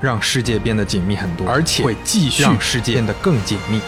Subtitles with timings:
[0.00, 3.80] 让世界变得紧密很多，而且会继续让世界变得更紧密。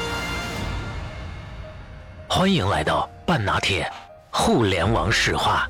[2.28, 3.90] 欢迎来到半拿铁
[4.30, 5.68] 互联网史话。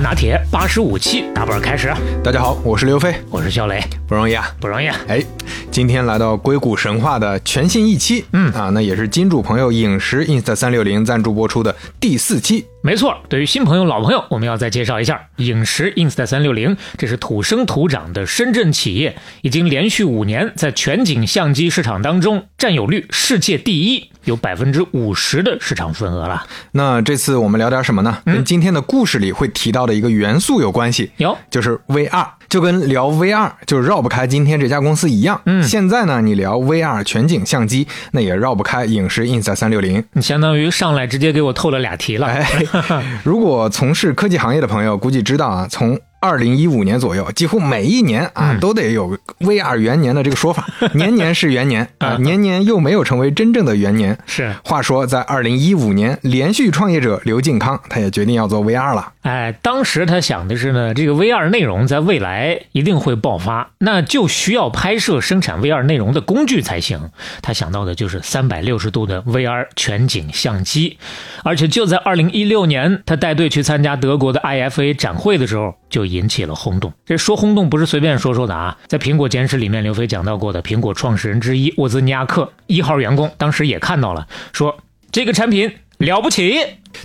[0.00, 1.92] 半拿铁八十五期打本开始。
[2.24, 4.96] 大家好，我是刘飞，我是肖磊，不容易啊，不容易啊。
[5.06, 5.22] 哎，
[5.70, 12.64] 今天来到硅谷神话的全新一期，嗯啊，那也是金主朋友影石 Insta 三六零赞助播出的第四期。
[12.82, 26.46] 没错，对于新朋友、老朋友，我们要再介绍一下影石 Insta 三六零，这是土生土长的深圳企业，已经连续五年在全景相机市场当中占有率世界第一，有百分之五十的市场份额了。
[26.72, 28.18] 那这次我们聊点什么呢？
[28.24, 35.40] 跟今天的故事里会提到的一个元素有关系，有就是 VR，就跟聊 VR 就绕不开今天这家公司一样。
[35.46, 40.04] 嗯现在呢，你聊 VR 全景相机，那也绕不开影视 Insta 三六零。
[40.12, 42.26] 你相当于上来直接给我透了俩题了。
[42.26, 42.44] 哎，
[43.24, 54.18] 如果从事科技行业的朋友估计知道啊，从二零一五年左右，几乎每一年啊、嗯都得有 VR 元年的这个说法， 年年是元年啊，年年又没有成为真正的元年。
[54.26, 59.12] 是，话说，在二零一五年，连续创业者刘靖康他也决定要做 VR 了。
[59.22, 67.10] 哎，当时他想的是呢，这个 VR 内容在未来哎一定会爆发，那就需要拍摄生产 VR 内容的工具才行。
[67.42, 70.98] 他想到的就是三百六十度的 VR 全景相机，
[71.44, 76.92] 而且就在二零一六年，他带队去参加德国的 IFA 展会的时候，就引起了轰动。
[77.04, 84.78] 这说轰动不是随便说说的啊，在苹果简史里面，刘飞讲到过的苹果创始人之一沃兹尼亚克一号员工，当时也看到了，说
[85.12, 86.58] 这个产品了不起。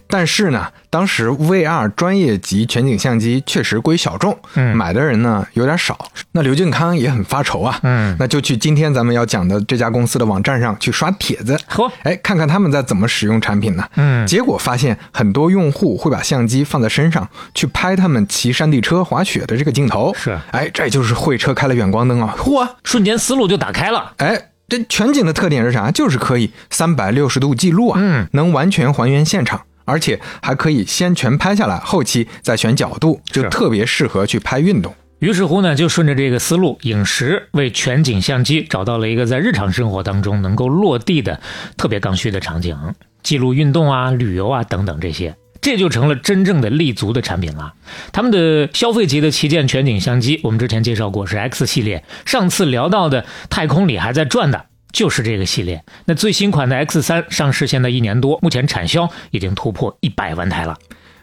[0.07, 5.97] 但是呢，当时 VR 专业级全景相机确实归小众，嗯买的人呢有点少。
[6.31, 13.87] 那刘俊康也很发愁啊，嗯，那就去今天咱们要讲的这家公司的网站上去刷帖子，嚯，哎，看看他们在怎么使用产品呢？
[13.95, 22.35] 嗯结果发现很多用户会把相机放在身上去拍他们骑山地车、滑雪的这个镜头，是哎，这就是会车开了远光灯啊！
[22.37, 24.13] 嚯，瞬间思路就打开了。
[24.17, 25.91] 哎，这全景的特点是啥？
[25.91, 34.93] 就是可以三百六十度记录啊，嗯，能完全还原现场，而且还可以先全拍下来，后期再选角度，就特别适合去拍运动。
[35.19, 41.39] 于是乎呢，就顺着这个思路，影石为全景相机找到了一个在日常生活当中能够落地的
[41.77, 42.77] 特别刚需的场景，
[43.23, 47.73] 记录运动啊、旅游啊等等这些，这就成了真正的立足的产品了。
[48.11, 54.65] 他们的消费级的旗舰全景相机，我们之前介绍过是 X 系列，上次聊到的太空里还在转的。
[54.95, 60.77] 就是这个系列，那最新款的 X 三上市现在一年多，目前产销已经突破一百万台了。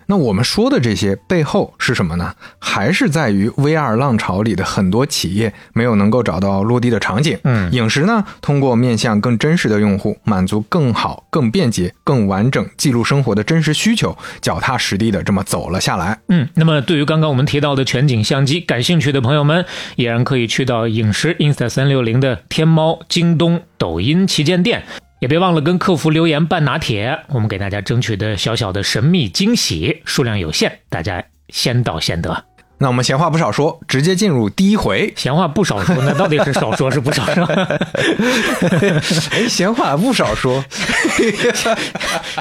[0.07, 2.35] 那我们说的这些背后是什么呢？
[2.59, 7.39] 还是在于 VR 浪潮里的很多企业没有能够找到落地的场景。
[7.45, 16.19] 嗯影石呢，通过面向更真实的用户，满足更好、更便捷、更完整记录生活的真实需求，脚踏实地的这么走了下来。
[16.29, 19.65] 嗯，那么对于刚刚我们提到的全景相机感兴趣的朋友们，
[19.97, 24.85] 依然可以去到影石 Insta 三六零的天猫、京东、抖音旗舰店，
[25.23, 32.45] 也别忘了跟客服留言办拿铁，我们给大家争取的小小的神秘惊喜，数量有限，大家先到先得。
[32.79, 35.13] 那我们闲话不少说，直接进入第一回。
[35.17, 37.45] 闲话不少说，那到底是少说是不少说？
[39.31, 40.65] 哎，闲话不少说，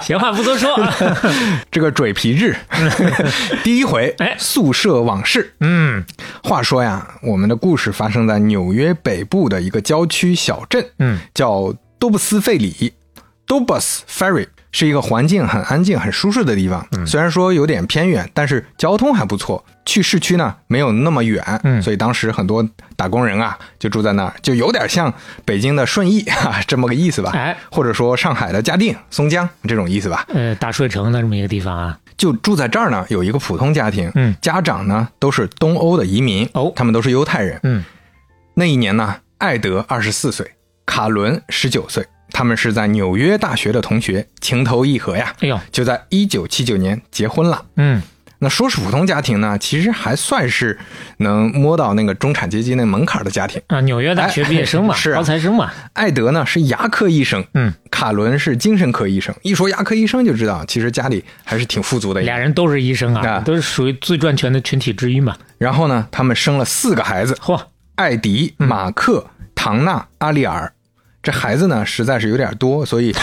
[0.01, 0.75] 闲话不多说。
[1.69, 2.55] 这个嘴皮子。
[3.63, 5.53] 第一回，哎宿舍往事。
[5.59, 6.03] 嗯
[6.43, 12.93] 话说呀，我们的故事发生在纽约北部的一个郊区小镇，嗯，叫多布斯费里
[13.45, 16.83] （Dobus Ferry），是一个环境很安静、很舒适的地方。
[17.05, 19.63] 虽然说有点偏远，但是交通还不错。
[19.85, 25.13] 去市区呢没有那么远，嗯所以当时很多打工人啊就住在那儿，就有点像
[25.45, 30.25] 北京的顺义 哈这么个意思吧，哎或者说上海的嘉定、松江这种意思吧。
[30.29, 31.99] 呃，大顺城的这么一个地方啊。
[32.17, 37.59] 就住在这儿呢，有一个普通家庭，嗯家长呢都是东欧的移民，哦他们都是犹太人。
[37.61, 37.83] 嗯
[38.55, 40.51] 那一年呢，艾德二十四岁，
[40.85, 47.65] 卡伦十九岁，他们是在纽约大学的同学，情投意合呀，哎呦，就在一九七九年结婚了。
[47.77, 48.01] 嗯
[48.43, 50.75] 那说是普通家庭呢，其实还算是
[51.17, 53.61] 能摸到那个中产阶级那门槛的家庭。
[53.67, 59.35] 啊，纽约大学毕业生嘛，哎是啊高材生嘛，艾德呢是牙科医生，嗯，卡伦是精神科医生。
[59.43, 62.21] 一说牙科医生就知道，其实家里还是挺富足的。
[62.21, 65.37] 俩人都是医生啊，啊都是属于最赚钱的群体之一嘛。
[65.59, 67.61] 然后呢，他们生了四个孩子：嚯，
[67.93, 69.23] 艾迪、马克、
[69.63, 70.73] 唐纳、阿利尔。
[71.21, 73.13] 这孩子呢实在是有点多，所以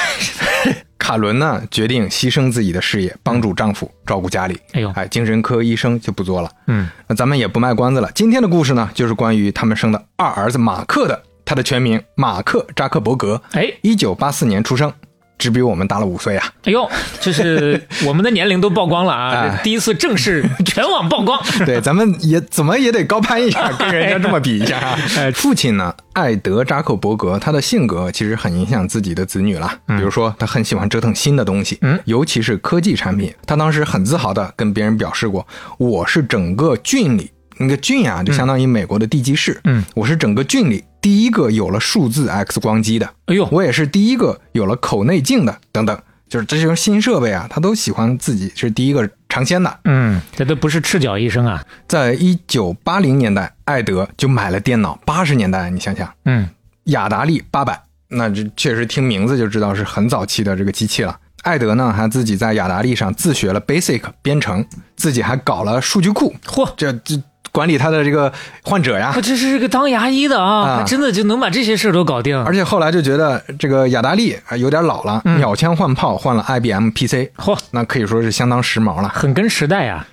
[0.96, 4.56] 卡伦呢决定牺牲自己的事业，帮助丈夫照顾家里。
[4.70, 6.49] 哎呦哎，精神科医生就不做了。
[6.69, 8.08] 嗯，那咱们也不卖关子了。
[8.14, 11.20] 今天的故事呢，就是关于他们生的二儿子马克的。
[11.44, 14.93] 他的全名马克扎克伯格，哎，一九八四年出生，
[15.38, 16.52] 只比我们大了五岁啊。
[16.64, 16.88] 哎呦，
[17.20, 19.31] 这是我们的年龄都曝光了啊！
[19.32, 21.40] 哎 第一次正式全网曝光。
[21.64, 24.99] 对，咱们也怎么也得高攀一下，跟人家这么比一下啊。
[25.17, 29.73] 呃， 父亲呢，艾德扎克伯格，他的性格其实很影响自己的子女了。
[29.87, 33.32] 比如说，他很喜欢折腾新的东西，嗯，尤其是科技产品。
[33.46, 35.46] 他当时很自豪的跟别人表示过
[35.79, 49.78] ：“我是整个郡里那个郡啊，就相当于美国的地级市，嗯，我是整个郡里第一个有了数字 X 光机的，哎呦，我也是第一个有了口内镜的，等等。”就是这些新设备啊，他都喜欢自己是第一个尝鲜的。
[49.84, 51.64] 嗯，这都不是赤脚医生啊。
[51.87, 55.00] 在一九八零年代，艾德就买了电脑。
[55.06, 56.46] 八十年代，你想想，嗯，
[56.84, 61.19] 雅达利八百，那这确实听名字就知道是很早期的这个机器了。
[61.44, 64.62] 艾德呢，还自己在雅达利上自学了 Basic 编程，
[64.96, 67.19] 自己还搞了数据库，嚯，这这
[67.53, 69.21] 管理他的这个患者呀我。
[69.21, 72.43] 这是个当牙医的啊，啊还真的就能把这些事儿都搞定。
[72.45, 79.09] 而且后来就觉得这个雅达利啊有点老了，鸟枪换炮换了 IBM PC，嚯，那可以说是相当时髦了。
[79.09, 80.06] 很跟时代呀。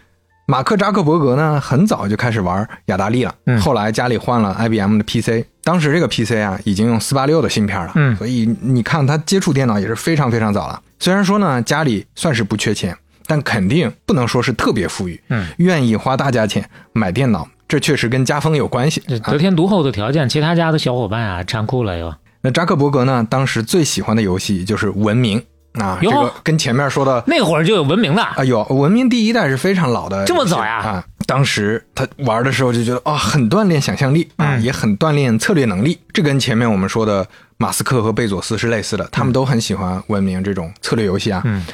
[0.47, 3.33] 马克扎克伯格呢，很早就开始玩雅达利了。
[3.47, 7.91] 嗯后来家里换了 IBM 的 PC，当时这个 PC 啊已经用四八六的芯片了。
[7.95, 10.79] 嗯所以你看他接触电脑也是非常非常早了。
[10.99, 12.95] 虽然说呢家里算是不缺钱，
[13.27, 15.21] 但肯定不能说是特别富裕。
[15.29, 19.01] 嗯，愿意花大价钱买电脑，这确实跟家风有关系。
[19.01, 22.13] 得天独厚的条件，其他家的小伙伴啊，馋哭了又。
[22.41, 25.41] 那扎克伯格呢，当时最喜欢的游戏就是《文明》
[25.83, 31.03] 啊，这个跟前面说的那会儿就有文明了，啊，有《文明》第一代是非常老的，这么早呀啊！
[31.25, 35.97] 当时他玩的时候就觉得啊、很锻炼想象力啊，嗯也很锻炼策略能力。
[36.13, 41.41] 这跟前面我们说的马斯克和贝佐斯是类似的，他们都很喜欢《文明》这种策略游戏啊。
[41.45, 41.65] 嗯，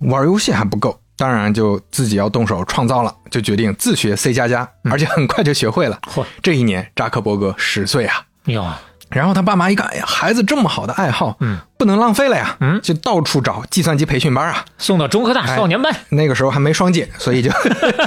[0.00, 5.98] 玩游戏还不够，当然就自己要动手创造了，就决定自学 C 加加，而且很快就学会了。
[6.14, 8.22] 嚯这一年，扎克伯格十岁啊。
[8.44, 8.66] 哟，
[9.10, 14.64] 然后他爸妈一看，哎呀，孩子这么好的爱好，嗯，不能浪费了呀，嗯就到处找计算机培训班啊。
[14.78, 17.50] 送到中科大哎少年班，那个时候还没双减，所以就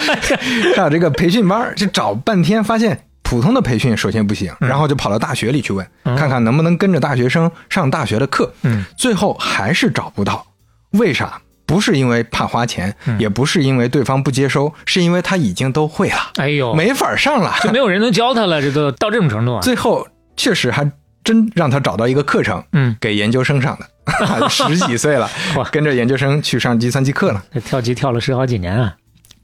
[0.75, 8.53] 上这个培训班，就找半天，发现普通的培训首先不行，然后就跑到大学里去问，看看能不能跟着大学生上大学的课。
[8.63, 10.45] 嗯，最后还是找不到，
[10.91, 11.41] 为啥？
[11.71, 17.53] 不是因为怕花钱，也不是因为对方不接收，是因为他已经都会了，哎呦，没法上了。
[17.63, 19.61] 就没有人能教他了，这都到这种程度啊。
[19.63, 20.91] 最后确实还
[21.23, 25.29] 真让他找到一个课程，嗯，给研究生上的， 十几岁了，
[25.71, 27.41] 跟着研究生去上计算机课了。
[27.53, 28.93] 这跳级跳了十好几年啊。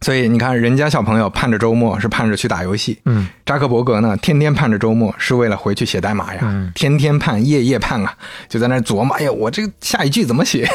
[0.02, 8.14] 所以你看，人家小朋友盼着周末是盼着去打游戏，嗯，扎克伯格呢，天天盼着周末是为了回去写代码呀，嗯天天盼，夜夜盼啊，
[8.50, 10.70] 就在那琢磨，哎呀，我这个下一句怎么写？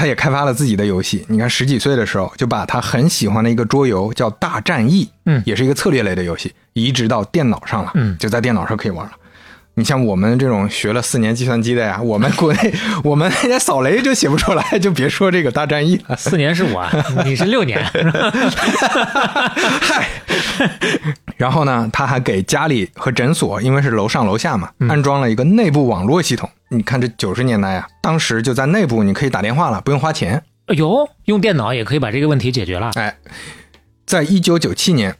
[0.00, 1.26] 他也开发了自己的游戏。
[1.28, 9.12] 你看，十几岁的时候就把他很喜欢的一个桌游叫《大战役》，嗯也是一个策略类的游戏，移植到电脑上了，嗯就在电脑上可以玩了。
[9.74, 12.72] 你像我们这种学了四年计算机的呀， 我们国内
[13.04, 16.16] 我们连扫雷就写不出来， 就别说这个大战役了。
[16.16, 16.88] 四年是我，
[17.26, 17.84] 你是六年。
[19.82, 20.08] 嗨，
[21.36, 26.48] 然后呢，他还给家里和诊所，因为是楼上楼下嘛，安装了一个内部网络系统。
[26.72, 30.42] 你看这九十年代呀、当时就在内部你可以打电话了，不用花钱。
[30.66, 32.92] 哎呦，用电脑也可以把这个问题解决了。
[32.94, 33.16] 哎，
[34.06, 35.16] 在一九九七年，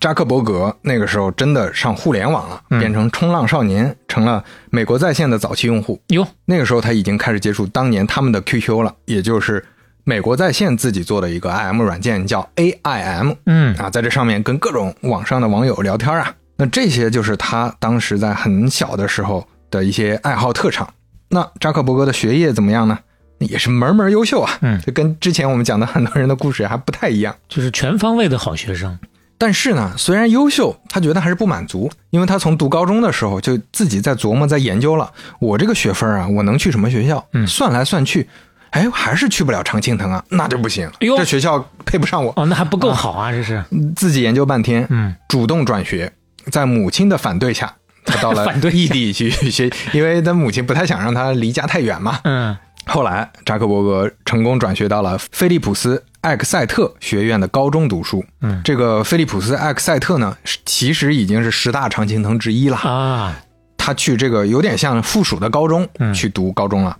[0.00, 6.00] 扎克伯格那个时候真的上互联网了，嗯变成冲浪少年，成了美国在线的早期用户。
[6.08, 9.62] 哟，那个时候他已经开始接触当年他们的 QQ 了，也就是
[10.04, 13.36] 美国在线自己做的一个 IM 软件，叫 AIM。
[13.44, 16.34] 嗯，啊，在这上面跟各种网上的网友聊天啊。
[16.56, 20.88] 那这些就是他当时在很小的时候的一些爱好特长。
[21.28, 22.98] 那扎克伯格的学业怎么样呢？
[23.38, 27.34] 也是门门优秀啊，嗯就跟之前我们讲的很多人的故事还不太一样。
[27.48, 28.98] 就是全方位的好学生。
[29.36, 37.22] 但是呢，虽然优秀，他觉得还是不满足，因为他从读高中的时候就自己在琢磨、在研究了，我这个学分啊，我能去什么学校？
[37.32, 38.26] 嗯算来算去，
[38.70, 42.32] 哎，还是去不了常青藤啊，那就不行，哎呦这学校配不上我。
[42.36, 43.62] 哦，那还不够好啊，这是。
[43.94, 46.10] 自己研究半天，嗯，主动转学，
[46.50, 47.74] 在母亲的反对下，
[48.06, 52.20] 他到了 异地去学，因为他母亲不太想让他离家太远嘛。
[52.24, 58.24] 嗯，后来，扎克伯格成功转学到了菲利普斯艾克塞特学院的高中读书。
[58.40, 62.76] 嗯，这个菲利普斯艾克塞特呢，其实已经是十大常青藤之一了。
[62.76, 63.36] 啊，
[63.76, 66.96] 他去这个有点像附属的高中嗯去读高中了。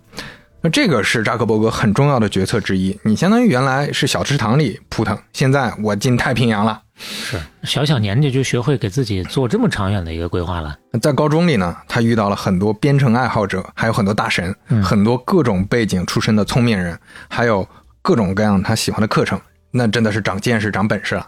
[0.62, 2.98] 那这个是扎克伯格很重要的决策之一。
[3.04, 6.80] 你相当于原来是小池塘里扑腾，现在我进太平洋了。
[6.96, 10.76] 是小小年纪就学会给自己做这么长远的一个规划了。
[11.02, 16.98] 在高中里呢，他遇到了很多编程爱好者，还有很多大神，嗯很多各种背景出身的聪明人，
[17.28, 17.68] 还有
[18.00, 21.26] 各种各样他喜欢的课程，那真的是长见识、长本事了。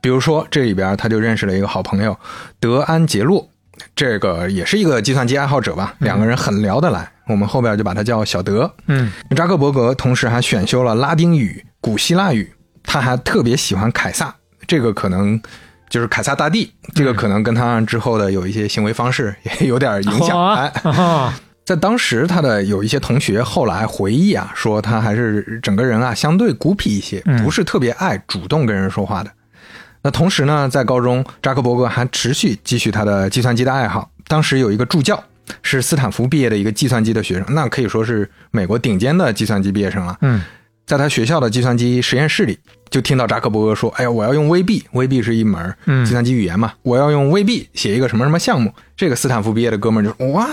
[0.00, 2.18] 比如说这里边他就认识了一个好朋友
[2.58, 3.46] 德安杰洛，
[3.94, 8.72] 这个也是一个计算机爱好者吧，两个人很聊得来，我们后边就把他叫小德。
[8.86, 12.50] 嗯，扎克伯格同时还选修了拉丁语、古希腊语，
[12.82, 14.34] 他还特别喜欢凯撒，
[14.66, 15.40] 这个可能
[15.88, 20.54] 就是凯撒大帝，这个可能跟他之后的有一些行为方式 也有点影响。
[20.54, 29.30] 哎，啊，在当时，他的有一些同学后来回忆啊，说他还是整个人啊相对孤僻一些，嗯不是特别爱主动跟人说话的。
[30.02, 34.10] 那同时呢，在高中，扎克伯格还持续继续他的计算机的爱好。
[34.28, 35.22] 当时有一个助教
[35.62, 40.16] 是斯坦福毕业的一个计算机的学生，那可以说是美国顶尖的计算机毕业生了。
[40.22, 40.40] 嗯，
[40.86, 42.58] 在他学校的计算机实验室里，
[42.90, 50.48] 就听到扎克伯格说：“哎呀，我要用 VB，VB 是一门嗯计算机语言嘛，我要用 VB 写一个什么什么项目。”这个斯坦福毕业的哥们儿就说：“哇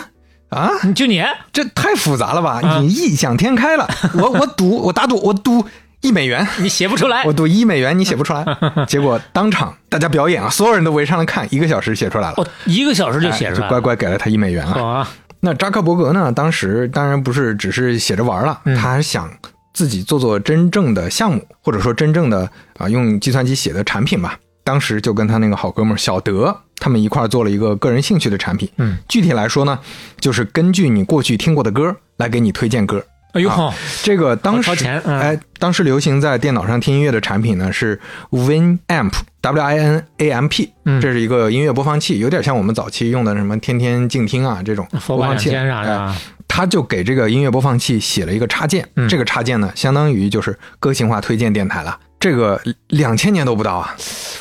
[0.49, 2.61] 啊，就你这太复杂了吧！
[2.63, 3.89] 啊你异想天开了。
[4.13, 5.65] 我我赌，我打赌，我赌
[6.01, 8.45] 一美元，你写不出来我，赌一美元，你写不出来。
[8.87, 14.81] 结果当场大家表演啊，所有人都围上来看，一个小时写出来了，哦，一个小时就写出来了，乖乖给了他一美元了。
[14.85, 15.09] 啊，
[15.41, 16.31] 那扎克伯格呢？
[16.31, 19.29] 当时当然不是只是写着玩了，嗯他还想
[19.77, 24.39] 自己做做真正的项目，或者说真正的啊、用计算机写的产品吧。
[24.63, 28.67] 当时就跟他那个好哥们儿小德他们一块儿做了一个个人兴趣的产品。
[28.77, 29.77] 嗯，具体来说呢，
[30.19, 33.05] 就是根据你过去听过的歌来给你推荐歌。
[33.33, 34.71] 哎呦，啊这个当时
[35.05, 37.99] 哎，当时流行在电脑上听音乐的产品呢是
[38.31, 45.51] Winamp，W I N A M P，嗯这是一个音乐播放器，有点像我们早期用的什么天天静听啊这种播放器。
[45.51, 51.99] 啥的啊，他就给这个音乐播放器写了一个插件，嗯这个插件呢，相当于就是个性化推荐电台了。
[52.19, 53.95] 这个两千年都不到啊，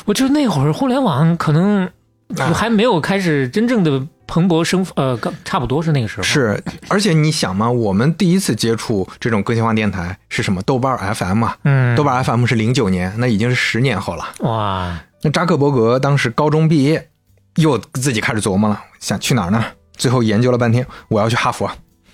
[0.05, 1.85] 我就那会儿互联网可能
[2.37, 10.61] 啊还没有开始真正的蓬勃生，呃，刚差不多是那个时候，是，而且你想嘛，我们第一次接触这种个性化电台是什么？
[10.63, 14.27] 豆瓣 FM 嘛，嗯，豆瓣 FM 是零九年，那已经是十年后了。
[14.39, 17.09] 哇，那扎克伯格当时高中毕业，
[17.57, 19.63] 又自己开始琢磨了，想去哪儿呢？
[19.95, 21.69] 最后研究了半天，我要去哈佛。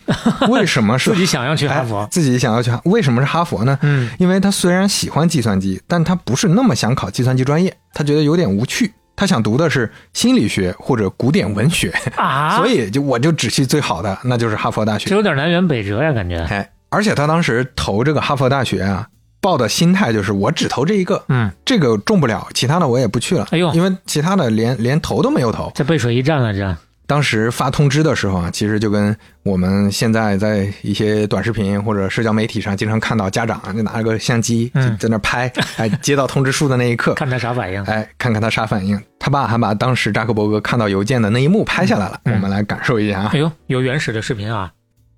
[0.50, 2.82] 为什么是自己想要去哈佛哎，自己想要去哈？
[2.86, 3.78] 为什么是哈佛呢？
[3.82, 8.94] 嗯，因为他虽然喜欢计算机，但他不是那么想考计算机专业，他觉得有点无趣。
[9.16, 15.16] 他想读的是心理学或者古典文学，啊， 所以就我就只去最好的，那就是哈佛大学这。
[15.16, 19.08] 有点南辕北辙呀，感觉，哎，而且他当时投这个哈佛大学啊，
[19.40, 23.48] 抱的心态就是我只投这一个，嗯，这个中不了，其他的我也不去了。
[23.52, 25.72] 哎呦因为其他的连连投都没有投。
[25.76, 39.00] 这背水一战啊，这，当时发通知的时候啊，其实就跟我们现在在一些短视频或者社交媒体上经常看到家长啊就拿着个相机在那拍，哎，接到通知书的那一刻，看他啥反应，哎，看看他啥反应。
[39.20, 43.40] 他爸还把当时扎克伯格看到邮件的那一幕拍下来了，嗯我们来感受一下啊哎。
[43.40, 44.72] 呦，有原始的视频啊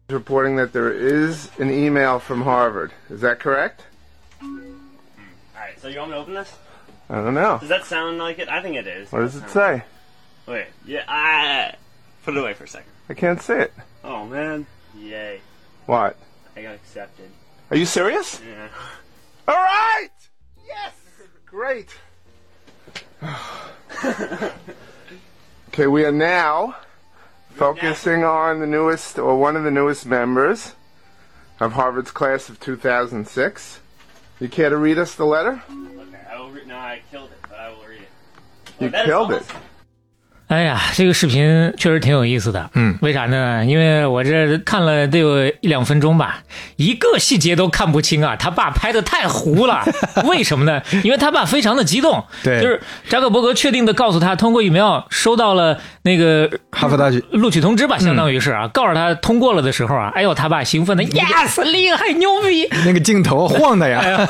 [0.08, 2.90] ，reporting that there is an email from Harvard.
[3.10, 3.82] Is that correct?
[4.42, 6.50] Alright, so you want me to open this?
[7.08, 7.60] I don't know.
[7.60, 8.50] Does that sound like it?
[8.50, 9.12] I think it is.
[9.12, 9.84] What does it say?
[10.48, 11.76] Wait, yeah,
[12.24, 12.92] put it away for a second.
[13.10, 13.74] I can't see it.
[14.04, 15.42] Oh man, yay!
[15.86, 16.18] What?
[16.56, 17.30] I got accepted.
[17.72, 18.40] Are you serious?
[18.48, 18.68] Yeah.
[19.48, 20.10] All right.
[20.68, 20.94] Yes.
[21.46, 21.96] Great.
[25.70, 26.76] okay, we are now
[27.56, 30.74] focusing on the newest or one of the newest members
[31.60, 33.80] of Harvard's class of 2006.
[34.40, 35.64] You care to read us the letter?
[35.70, 36.52] Okay, I will.
[36.52, 38.10] Re- no, I killed it, but I will read it.
[38.80, 39.44] You that is killed it.
[40.48, 42.70] 哎呀，这个视频确实挺有意思的。
[42.76, 43.66] 嗯，为啥呢？
[43.66, 46.40] 因为我这看了得有一两分钟吧，
[46.76, 48.36] 一个细节都看不清啊。
[48.36, 49.84] 他爸拍的太糊了，
[50.26, 50.82] 为什么呢？
[51.04, 62.68] 因为他爸非常的激动，对就是扎克伯格确定的告诉他，通过 email 收到了那个哈佛大学录取通知吧，相当于是啊，告诉他通过了的时候啊，哎呦，他爸兴奋的，yes，厉害，牛逼！
[62.86, 64.28] 那个镜头晃的呀， 哎呀，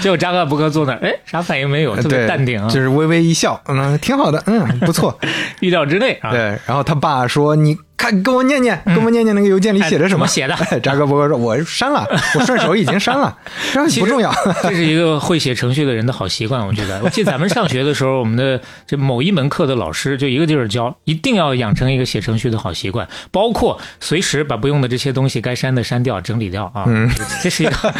[0.00, 2.68] 结果扎克伯格坐那儿，哎，啥反应没有，特别，淡定啊。
[2.70, 5.16] 就是微微一笑，嗯，挺好的，嗯，不错。
[5.60, 6.30] 预料之内啊。
[6.30, 10.18] 对，然后他爸说：“你看，跟我念念，跟我念念那个邮件里写着什么？
[10.18, 12.06] 哎怎么写的 哎扎克伯格说：“我删了，
[12.38, 13.36] 我顺手已经删了，
[13.72, 14.32] 这不重要。
[14.62, 17.00] 这是一个会写程序的人的好习惯，我觉得。
[17.02, 26.84] 我记得咱们上学的时候，我们的这某一门课的老师就一个劲儿教，一定要养成一个写程序的好习惯，包括随时把不用的这些东西该删的删掉，整理掉啊。
[26.86, 27.10] 嗯，
[27.42, 27.94] 这是一个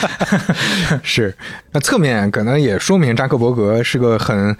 [1.03, 1.37] 是，
[1.73, 4.57] 那侧面可能也说明扎克伯格是个很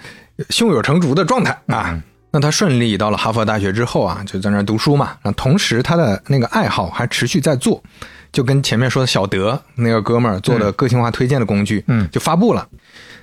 [0.49, 1.97] 胸有成竹的状态啊。
[2.31, 5.17] 那他顺利到了哈佛大学之后啊，就在那儿读书嘛。
[5.23, 7.83] 那同时他的那个爱好还持续在做，
[8.31, 12.67] 就跟前面说的小德那个哥们儿做的个性化推荐的工具，嗯就发布了，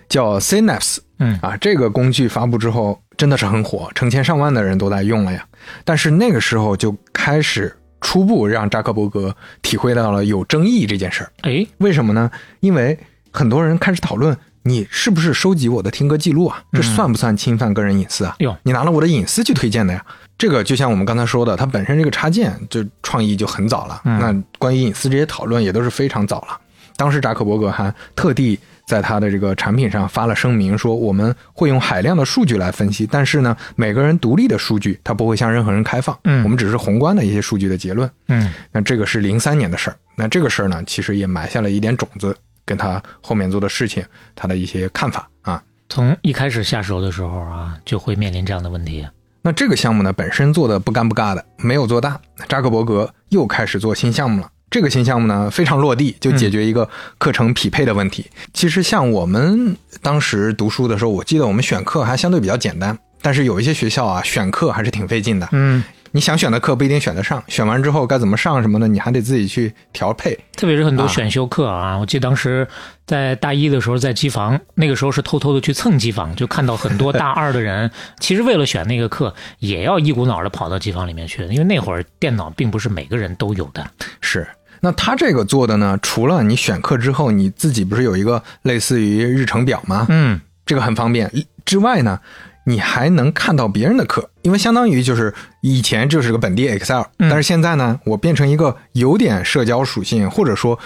[0.08, 0.98] 叫 Synapse。
[1.18, 5.46] 嗯啊，这个工具发布之后真的是很火，成千上万的人都在用了呀。
[5.84, 11.32] 但是那个时候就开始初步让扎克伯格体会到了有争议这件事儿。
[11.42, 12.30] 哎，为什么呢？
[12.60, 12.98] 因为
[13.32, 14.36] 很多人开始讨论，
[14.66, 16.61] 你是不是收集我的听歌记录啊？
[16.73, 18.35] 这算不算侵犯个人隐私啊？
[18.40, 20.04] 哟你拿了我的隐私去推荐的呀？
[20.37, 24.02] 这个就像我们刚才说的，它本身这个插件就创意就很早了。
[24.04, 26.61] 嗯那关于隐私这些讨论也都是非常早了。
[26.96, 28.58] 当时扎克伯格还特地
[28.88, 36.18] 在他的这个产品上发了声明，说我们会用海量的数据来分析，但是呢，每个人独立的数据它不会向任何人开放。
[36.25, 38.11] 嗯我们只是宏观的一些数据的结论。
[38.28, 44.04] 嗯那这个是零三年的事儿，那这个事儿呢，其实也埋下了一点种子，跟他后面做的事情，
[44.35, 45.62] 他的一些看法啊。
[45.88, 49.06] 从一开始下手的时候啊，就会面临这样的问题。
[49.40, 52.20] 那这个项目呢，本身做的不干不尬的，没有做大。
[52.49, 54.50] 扎克伯格又开始做新项目了。
[54.68, 58.28] 这个新项目呢，非常落地，就解决一个课程匹配的问题。
[58.52, 65.49] 其实像我们当时读书的时候，我记得我们选课还相对比较简单，但是有一些学校啊，选课还是挺费劲的。
[65.52, 65.85] 嗯，
[66.16, 70.35] 你想选的课不一定选得上，选完之后该怎么上什么的，你还得自己去调配。
[70.56, 72.66] 特别是很多啊选修课啊，我记得当时
[73.06, 83.87] 在大一的时候在机房，那个时候是偷偷的去蹭机房，就看到很多大二的人，其实为了选那个课，也要一股脑的跑到机房里面去，因为那会儿电脑并不是每个人都有的。
[84.23, 84.49] 是，
[84.80, 90.06] 那他这个做的呢，除了你选课之后，你自己不是有一个类似于日程表吗？
[90.08, 91.30] 嗯，这个很方便。
[91.66, 92.20] 之外呢，
[92.64, 100.79] 你还能看到别人的课，因为相当于就是以前就是个本地 Excel，、嗯但是现在呢，我变成一个有点社交属性，或者说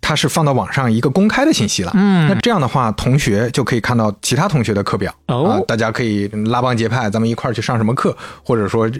[0.00, 1.92] 它是放到网上一个公开的信息了。
[1.94, 8.90] 嗯那这样的话，同学就可以看到其他同学的课表哦啊，大家可以拉帮结派，咱们一块儿去上什么课，或者说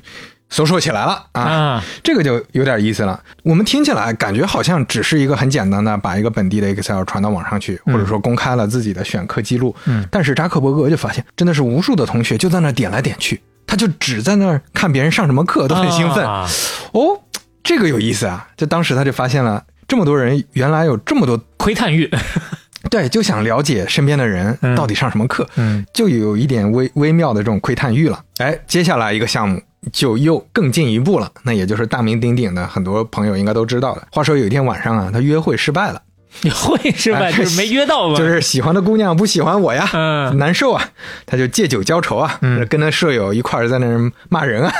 [0.50, 1.42] 搜索起来了啊。
[1.42, 3.18] 啊，这个就有点意思了。
[3.44, 9.74] 我们听起来感觉好像只是一个很简单的把一个本地的 Excel 传到网上去，或者说公开了自己的选课记录。
[9.86, 16.24] 嗯，但是扎克伯格就发现，真的是无数的同学就在那点来点去，他就只在那儿看别人上什么课，都很兴奋。
[16.24, 16.48] 啊
[16.92, 17.20] 哦，
[17.62, 18.48] 这个有意思啊！
[18.56, 19.64] 就当时他就发现了。
[19.88, 22.10] 这么多人，原来有这么多窥探欲。
[22.90, 28.20] 对，就想了解身边的人嗯到底上什么课，嗯就有一点微微妙的这种窥探欲了。
[28.38, 29.60] 哎，接下来一个项目
[29.92, 34.06] 就又更进一步了，那也就是大名鼎鼎的，很多朋友应该都知道的。
[34.12, 36.00] 话说有一天晚上啊，他约会失败了，
[36.42, 37.18] 你 会是吧？
[37.20, 38.16] 哎就是没约到吧？
[38.18, 40.82] 就是喜欢的姑娘不喜欢我呀，嗯难受啊，
[41.26, 43.86] 他就借酒浇愁啊，嗯跟他舍友一块儿在那
[44.28, 44.72] 骂人啊，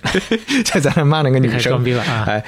[0.64, 2.42] 就在那骂那个女生，装逼了啊哎。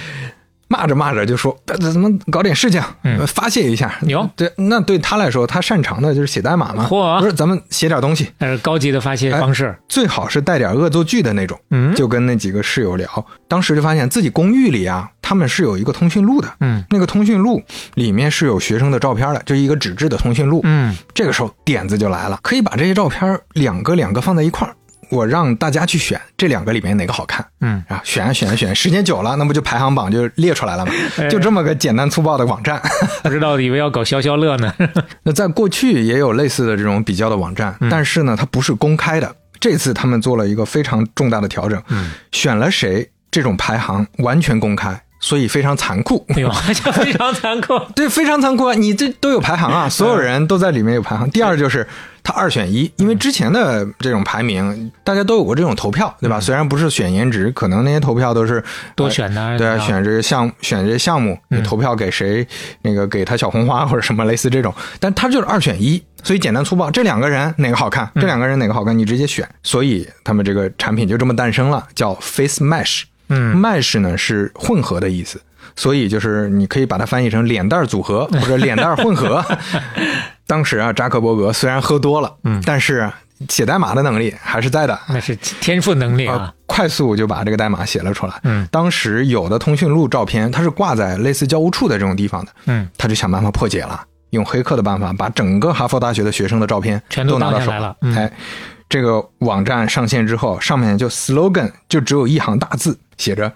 [0.68, 2.82] 骂着骂着就说：“呃怎么搞点事情，
[3.26, 3.94] 发泄一下？
[4.02, 6.86] 牛对，那对他来说，他擅长的就是写代码嘛。
[6.88, 9.76] 嚯不是，咱们写点东西，那是高级的发泄方式。
[9.88, 11.58] 最好是带点恶作剧的那种。
[11.70, 16.48] 嗯就跟那几个室友聊，当时就发现自己公寓里啊，他们是有一个通讯录的。
[16.60, 17.62] 嗯那个通讯录
[17.94, 20.60] 里面是有学生的照片的，就是一个纸质的通讯录。
[20.64, 24.74] 嗯这个时候点子就来了，可以把这些照片两个两个放在一块儿，
[25.10, 27.44] 我让大家去选这两个里面哪个好看。
[27.60, 30.92] 嗯，啊，选啊选啊选，时间久了，那不就排行榜就列出来了吗？
[31.18, 32.80] 哎就这么个简单粗暴的网站。
[33.22, 34.72] 不知道以为要搞消消乐呢。
[35.24, 39.34] 那在过去也有类似的这种比较的网站，但是呢，它不是公开的。
[39.60, 46.24] 这次他们做了一个非常重大的调整，嗯选了谁这种排行完全公开，所以非常残酷。
[46.28, 46.50] 哎呦，
[46.92, 47.78] 非常残酷。
[47.96, 48.74] 对，非常残酷啊！
[48.74, 51.30] 你这都有排行啊，所有人都在里面有排行。
[51.30, 51.86] 第二就是
[52.24, 56.40] 它二选一，因为之前的这种排名，大家都有过这种投票，对吧？
[56.40, 58.64] 虽然不是选颜值，可能那些投票都是
[58.96, 62.44] 多选的对啊，选这个项选这些项目，你投票给谁，
[62.80, 73.02] 那个给他小红花或者什么类似这种，但它就是二选一，所以简单粗暴，这两个人哪个好看，这两个人哪个好看，你直接选，所以他们这个产品就这么诞生了，叫 Face Mesh。
[73.28, 75.40] 嗯，Mesh 呢是混合的意思，
[75.76, 79.44] 所以就是你可以把它翻译成脸蛋组合 或者脸蛋混合。
[80.46, 83.10] 当时啊，扎克伯格虽然喝多了，嗯，但是
[83.48, 88.34] 写代码的能力还是在的，那是天赋能力呃啊。，快速就把这个代码写了出来。
[88.44, 98.30] 嗯当时有的通讯录照片，它是挂在类似教务处的这种地方的，嗯，他就想办法破解了，用黑客的办法把整个哈佛大学的学生的照片全都都拿到手来了嗯哎，
[98.88, 103.50] 这个网站上线之后，上面就 slogan 就只有一行大字，写着：“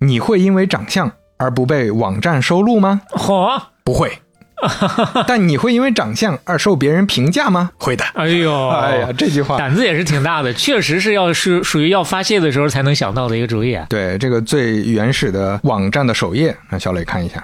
[0.00, 1.10] 你会因为长相
[1.40, 3.00] 而不被网站收录吗？
[3.12, 4.12] 嚯，不会。
[5.26, 7.70] 但你会因为长相而受别人评价吗？
[7.78, 8.04] 会的。
[8.12, 13.86] 哎呦，哎呀，这句话胆子也是挺大的，确实是要是属于要发泄的时候才能想到的一个主意啊。
[13.90, 17.42] 对这个最原始的网站的首页，让小磊看一下。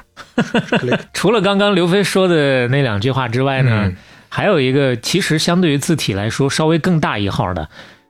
[1.15, 3.97] 除了刚刚刘飞说的那两句话之外呢，嗯
[4.29, 7.67] 还有一个其实相对于字体来说稍微更大一号的，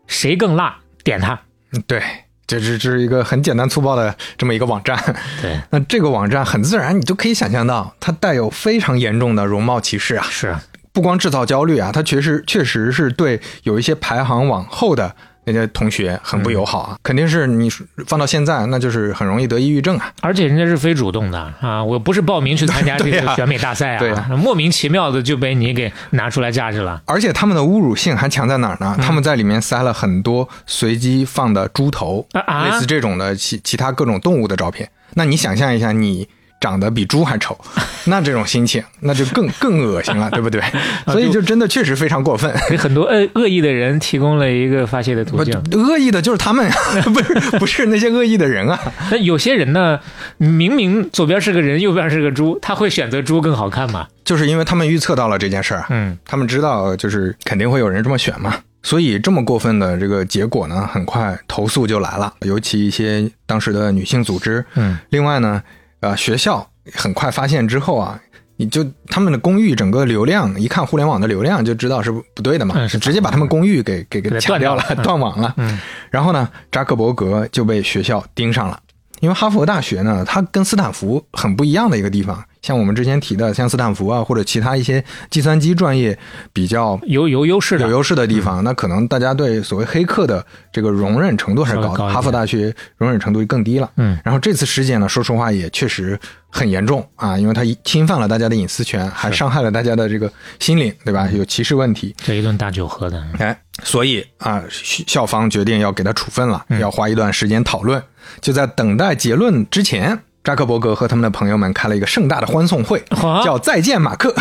[0.08, 1.38] 谁更辣点它。
[1.86, 2.02] 对，
[2.46, 4.96] 这是这是一个很简单粗暴的这么一个网站。
[5.42, 10.26] 对， 那这个网站很自然，你就可以想象到，它带有非常严重的容貌歧视啊。
[10.30, 15.14] 是啊不光制造焦虑啊，它确实确实是对有一些排行往后的
[15.46, 16.98] 那些同学很不友好啊。
[17.02, 17.70] 肯定是你
[18.06, 20.12] 放到现在，那就是很容易得抑郁症啊。
[20.20, 27.00] 而且人家是非主动的啊，我不是报名去参加 这个选美大赛啊，对啊莫名其妙的就被你给拿出来架着了。
[27.06, 28.98] 而且他们的侮辱性还强在哪儿嗯呢？
[29.02, 34.90] 他们在里面塞了很多随机放的猪头，类似这种的其其他各种动物的照片。
[35.14, 36.28] 那你想象一下，你
[36.60, 37.58] 长得比猪还丑，
[38.06, 40.62] 那这种心情那就更更恶心了，对不对？
[41.06, 42.52] 所以就真的确实非常过分。
[42.68, 45.54] 给很多恶恶意的人提供了一个发泄的途径。
[45.72, 46.68] 恶意的就是他们，
[47.12, 48.78] 不是不是那些恶意的人啊。
[49.10, 49.98] 那有些人呢，
[50.38, 54.06] 明明左边是个人，右边是个猪，他会选择猪更好看嘛？
[54.24, 65.62] 就是因为他们预测到了这件事儿，嗯，他们知道就是肯定会有人这么选嘛，所以这么过分的这个结果呢，很快投诉就来了，尤其一些当时的女性组织，嗯，另外呢，
[66.06, 68.20] 呃，学校很快发现之后啊。
[68.58, 75.52] 你就他们的公寓整个流量，一看互联网的流量就知道是不对的嘛，嗯是直接把他们公寓给给给给抢掉了，断网了。
[75.58, 75.78] 嗯，
[76.10, 78.80] 然后呢，扎克伯格就被学校盯上了，
[79.20, 86.18] 因为哈佛大学呢，它跟斯坦福很不一样的一个地方，像我们之前提的，像斯坦福啊，或者其他一些计算机专业
[86.52, 93.88] 比较有有优势的，有优势的地方，那可能大家对所谓黑客的这个容忍程度还是高的，高哈佛大学容忍程度就更低了。
[93.98, 96.18] 嗯，然后这次事件呢，说实话也确实
[96.50, 101.30] 很严重啊，因为它侵犯了大家的隐私权，还伤害了大家的这个心灵，对吧？
[101.30, 102.12] 有歧视问题。
[102.18, 103.24] 这一顿大酒喝的。
[103.38, 108.02] 哎，所以啊，校校方决定要给他处分了，嗯要花一段时间讨论。
[108.40, 114.32] 就在等待结论之前，扎克伯格和他们的朋友们开了一个盛大的欢送会，啊叫“再见马克”，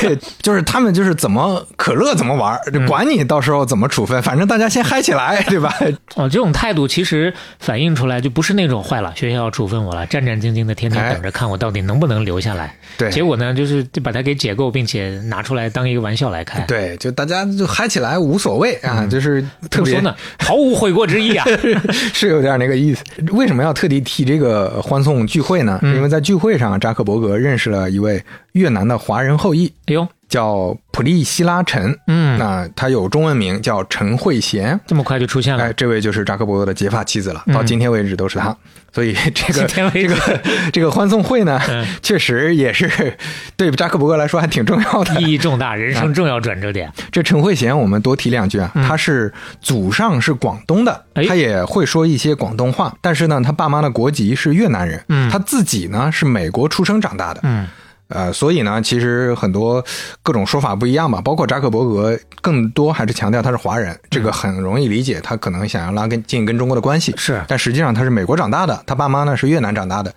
[0.00, 5.74] 对 就是他们就是怎么可乐怎么玩，就管你到时候怎么处分，反正大家先嗨起来，对吧？
[6.14, 12.72] 哦，这种态度其实反映出来就不是那种坏了，学校要处分我了，战战兢兢的天天哎等着看我到底能不能留下来。
[12.96, 16.64] 对结果呢，就是就把它给解构，并且拿出来当一个玩笑来看。
[16.68, 20.14] 对，就大家就嗨起来无所谓啊，就是特别怎么说呢？
[20.38, 21.44] 毫无悔过之意啊！
[22.14, 23.02] 是有点那个意思。
[23.32, 25.78] 为什么要特地提这个欢送聚会呢？
[25.82, 31.98] 因为在聚会上，扎克伯格认识了一位越南的华人后裔，哎呦，叫普利希拉陈。
[32.06, 34.78] 嗯，那他有中文名叫陈慧娴。
[34.86, 35.72] 这么快就出现了哎，。
[35.72, 38.56] 这位就是扎克伯格的结发妻子了，嗯到今天为止都是他。
[38.92, 40.40] 所以这个这个
[40.72, 43.14] 这个欢送会呢，嗯确实也是
[43.54, 45.20] 对扎克伯格来说还挺重要的。
[45.20, 46.90] 意义重大，人生重要转折点。
[47.12, 57.66] 这陈慧娴，我们多提两句啊，她是祖上是广东的，嗯哎她也会说一些广东话，但是呢，她爸妈的国籍是越南人，嗯她自己呢是美国出生长大的，嗯，
[58.08, 59.84] 呃，所以呢，其实很多
[60.22, 67.42] 各种说法不一样吧，包括扎克伯格更多还是强调他是华人，这个很容易理解，他可能想要拉跟近跟中国的关系，是。
[67.48, 70.14] 但实际上他是美国长大的，他爸妈呢是越南长大的，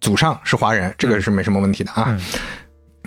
[0.00, 2.06] 祖上是华人，这个是没什么问题的啊。
[2.08, 2.20] 嗯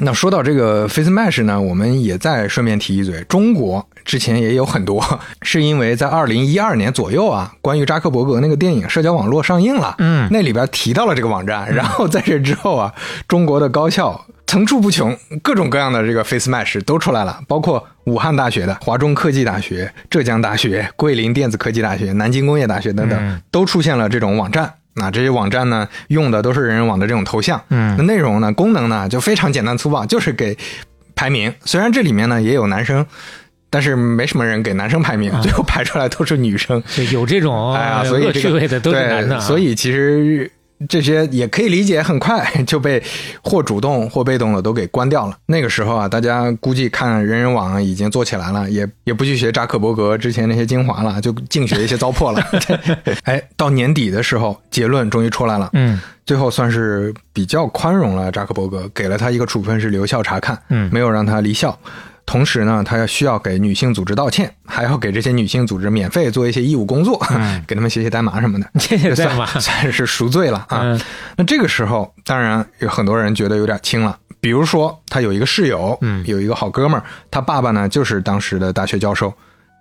[0.03, 5.03] 那说到这个 Face Mesh 呢，我们也再顺便提一嘴，中国之前也有很多，
[5.43, 12.91] 是因为在二零一二年左右啊，关于扎克伯格那个电影《社交网络》上映了，嗯那里边提到了这个网站，然后在这之后啊，
[13.27, 24.73] 中国的高校层出不穷，各种各样的这个 Face Mesh 都出来了，包括武汉大学的、华中科技大学、浙江大学、桂林电子科技大学、南京工业大学等等，嗯都出现了这种网站。
[24.93, 30.57] 那这些网站呢，用的都是人人网的这种头像，嗯那内容呢，功能呢就非常简单粗暴，就是给
[31.15, 31.53] 排名。
[31.63, 33.05] 虽然这里面呢也有男生，
[33.69, 36.83] 但是没什么人给男生排名，最后排出来都是女生。
[36.95, 40.51] 就有这种哎呀，所以这个对所以其实
[40.87, 43.01] 这些也可以理解，很快 就被
[43.43, 45.37] 或主动或被动的都给关掉了。
[45.45, 52.43] 那个时候啊，大家估计看人人网已经做起来了，也 也不去学扎克伯格之前那些精华了，就净学一些糟粕了。
[53.25, 55.69] 哎，到年底的时候，结论终于出来了。
[55.73, 61.77] 嗯最后算是比较宽容了扎克伯格，给了他一个处分是留校察看，嗯没有让他离校。
[62.31, 69.45] 同时呢，他要需要给女性组织道歉，还要给这些女性组织免费做一些义务工作，嗯 给他们写写代码什么的，这也在嘛？
[69.59, 70.79] 算算是赎罪了啊。
[70.83, 71.01] 嗯
[71.35, 74.17] 那这个时候，当然有很多人觉得有点轻了。
[74.39, 79.33] 比如说，他有一个室友，嗯有一个好哥们儿，他爸爸呢就是当时的大学教授，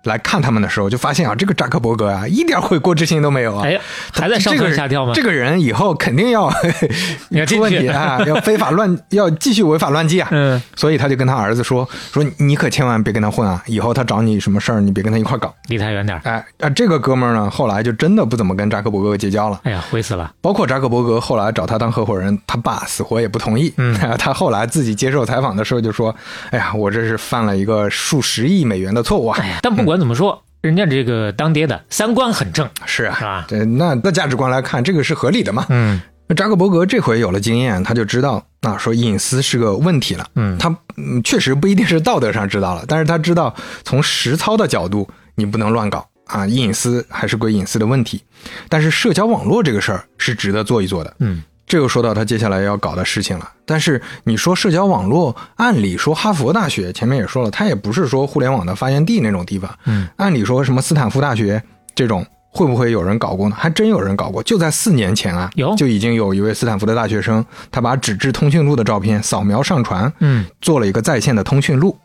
[0.03, 3.63] 来看他们的时候，就发现啊，这个扎克伯格啊， 一点悔过之心都没有啊。
[3.65, 5.13] 哎呀，还在上蹿下跳吗？
[5.13, 6.49] 这个人以后肯定要
[7.47, 10.27] 出问题啊， 要非法乱，要继续违法乱纪啊。
[10.31, 15.53] 嗯，所以他就跟他儿子说说，你可千万别跟他混啊，以后他找你什么事儿，你别跟他一块儿搞。
[15.67, 16.21] 离他远点儿。
[16.23, 19.59] 哎啊，这个哥们儿呢，后来就真的不怎么跟扎克伯格结交了。
[19.63, 20.31] 哎呀，悔死了。
[20.41, 23.73] 包括扎克伯格后来找他当合伙人，他爸死活也不同意。
[23.77, 26.13] 嗯，他后来自己接受采访的时候就说
[26.51, 32.69] ：“哎呀，我这是犯了一个数十亿美元的错误啊！”哎呀，但不管怎么说，人家这个当爹的三观很正。
[32.85, 35.65] 是啊，是吧这那那价值观来看，这个是合理的嘛？
[35.69, 40.25] 嗯那扎克伯格这回有了经验，他就知道啊，说隐私是个问题了。
[40.35, 48.23] 嗯，他嗯确实不一定是道德上知道了，但是他知道从实操的角度，你不能乱搞啊，隐私还是归隐私的问题。
[48.69, 51.13] 但是社交网络这个事儿是值得做一做的。
[51.19, 53.49] 嗯，这又说到他接下来要搞的事情了。
[53.65, 59.73] 但是你说社交网络，按理说哈佛大学前面也说了，它也不是说互联网的发源地那种地方。
[59.85, 61.63] 嗯，按理说什么斯坦福大学
[61.95, 62.25] 这种。
[62.53, 63.55] 会不会有人搞过呢？
[63.57, 71.97] 还真有人搞过，就在四年前啊，有就已经有一位斯坦福的大学生，他把纸质通讯录的照片扫描上传，嗯，做了一个在线的通讯录，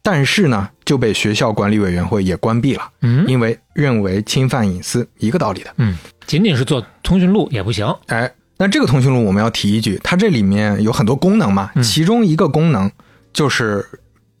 [0.00, 5.70] 但是呢，就被学校管理委员会也关闭了，嗯因为认为侵犯隐私，一个道理的。
[5.78, 7.92] 嗯，仅仅是做通讯录也不行。
[8.06, 12.90] 哎，那这个通讯录我们要提一句，它这里面有很多功能嘛，嗯其中一个功能
[13.32, 13.84] 就是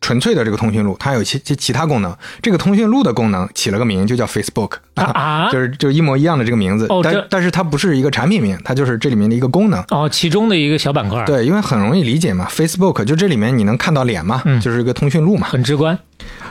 [0.02, 2.14] 纯粹的这个通讯录，它有其其其他功能。
[2.42, 9.82] 这个通讯录的功能起了个名，就叫 Facebook 啊啊 就是就一模一样的这个名字，但但是它不是一个产品名，它就是这里面的一个功能。
[9.88, 15.48] 哦，其中的一个小板块，，对，因为很容易理解嘛，Facebook 就这里面你能看到脸嘛，嗯就是一个通讯录嘛。
[15.48, 15.98] 很直观。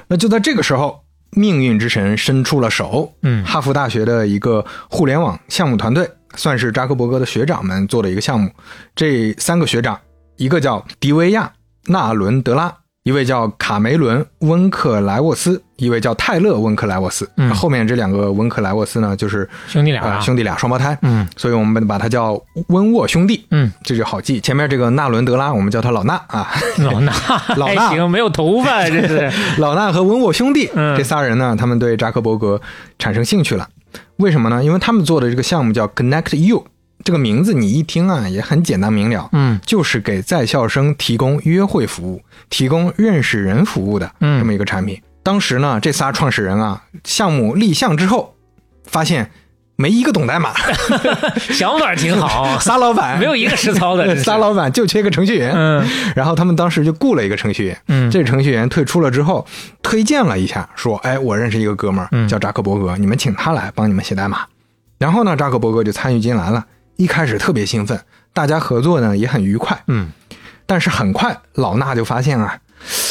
[0.08, 1.01] 那就在这个时候，
[1.32, 3.13] 命运之神伸出了手。
[3.21, 8.49] 嗯哈佛大学的一个互联网项目团队，算是扎克伯格的学长们做的一个项目。
[8.95, 9.99] 这三个学长，
[10.37, 11.51] 一个叫迪维亚·
[11.91, 17.27] 纳伦德拉，一位叫卡梅伦·温克莱沃斯，一位叫泰勒·温克莱沃斯。
[17.37, 20.95] 嗯后面这两个温克莱沃斯呢，就是兄弟俩啊呃兄弟俩双胞胎。
[21.01, 23.45] 嗯所以我们把他叫温沃兄弟。
[23.49, 24.39] 嗯，这就好记。
[24.39, 26.51] 前面这个纳伦德拉，我们叫他老纳啊。
[26.77, 27.11] 老纳
[27.57, 29.31] 老衲还行，没有头发，这是。
[29.59, 32.61] 老纳和温沃兄弟、嗯这仨人呢，他们对扎克伯格
[32.99, 33.67] 产生兴趣了。
[34.17, 34.63] 为什么呢？
[34.63, 36.65] 因为他们做的这个项目叫 Connect You，
[37.04, 45.02] 这个名字你一听啊，也很简单明了，嗯就是给在校生提供约会服务、提供认识人服务的嗯这么一个产品。
[45.23, 48.36] 当时呢，这仨创始人啊，项目立项之后，
[48.86, 49.32] 发现
[49.81, 50.51] 没一个懂代码，
[51.39, 54.13] 想法挺好， 仨老板没有一个实操的。
[54.21, 55.53] 仨老板就缺个程序员。
[55.55, 59.47] 嗯然后他们当时就雇了一个程序员，嗯这程序员退出了之后，
[59.81, 64.41] 推荐了一下，说：“哎，我认识一个哥们儿嗯叫扎克伯格，你们请他来帮你们写代码。”
[64.99, 66.65] 然后呢，扎克伯格就参与进来了，
[66.97, 67.97] 一开始特别兴奋，
[68.33, 69.81] 大家合作呢也很愉快。
[69.87, 70.09] 嗯
[70.65, 72.59] 但是很快，老衲就发现啊，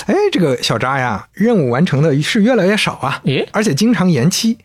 [0.07, 4.59] 哎，这个小扎呀，任务完成的是越来越少啊，而且经常延期。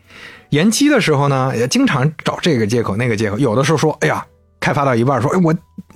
[0.50, 4.24] 延期的时候呢，也经常找这个借口那个借口，有的时候说：“哎呀，
[4.60, 5.54] 开发到一半说，哎，我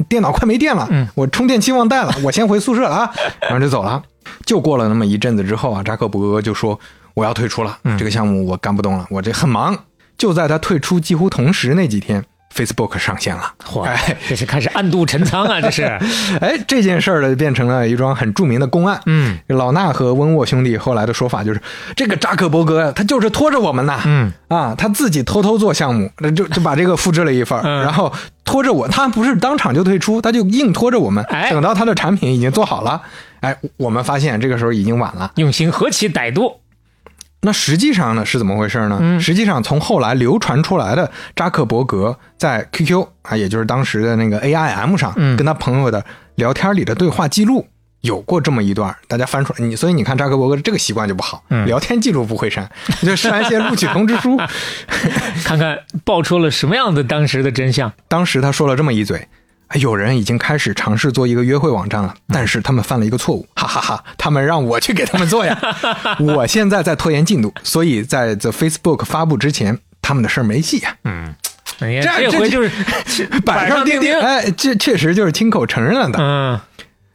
[0.09, 4.03] 电脑快没电了，嗯我充电器忘带了， 我先回宿舍了啊。”然后就走了。
[4.45, 6.79] 就过了那么一阵子之后啊，扎克伯格就说
[7.15, 9.77] ：“我要退出了，嗯这个项目我干不动了，我这很忙。”
[10.19, 13.53] 就在他退出几乎同时那几天，Facebook 上线了。
[13.65, 15.61] 嚯哎，这是开始暗度陈仓啊！
[15.61, 15.83] 这是。
[16.41, 19.01] 哎，这件事儿呢，变成了一桩很著名的公案。
[19.07, 21.61] 嗯老衲和温沃兄弟后来的说法就是，
[21.97, 28.13] 这个扎克伯格，他就是拖着我们呐，嗯啊，他自己偷偷做项目，那就就把这个复制了一份，嗯然后
[28.45, 33.01] 拖着我，他不是当场就退出，他就硬拖着我们，哎等到他的产品已经做好了，
[33.41, 35.33] 哎，我们发现这个时候已经晚了。
[35.37, 36.61] 用心何其歹毒。
[37.43, 38.99] 那实际上呢是怎么回事呢？
[39.01, 47.67] 嗯实际上从后来流传出来的扎克伯格在 QQ 啊，也就是当时的那个 AIM 上，嗯跟他朋友的聊天里的对话记录。
[48.03, 52.71] 有过这么一段，大家翻出来，你所以你看扎克伯格这个习惯就不好，嗯聊天记录不会删，
[53.03, 54.37] 就删一些录取通知书。
[55.45, 57.93] 看看爆出了什么样的当时的真相。
[58.07, 59.29] 当时他说了这么一嘴，哎
[59.75, 65.59] 有人已经开始尝试做一个约会网站了，但是他们犯了一个错误，哈哈哈他们让我去给他们做呀，
[66.21, 70.97] 我现在在拖延进度，所以在 The Facebook 发布之前，他们的事儿没戏呀。
[71.05, 71.35] 嗯，
[71.79, 72.71] 这回就是
[73.45, 76.19] 板上钉钉，哎，这确实就是亲口承认了的。
[76.19, 76.61] 嗯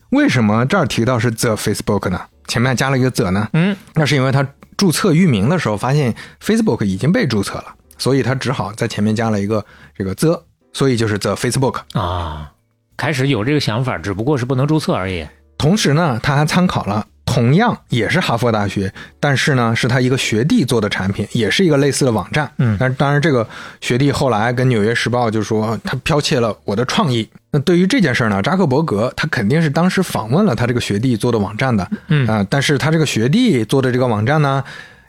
[0.09, 2.21] 为什么这儿提到是 The Facebook 呢？
[2.47, 3.49] 前面加了一个 The 呢？
[3.53, 9.65] 嗯那是因为他注册域名的时候发现 Facebook 已经被注册了，所以他只好在前面加了一个
[9.97, 11.77] 这个 The，所以就是 The Facebook。
[11.93, 12.51] 啊，
[12.97, 15.25] 开始有这个想法，只不过是不能注册而已。
[15.57, 22.51] 同时呢，他还参考了同样也是哈佛大学，但是呢是他一个学弟做的产品，也是一个类似的网站。
[22.57, 23.47] 嗯但当然这个
[23.79, 27.27] 学弟后来跟《纽约时报》就说他剽窃了我的创意。
[27.49, 34.61] 那对于这件事呢，扎克伯格他肯定是当时访问了他这个学弟做的网站的，嗯啊、但是他这个学弟做的这个网站呢，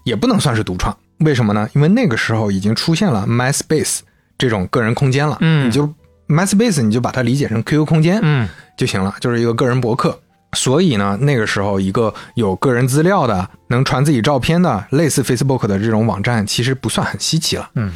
[0.05, 0.97] 也不能算是独创。
[1.19, 1.69] 为什么呢？
[1.75, 4.01] 因为那个时候已经出现了 MySpace
[4.39, 5.39] 这种个人空间了。
[5.41, 5.93] 嗯你就
[6.29, 10.19] MySpace 你就把它理解成 QQ 空间，嗯就行了，就是一个个人博客。
[10.55, 17.69] 所以呢，那个时候一个有个人资料的、能传自己照片的，类似 Facebook 的这种网站，其实不算很稀奇了。
[17.75, 17.93] 嗯，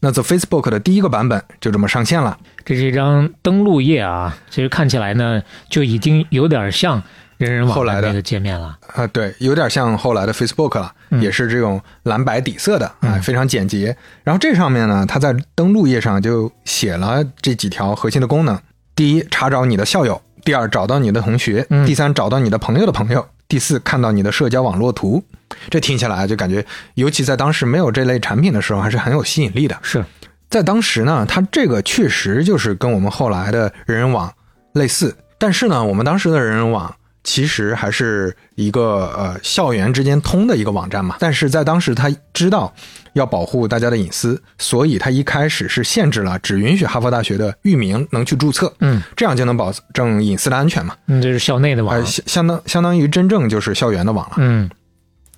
[0.00, 2.36] 那 The Facebook 的第一个版本就这么上线了。
[2.62, 7.02] 这是一张登录页啊，其实看起来呢就已经有点像
[7.38, 8.76] 人人网后来的那个界面了。
[8.94, 11.20] 啊，对，有点像后来的 Facebook 了，嗯。
[11.22, 13.22] 也是这种蓝白底色的，啊、嗯。
[13.22, 13.96] 非常简洁。
[14.22, 18.58] 然后这上面呢，它在登录页上就写了这几条核心的功能：
[18.94, 21.86] 第一，查找你的校友；第二，找到你的同学；嗯。
[21.86, 25.22] 第三，找到你的朋友的朋友；第四，看到你的社交网络图。
[25.70, 29.78] 这听起来就感觉，尤其在当时没有这类产品的时候，还是很有吸引力的。
[29.82, 30.04] 是，
[30.50, 34.32] 在当时呢，它这个确实就是跟我们后来的人人网
[34.72, 36.92] 类似，但是呢，我们当时的人人网
[37.24, 41.16] 其实还是一个呃校园之间通的一个网站嘛。
[41.18, 42.72] 但是在当时，他知道
[43.14, 50.94] 要保护大家的隐私，所以他一开始是限制了只允许哈佛大学的域名能去注册，嗯这样就能保证隐私的安全嘛。
[51.06, 52.04] 嗯，这是校内的网呃，。
[52.04, 54.36] 相相当相当于真正就是校园的网了。
[54.36, 54.70] 嗯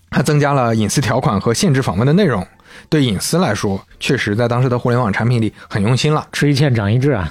[0.08, 2.46] 它增加了隐私条款和限制访问的内容，
[2.88, 6.26] 对隐私来说，确实在当时的互联网产品里很用心了。
[6.32, 7.30] 吃一堑长一智啊。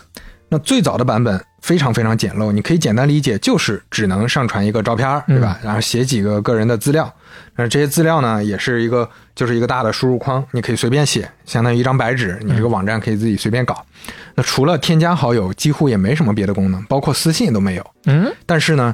[0.50, 5.60] 那最早的版本非常非常简陋，你可以简单理解就是只能上传一个照片，对吧？
[5.63, 7.12] 然后写几个个人的资料，
[7.56, 13.84] 那这些资料呢也是一个就是一个大的输入框，你可以随便写，相当于一张白纸，你这个网站可以自己随便搞。
[14.36, 17.91] 那除了添加好友，几乎也没什么别的功能，包括私信都没有。
[18.06, 18.93] 嗯但是呢，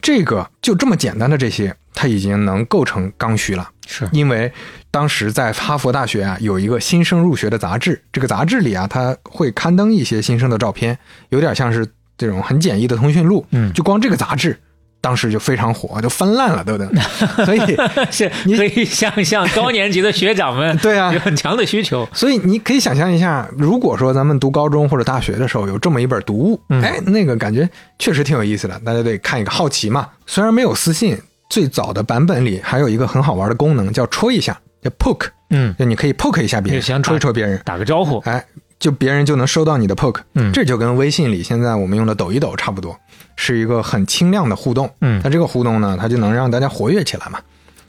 [0.00, 3.68] 这个就这么简单的这些，它已经能构成刚需了。
[3.88, 4.52] 是因为
[4.90, 11.86] 当时在哈佛大学啊有一个新生入学的杂志，这个杂志里啊它会刊登一些新生的照片，有点像是
[12.16, 13.44] 这种很简易的通讯录。
[13.52, 14.58] 嗯就光这个杂志，
[15.00, 16.88] 当时就非常火，就翻烂了，对不对？
[17.44, 17.76] 所以，
[18.10, 22.08] 是可以想象高年级的学长们 对啊有很强的需求。
[22.12, 30.08] 所以你可以想象一下，如果说咱们读高中或者大学的时候有这么一本读物，嗯哎，那个感觉确实挺有意思的，大家得看一个好奇嘛。
[30.26, 31.16] 虽然没有私信，
[31.48, 38.18] 最早的版本里还有一个很好玩的功能，叫戳一下，叫 poke，嗯，就你可以 poke 一下别人，就想戳一戳别人，打个招呼。
[38.20, 38.44] 哎，
[38.78, 42.98] 就别人就能收到你的 poke，嗯这就跟微信里现在我们用的抖一抖差不多，
[43.36, 44.90] 是一个很轻量的互动。
[45.00, 47.38] 嗯那这个互动呢，它就能让大家活跃起来嘛。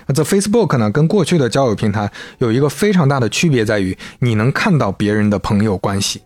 [0.05, 6.21] 那这 Facebook 呢，跟过去的交友平台有一个非常大的区别在于，你能看到别人的朋友关系。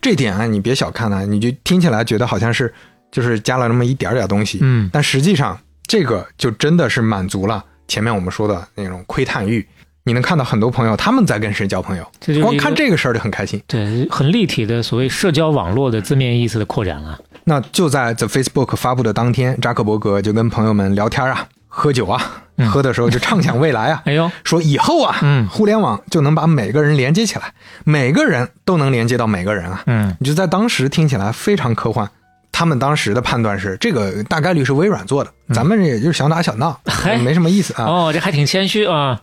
[0.00, 2.72] 这点啊，你别小看它，你就听起来觉得好像是
[3.10, 9.66] 就是加了那么一点点东西，嗯但实际上这个就真的是满足了前面我们说的那种窥探欲。
[10.06, 12.06] 你能看到很多朋友他们在跟谁交朋友，
[12.40, 13.60] 光看这个事儿就很开心。
[13.66, 17.18] 对，很立体的所谓社交网络的字面意思的扩展了。
[17.42, 22.22] 那就在 The Facebook 发布的当天，扎克伯格就跟朋友们聊天啊，喝酒啊，
[22.56, 27.52] 嗯喝的时候就畅想未来啊， 哎呦，说以后啊，嗯互联网就能把每个人连接起来，
[27.84, 29.82] 每个人都能连接到每个人啊。
[29.86, 32.08] 嗯你就在当时听起来非常科幻。
[32.52, 37.84] 他们当时的判断是，这个大概率是微软做的，咱们也就是小打小闹，嗯没什么意思啊。
[37.84, 39.20] 哦，这还挺谦虚啊。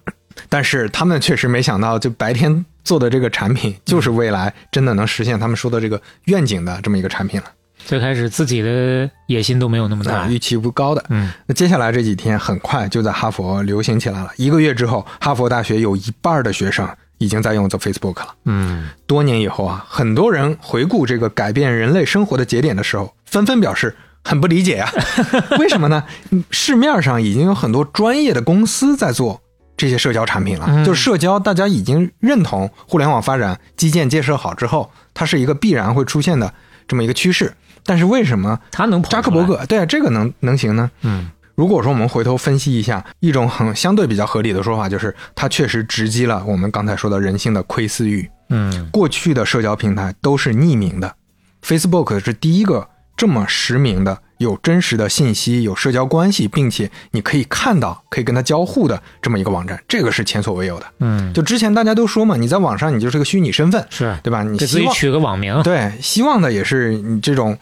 [0.49, 7.47] 但是他们确实没想到，就白天做的这个产品，就是未来真的能实现他们说的这个愿景的这么一个产品了。
[7.85, 10.27] 最开始自己的野心都没有那么大啊，。
[10.29, 11.03] 预期不高的。
[11.09, 14.29] 嗯，那接下来这几天很快就在哈佛流行起来了。
[14.37, 18.35] 一个月之后，哈佛大学有一半的学生已经在用 The Facebook 了。
[18.45, 23.93] 嗯，多年以后啊，很多人回顾这个改变人类生活的节点的时候，纷纷表示
[24.23, 24.89] 很不理解啊。
[25.59, 26.05] 为什么呢？
[26.29, 29.41] 嗯市面上已经有很多专业的公司在做。
[29.75, 36.53] 这些社交产品了，嗯就是社交，大家已经认同互联网发展基建建设好之后，它是一个必然会出现的
[36.87, 37.53] 这么一个趋势。
[37.85, 40.89] 但是为什么他能扎克伯格对啊，这个能能行呢？
[41.01, 48.29] 嗯，如果说我们回头分析一下，一种很相对比较合理的说法，就是它确实直击了我们刚才说的人性的窥私欲。
[48.49, 51.15] 嗯过去的社交平台都是匿名的
[51.61, 52.87] ，Facebook 是第一个
[53.23, 60.85] 这么实名的、有真实的信息、有社交关系，并且你可以看到、可以跟他交互的这么一个网站，这个是前所未有的。
[60.99, 64.43] 嗯，就之前大家都说嘛，你在网上你就是个虚拟身份，是对吧？
[64.43, 65.57] 你给自己希望取个网名。
[65.63, 67.57] 对，希望的也是你这种，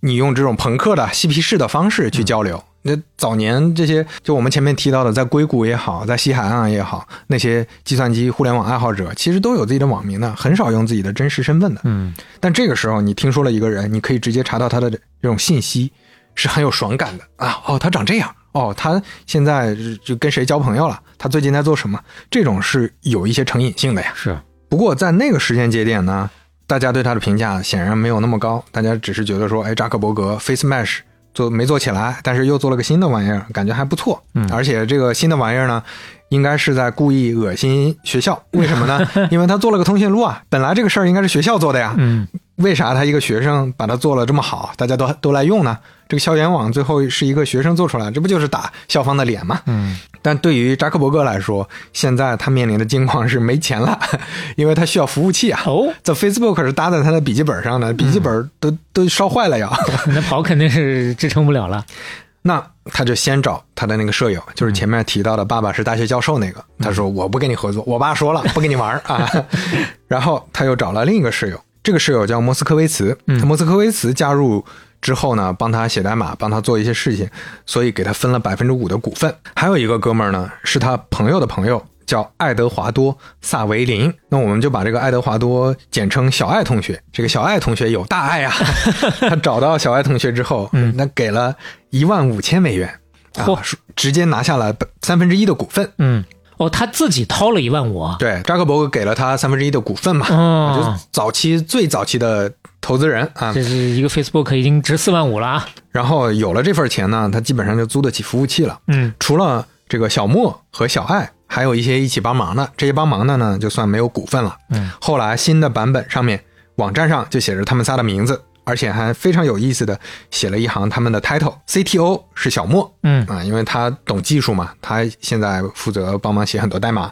[0.00, 2.62] 你用这种朋克的嬉皮士的方式去交流。
[2.86, 11.80] 那早年这些，就我们前面提到的，在硅谷也好，在西海岸也好，那些计算机互联网爱好者，其实都有自己的网名的，很少用自己的真实身份的。
[11.84, 15.92] 嗯，但这个时候，你听说了一个人，你可以直接查到他的这种信息，
[16.34, 17.60] 是很有爽感的啊！
[17.66, 21.98] 哦，他长这样，哦，他现在就就跟谁交朋友了，他最近在做什么，
[22.30, 24.12] 这种是有一些成瘾性的呀。
[24.14, 26.28] 是不过在那个时间节点呢，
[26.66, 30.98] 大家对他的评价显然没有那么高，大家只是觉得说，哎，扎克伯格 Face Mesh
[31.36, 34.20] 做没做起来，但是又做了个新的玩意儿，感觉还不错。
[34.34, 35.82] 嗯而且这个新的玩意儿呢，
[36.30, 38.42] 应该是在故意恶心学校。
[38.52, 39.06] 为什么呢？
[39.30, 41.94] 因为他做了个通讯录啊，本来这个事儿应该是学校做的呀。
[41.98, 42.26] 嗯，
[42.56, 45.76] 为啥他一个学生把它做了这么好，大家都都来用呢？
[46.08, 49.60] 这个校园网最后是一个学生做出来，这不就是打校方的脸吗？
[49.66, 53.96] 嗯，但对于扎克伯格来说，现在他面临的境况是没钱了，
[54.56, 55.62] 因为他需要服务器啊。
[55.66, 59.70] 哦，这 Facebook 是搭在他的笔记本上的，笔记本都、都烧坏了呀。
[60.08, 61.86] 那跑肯定是支撑不了了。
[62.42, 66.64] 那他就先找他的那个舍友，就是前面提到的爸爸是大学教授那个。
[66.80, 69.30] 他说我不跟你合作，我爸说了不跟你玩啊。
[70.08, 73.16] 然后他又找了另一个室友，这个室友叫莫斯科维茨。
[73.44, 74.64] 莫斯科维茨加入
[75.00, 77.28] 之后呢，帮他写代码，帮他做一些事情，
[77.64, 79.34] 所以给他分了百分之五的股份。
[79.54, 81.84] 还有一个哥们儿呢，是他朋友的朋友。
[82.06, 87.02] 叫爱德华多·萨维林，那我们就把这个爱德华多简称小爱同学。
[87.12, 88.54] 这个小爱同学有大爱啊，
[89.28, 91.52] 他找到小爱同学之后，嗯那给了
[91.90, 92.88] 一万五千美元，
[93.34, 93.58] 啊嚯，
[93.96, 94.72] 直接拿下了
[95.02, 95.90] 三分之一的股份。
[95.98, 96.24] 嗯，
[96.58, 98.16] 哦，他自己掏了一万五啊。
[98.18, 102.50] 对，扎克伯格给了他三分之一的股份嘛，哦就早期最早期的
[102.80, 103.52] 投资人啊。
[103.52, 105.68] 这是一个 Facebook 已经值四万五了啊。
[105.90, 108.78] 然后有了这份钱呢，他基本上就租得起服务器了。
[108.88, 114.56] 嗯，除了这个小莫和小爱，还有一些一起帮忙的，这些帮忙的呢，就算没有股份了。
[114.70, 116.42] 嗯，后来新的版本上面，
[116.76, 119.98] 网站上就写着他们仨的名字，而且还非常有意思的
[120.30, 127.10] 写了一行他们的 title，CTO 是小莫，嗯啊，因为他懂技术嘛，他现在负责帮忙写很多代码，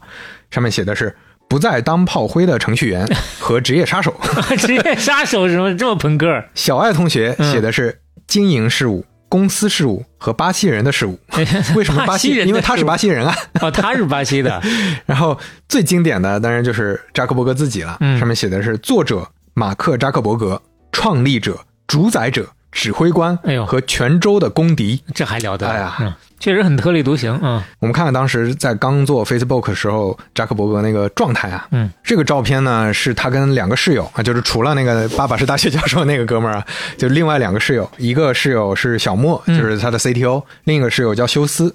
[0.51, 1.17] 上面写的是
[1.49, 4.15] 不再当炮灰的程序员 和职业杀手。
[4.59, 6.45] 职业杀手什么这么朋克？
[6.55, 9.07] 小爱同学写的是经营事务。
[9.27, 11.19] 公司事务和巴西人的事务，
[11.75, 12.31] 为什么巴西？
[12.37, 12.47] 人？
[12.47, 13.35] 因为他是巴西人啊。
[13.61, 14.63] 哦，他是巴西的。
[15.07, 15.37] 然后
[15.69, 20.61] 最经典的当然就是扎克伯格自己了，嗯上面写的是作者马克扎克伯格，
[20.95, 23.67] 创立者、主宰者、指挥官，哎呦。
[23.67, 25.03] 和泉州的公敌。
[25.13, 25.69] 这还了得？
[25.69, 27.67] 哎呀嗯，确实很特立独行啊。
[27.81, 36.67] 我们看看当时在刚做 Facebook 的时候，扎克伯格那个状态啊，嗯，这个照片呢是他跟两个室友啊，就是除了那个爸爸是大学教授那个哥们儿啊，
[36.97, 39.59] 就另外两个室友，一个室友是小莫，嗯。
[39.61, 41.75] 就是他的 CTO，、另一个室友叫休斯，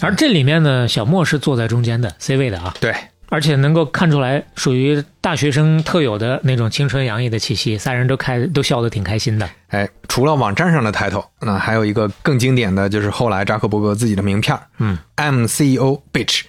[0.00, 2.94] 而这里面呢，小莫是坐在中间的 C 位的啊，对，
[3.28, 9.48] 而且能够看出来属于大学生特有的那种青春洋溢的气息，三人都开都笑得挺开心的。
[9.68, 16.44] 哎，除了网站上的 title，那还有一个更经典的就是后来扎克伯格自己的名片儿嗯，I'm CEO bitch。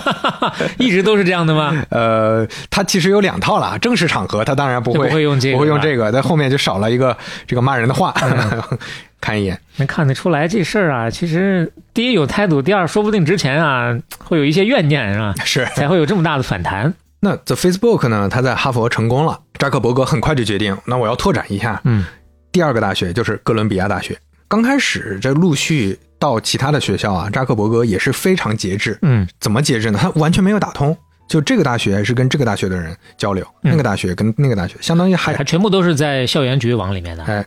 [0.78, 1.84] 一直都是这样的吗？
[1.88, 7.16] 呃，他其实有两套了，正式场合他当然不会不会用这个不会用这个，在后面就少了一个
[7.46, 8.14] 这个骂人的话，
[9.22, 9.58] 看一眼。
[9.76, 15.34] 能看得出来这事儿啊，其实第一有态度，第二说不定之前啊会有一些怨念是吧？
[15.46, 16.92] 是，才会有这么大的反弹。
[17.20, 18.28] 那 The Facebook 呢？
[18.28, 22.04] 他在哈佛成功了，扎克伯格很快就决定，那我要拓展一下，嗯，
[22.52, 24.16] 第二个大学就是哥伦比亚大学。
[24.48, 28.98] 刚开始这陆续到其他的学校啊，扎克伯格也是非常节制。
[29.02, 29.98] 嗯，怎么节制呢？
[30.00, 30.96] 他完全没有打通，
[31.28, 37.24] 就这个大学是跟这个大学的人交流，嗯那个大学跟那个大学，相当于还还全部都是在校园局网里面的。
[37.24, 37.44] 哎，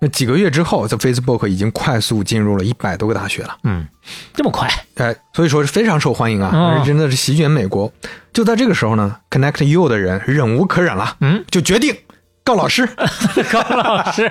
[0.00, 3.56] 那几个月之后，The Facebook 已经快速进入了一百多个大学了。
[3.64, 3.86] 嗯，
[4.34, 4.68] 这么快？
[4.96, 7.92] 哎，所以说是非常受欢迎啊，哦真的是席卷美国。
[8.32, 11.94] 就在这个时候呢，Connect You 的人忍无可忍了，嗯，就决定
[12.42, 12.86] 告老师，
[13.52, 14.30] 告老师，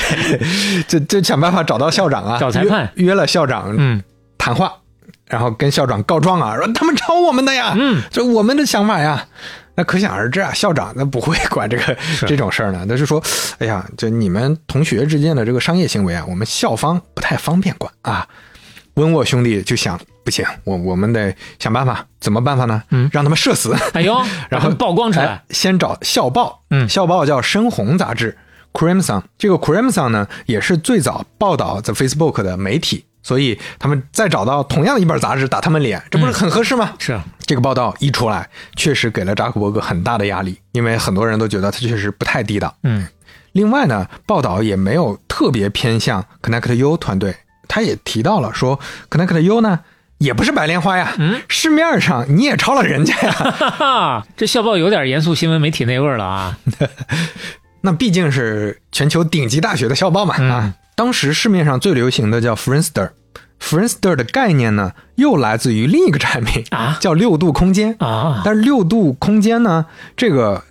[0.88, 4.02] 就就想办法找到校长啊，找裁判约约了校长嗯
[4.38, 4.72] 谈话，
[5.28, 9.26] 然后跟校长告状啊，说他们抄我们的呀，嗯，这我们的想法呀。
[9.78, 11.94] 那可想而知啊，校长那不会管这个
[12.26, 13.22] 这种事儿呢，他就说，
[13.58, 18.26] 哎呀，就你们同学之间的这个商业行为啊，我们校方不太方便管啊。
[18.94, 22.82] 温沃兄弟就想，不行，我我们得想办法，怎么办法呢？
[22.90, 24.18] 嗯让他们社死，哎呦，
[24.48, 28.38] 然后曝光出来哎，先找校报，嗯校报叫深红杂志
[28.72, 29.22] （Crimson）。
[29.36, 36.94] 这个 Crimson 呢，也是最早报道 The Facebook 的媒体，所以他们再找到同样的一本杂志打他们脸，这不是很合适吗？
[37.00, 42.72] 是啊这个报道一出来，确实给了扎克伯格很大的压力，因为很多人都觉得他确实不太地道。
[42.84, 43.04] 嗯
[43.50, 47.34] 另外呢，报道也没有特别偏向 Connect U 团队，
[47.66, 48.78] 他也提到了说
[49.10, 49.80] Connect U 呢
[50.18, 56.56] 也不是白莲花呀，嗯，市面上你也抄了人家呀，哈哈，这校报有点严肃新闻媒体那味儿了啊。
[57.82, 60.74] 那毕竟是全球顶级大学的校报嘛、嗯啊。
[60.96, 63.10] 当时市面上最流行的叫 Friendster。
[63.58, 67.94] Friendster 的概念呢，又来自于另一个产品啊 叫六度空间。
[68.00, 69.86] 啊，但是六度空间呢，
[70.16, 70.62] 这个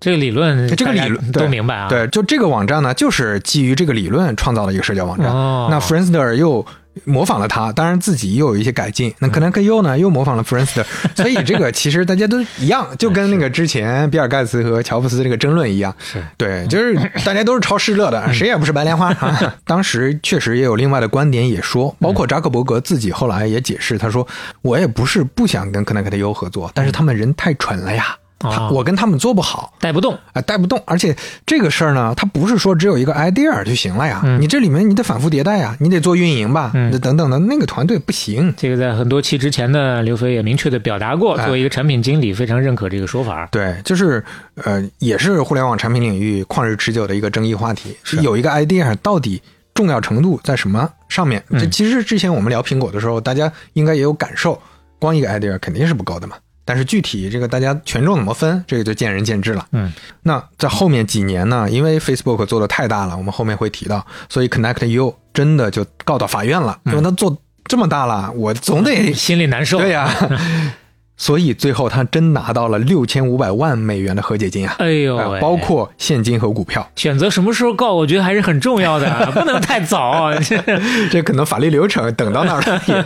[0.00, 5.28] 这个理论，这个理论都明白啊。，对，就这个网站呢，就是基于这个理论创造了一个社交网站。
[5.28, 6.64] 哦那 Friendster 又
[7.04, 9.14] 模仿了他，当然自己又有一些改进。
[9.18, 10.84] 那 Connect U 呢，又模仿了 Friendster，
[11.14, 15.94] 所以这个其实大家都一样，就跟那个之前比尔盖茨和乔布斯这个争论一样。
[15.98, 16.94] 是对，就是
[17.24, 19.12] 大家都是抄施乐的，谁也不是白莲花。
[19.14, 24.26] 啊 当时确实也有另外的观点也说，包括扎克伯格自己后来也解释，他说
[24.62, 29.72] 我也不是不想跟 Connect U 合作，但是他们人太蠢了呀，他哦我跟他们做不好。
[29.80, 31.16] 带不动，啊，带不动，而且
[31.46, 38.52] 这个事儿呢，它不是说只有一个 idea 就行了呀，嗯你这里面你得反复迭代呀，你得做运营吧，嗯等等的，那个团队不行。
[38.56, 43.48] 这个在很多期之前呢，刘飞也明确的表达过，哎作为一个产品经理，非常认可这个说法。
[43.52, 44.22] 对，就是
[44.56, 49.40] 呃，也是互联网产品领域旷日持久的一个争议话题，是有一个 idea 到底
[49.74, 51.42] 重要程度在什么上面？
[51.50, 54.60] 嗯这其实之前我们聊苹果的时候，大家应该也有感受，
[54.98, 56.36] 光一个 idea 肯定是不够的嘛。
[56.66, 59.66] 但是具体这个大家权重怎么分，这个就见仁见智了。
[59.72, 59.90] 嗯，
[60.24, 69.78] 那在后面几年呢，因为 Facebook 做的太大了，我们后面会提到，所以 Connect You 真的就告到法院了，因为他做这么大了，我总得心里难受。
[69.78, 70.12] 对呀、
[71.16, 76.86] 所以最后他真拿到了六千五百万美元的和解金啊，哎呦包括现金和股票。
[76.94, 80.30] 选择什么时候告，我觉得还是很重要的， 不能太早。
[81.10, 83.04] 这可能法律流程等到那儿了 也。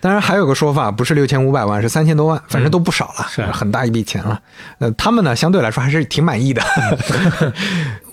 [0.00, 4.40] 当然还有个说法，不是六千五百万，是三千多万，反正都不少了，是很大一笔钱了。
[4.78, 6.62] 呃，他们呢相对来说还是挺满意的。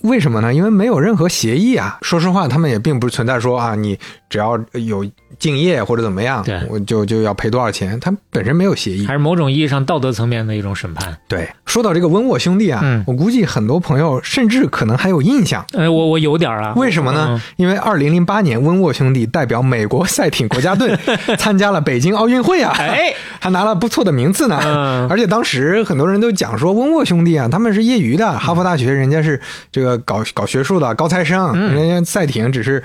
[0.02, 0.54] 为什么呢？
[0.54, 1.98] 因为没有任何协议啊。
[2.02, 3.98] 说实话，他们也并不存在说啊，你
[4.30, 5.04] 只要有
[5.38, 7.98] 敬业或者怎么样对，我就就要赔多少钱。
[8.00, 9.12] 他本身没有协议还。
[9.12, 11.16] 是某种意义上道德层面的一种审判。
[11.28, 15.64] 对，说到这个温沃兄弟啊，嗯我估计很多朋友甚至可能还有印象。
[15.74, 17.26] 哎，我我有点儿了，为什么呢？
[17.30, 20.96] 嗯因为二零零八年，温沃兄弟代表美国赛艇国家队
[21.38, 24.60] 参加了北京奥运会啊，哎， 还拿了不错的名次呢。
[24.64, 32.82] 嗯而且当时很多人都讲说，温沃兄弟啊，他们是业余的，哈佛大学人家是这个搞搞学术的高材生，嗯人家赛艇只是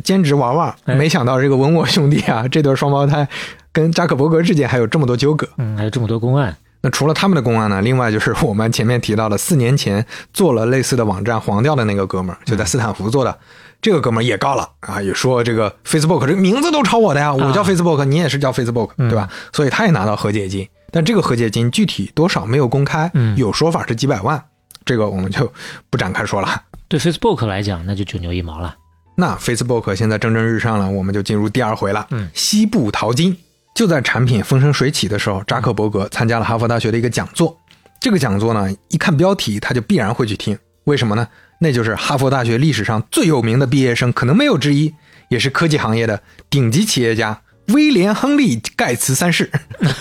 [0.00, 0.74] 兼职玩玩。
[0.84, 3.26] 哎没想到这个文沃兄弟啊， 这对双胞胎
[3.72, 5.48] 跟扎克伯格之间还有这么多纠葛。
[5.58, 13.36] 嗯，还有这么多公案，那除了他们的公案呢，另外就是我们前面提到的四年前做了类似的网站黄掉的那个哥们儿，就在斯坦福做的，
[13.80, 19.28] 这个哥们儿也告了啊，也说这个 Facebook 这个名字都抄我的呀，我叫 Facebook，、你也是叫 Facebook，对吧？
[19.52, 24.42] 所以他也拿到和解金，但这个和解金具体多少没有公开，嗯有说法是几百万，
[24.84, 25.50] 这个我们就
[25.90, 26.62] 不展开说了。
[26.86, 28.76] 对 Facebook 来讲，那就九牛一毛了。
[29.16, 32.06] 那 Facebook 现在蒸蒸日上了，我们就进入第二回了。
[32.10, 33.36] 嗯西部淘金
[33.74, 37.56] 就在产品风生水起的时候，扎克伯格参加了哈佛大学的一个讲座。
[38.00, 41.26] 这个讲座呢，一看标题他就必然会去听，为什么呢？
[41.60, 44.92] 那就是哈佛大学历史上最有名的毕业生，可能没有之一，
[45.28, 49.50] 也是科技行业的顶级企业家威廉·亨利·盖茨三世，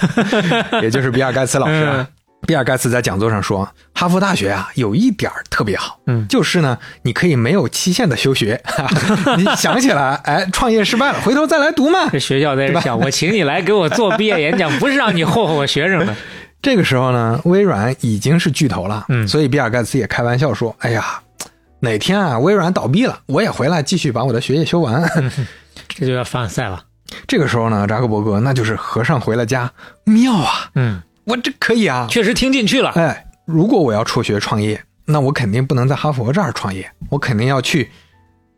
[0.82, 2.10] 也就是比尔·盖茨老师啊。
[2.46, 8.62] 比尔·盖茨在讲座上说，哈佛大学啊有一点儿特别好，嗯就是呢，你可以没有期限的休学，
[9.38, 12.10] 你想起来，哎，创业失败了，回头再来读嘛。
[12.12, 16.16] 这学校在这想，我请你来给我做毕业演讲，不是让你霍霍我学生的。
[16.62, 21.22] 这个时候呢，微软已经是巨头了，嗯所以比尔·盖茨也开玩笑说，哎呀，
[21.80, 25.04] 哪天啊微软倒闭了，我也回来继续把我的学业修完。
[25.90, 26.84] 这就要凡尔赛了。
[27.28, 29.72] 这个时候呢，扎克伯格那就是和尚回了家，
[30.06, 32.90] 妙啊，嗯，我这可以啊，确实听进去了。
[32.92, 37.92] 哎，如果我要辍学创业，那我肯定不能在哈佛这儿创业，我肯定要去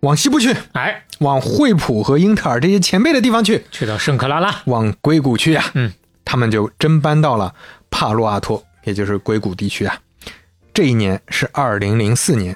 [0.02, 4.62] 往西部去，哎，往惠普和英特尔这些前辈的地方去，去到圣克拉拉。
[4.66, 5.92] 往硅谷去呀、嗯，
[6.24, 7.54] 他们就真搬到了
[7.90, 9.98] 帕洛阿托，也就是硅谷地区啊。
[10.74, 12.56] 这一年是二零零四年，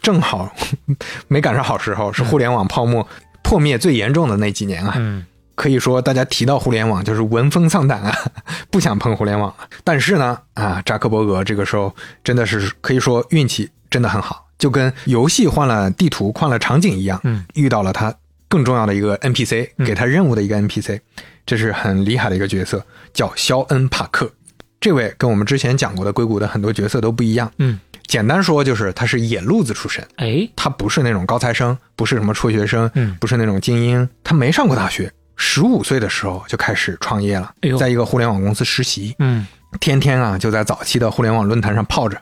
[0.00, 0.54] 正好
[1.28, 3.06] 没赶上好时候，是互联网泡沫
[3.42, 4.94] 破灭最严重的那几年啊。
[4.96, 5.24] 嗯
[5.56, 8.14] 可以说，大家提到互联网就是闻风丧胆啊，
[8.70, 9.48] 不想碰互联网。
[9.48, 9.68] 了。
[9.82, 11.92] 但是呢，啊，扎克伯格这个时候
[12.22, 18.14] 真的是可以说运气真的很好，就跟游戏换了地图、换了场景一样，嗯，遇到了他
[18.48, 21.00] 更重要的一个 NPC，给他任务的一个 NPC，、
[21.44, 24.30] 这是很厉害的一个角色，叫肖恩·帕克。
[24.78, 33.16] 这位跟我们之前讲过的硅谷的很多角色都不一样，嗯，简单说就是他是野路子出身，哎，他不是那种高材生，不是什么辍学生，嗯。
[33.18, 39.46] 不是那种精英，他没上过大学，十五岁的时候就开始创业了在一个互联网公司实习，嗯。
[39.78, 42.18] 天天啊就在早期的互联网论坛上泡着，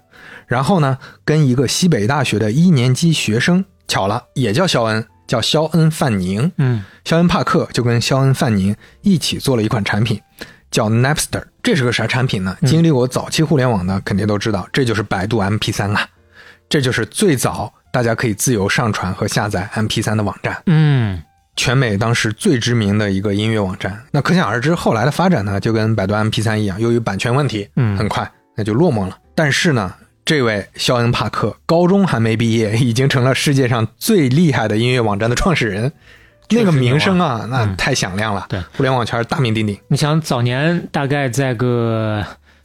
[0.48, 6.84] 然后呢跟一个西北大学的一年级学生，巧了也叫肖恩，叫肖恩·范宁，嗯。
[7.04, 10.20] 肖恩·帕克就跟肖恩·范宁一起做了一款产品，
[10.72, 11.44] 叫 Napster。
[11.62, 12.56] 这是个啥产品呢？
[12.62, 16.08] 经历过早期互联网的肯定都知道，这就是百度 MP3 啊，
[16.68, 21.22] 这就是最早大家可以自由上传和下载 MP3 的网站，嗯
[21.56, 24.02] 全美当时最知名的一个音乐网站。
[24.10, 29.18] 那可想而知，后来的发展呢，就跟百度 MP3 一样，由于版权问题，嗯很快那就落寞了。
[29.34, 29.92] 但是呢，
[30.24, 35.92] 这位肖恩·帕克高中还没毕业，已经成了世界上最厉害的音乐网站的创始人。
[36.50, 38.46] 那个名声啊，那嗯太响亮了。
[38.48, 39.78] 对互联网圈大名鼎鼎。
[39.88, 42.24] 你想早年大概在个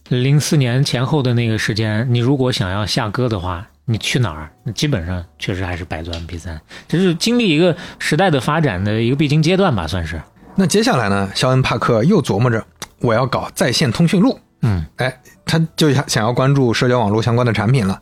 [0.10, 4.52] 零四年前后的那个时间，你如果想要下歌的话，你去哪儿？
[4.76, 10.22] 基本上确实还是百度 MP 三，这是经历一个时代的发展的一个必经阶段吧，算是。
[10.54, 12.64] 那接下来呢，肖恩·帕克又琢磨着，
[13.00, 14.40] 我要搞在线通讯录。
[14.62, 18.00] 嗯，哎，他就想想要关注社交网络相关的产品了。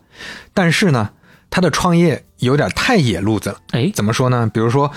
[0.54, 1.10] 但是呢，
[1.50, 3.58] 他的创业有点太野路子了。
[3.72, 4.50] 哎，怎么说呢？
[4.54, 4.92] 比如说，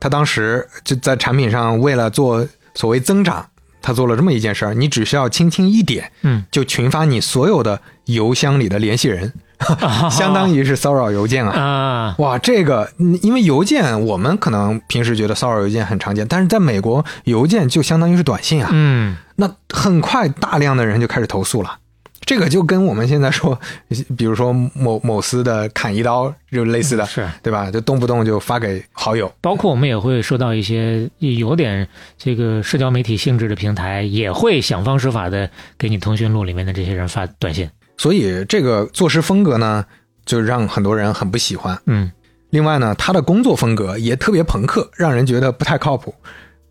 [0.00, 3.46] 他当时就在产品上为了做所谓增长，
[3.80, 9.32] 他做了这么一件事儿：你只需要轻轻一点，嗯，就群发你所有的邮箱里的联系人，
[10.10, 11.60] 相当于是骚扰邮件啊。
[11.60, 18.70] 啊，哇，这个嗯因为邮件，我们可能平时觉得骚扰邮件很常见，但是在美国，邮件就相当于是短信啊。
[18.72, 21.78] 嗯，那很快，大量的人就开始投诉了。
[22.24, 23.58] 这个就跟我们现在说，
[24.16, 27.68] 比如说某某司的砍一刀就类似的，是对吧？
[27.68, 29.30] 就动不动就发给好友。
[29.40, 31.86] 包括我们也会收到一些有点
[32.16, 37.68] 这个社交媒体性质的平台，也会想方设法的给你通讯录里面的这些人发短信。
[38.02, 39.84] 所以这个做事风格呢，
[40.26, 41.78] 就让很多人很不喜欢。
[41.86, 42.10] 嗯，
[42.50, 46.12] 另外呢，他的工作风格也特别朋克，让人觉得不太靠谱。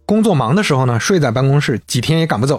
[0.05, 2.57] 工作忙的时候呢，睡在办公室，几天也赶不走；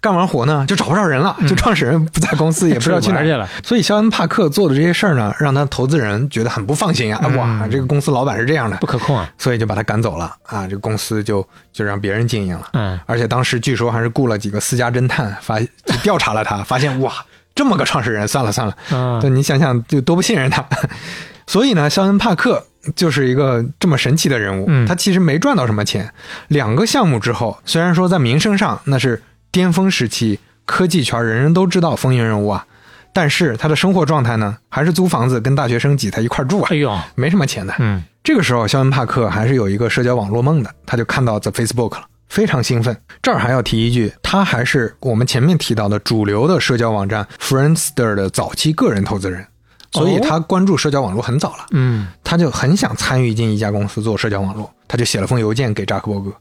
[0.00, 3.46] 干完活呢，就找不着人了，就创始人不在公司，也不知道去哪儿 了。
[3.62, 7.28] 所以肖恩·帕克做的这些事儿呢，让他投资人觉得很不放心啊！
[7.36, 9.30] 哇，这个公司老板是这样的不，可控啊。
[9.36, 10.66] 所以就把他赶走了啊！
[10.66, 12.70] 这个公司就就让别人经营了。
[12.72, 17.12] 嗯，而且当时据说还是雇了几个私家侦探，发就调查了他，发现哇，
[17.54, 20.64] 这么个创始人，算了算了，啊对，你想想就多不信任他。
[21.46, 24.64] 所以呢，肖恩·帕克就是一个这么神奇的人物。
[24.68, 26.10] 嗯他其实没赚到什么钱，
[26.48, 32.66] 两个项目之后，虽然说在名声上那是巅峰时期，科技圈人人都知道风云人物啊，
[33.12, 37.74] 但是他的生活状态呢，还是租房子跟大学生挤在一块儿住啊哎，呦，没什么钱的。
[37.78, 42.96] 嗯这个时候，肖恩·帕克还是有一个社交网络梦的，他就看到 The Facebook 了，非常兴奋。
[43.22, 49.46] 这儿还要提一句，他还是我们前面提到的主流的社交网站 Friendster 的早期个人投资人，
[49.92, 51.66] 所以他关注社交网络很早了。
[51.70, 56.32] 嗯，他就很想参与进一家公司做社交网络，他就写了封邮件给扎克伯格。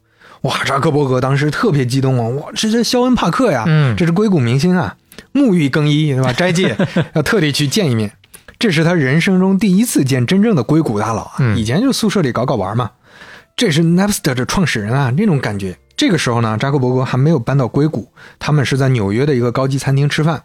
[0.42, 2.28] 哇，扎克伯格当时特别激动啊！
[2.42, 4.98] 哇，这是肖恩·帕克呀，嗯这是硅谷明星啊，
[5.34, 6.34] 沐浴更衣对吧？
[6.34, 6.76] 斋戒，
[7.16, 8.12] 要特地去见一面。
[8.60, 11.36] 这是他人生中第一次见真正的硅谷大佬啊！
[11.40, 12.92] 嗯以前就宿舍里搞搞玩嘛。
[13.56, 15.78] 这是 Napster 的创始人啊，那种感觉。
[15.96, 20.44] 这个时候呢，扎克伯格还没有搬到硅谷，他们是在纽约的一个高级餐厅吃饭。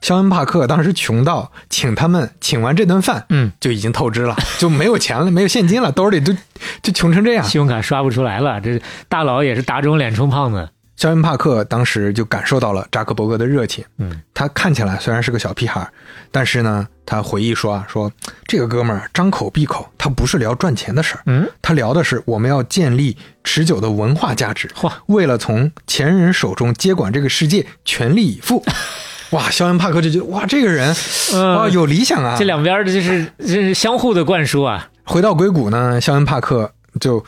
[0.00, 6.34] 肖恩·帕克当时穷到请他们请完这顿饭，嗯，就已经透支了， 就没有钱了，没有现金了，兜里就
[6.82, 7.44] 就穷成这样。
[7.48, 10.68] 信用卡刷不出来了，这大佬也是打肿脸充胖子。
[10.96, 13.84] 肖恩·帕克当时就感受到了扎克伯格的热情。
[13.98, 15.86] 嗯，他看起来虽然是个小屁孩，
[16.30, 18.10] 但是呢，他回忆说啊，说
[18.46, 28.64] 这个哥们儿张口闭口，他不是聊赚钱的事儿，嗯，他聊的是我们要建立持久的文化价值，嚯为了从前人手中接管这个世界，全力以赴。
[29.30, 30.94] 哇，肖恩·帕克就觉得哇，这个人
[31.32, 32.36] 嗯哇有理想啊。
[32.38, 34.88] 这两边的就是这是相互的灌输啊。
[35.02, 36.70] 回到硅谷呢，肖恩·帕克
[37.00, 37.24] 就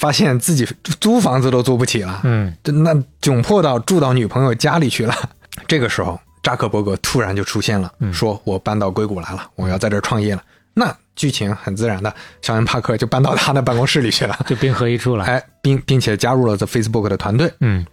[0.00, 0.66] 发现自己
[0.98, 5.14] 租房子都租不起了，嗯，那窘迫到住到女朋友家里去了。
[5.68, 10.42] 这个时候，扎克伯格突然就出现了，说我搬到硅谷来了，我要在这儿创业了。
[10.72, 15.24] 那剧情很自然的，肖恩·帕克就搬到他的办公室里去了， 就冰河一处了。
[15.26, 17.52] 哎，并并且加入了 The Facebook 的团队。
[17.60, 17.84] 嗯，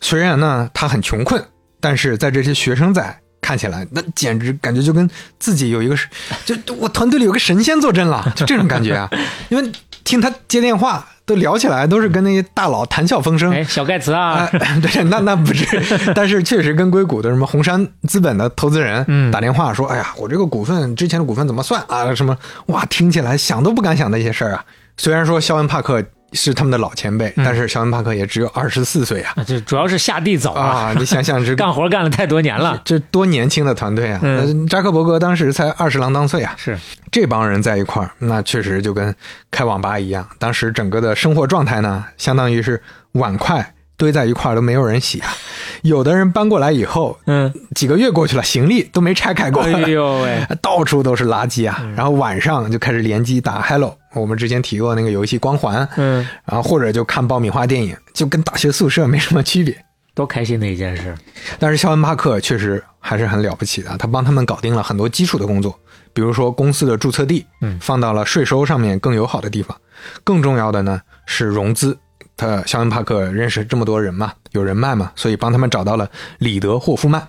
[0.00, 1.44] 虽然呢他很穷困，
[1.80, 6.06] 但是在这些学生仔看起来，那简直感觉就跟自己有一个是，
[6.44, 9.10] 就我团队里有个神仙坐镇了，就这种感觉啊。
[9.48, 9.72] 因为
[10.08, 13.52] 听他接电话都聊起来，都是跟那些大佬谈笑风生。
[13.52, 15.66] 哎，小盖茨啊，哎， 对，那那不是，
[16.16, 22.14] 但是确实跟硅谷的什么红杉资本的投资人嗯打电话说，哎呀，我这个股份之前的股份怎么算啊？
[22.14, 22.34] 什么
[22.68, 24.64] 哇，听起来想都不敢想的一些事儿啊。
[24.96, 26.02] 虽然说肖恩·帕克
[26.32, 30.94] 是他们的老前辈，但是肖恩·帕克也只有二十四岁啊这主要是下地早啊，啊！
[30.98, 32.80] 你想想这 干活干了太多年了。
[32.84, 34.20] 这多年轻的团队啊！
[34.68, 36.78] 扎克伯格当时才二十郎当岁啊，是，
[37.10, 39.14] 这帮人在一块儿，那确实就跟
[39.50, 40.28] 开网吧一样。
[40.38, 45.28] 当时整个的生活状态呢，相当于是碗筷堆在一块儿都没有人洗啊。
[45.82, 51.80] 有的人搬过来以后，嗯，几个月过去了，行李都没拆开过，哎呦喂， 到处都是垃圾啊。
[51.96, 59.76] 然后晚上就开始联机打 Hello，我们之前提过那个游戏《光环》，嗯，然后或者就看爆米花电影，就跟大学宿舍没什么区别。
[60.14, 61.14] 多开心的一件事。
[61.60, 65.78] 但是肖恩·帕克确实还是很了不起的，他帮他们搞定了很多基础的工作，
[66.12, 69.78] 比如说公司的注册地，嗯放到了税收上面更友好的地方。
[70.24, 71.96] 更重要的呢是融资，
[72.36, 77.24] 他肖恩·帕克认识这么多人嘛，有人脉嘛，所以帮他们找到了里德·霍夫曼，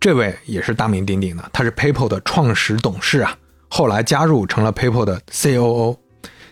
[0.00, 3.36] 这位也是大名鼎鼎的，他是 PayPal 的创始董事啊，
[3.68, 5.96] 后来加入成了 PayPal 的 COO。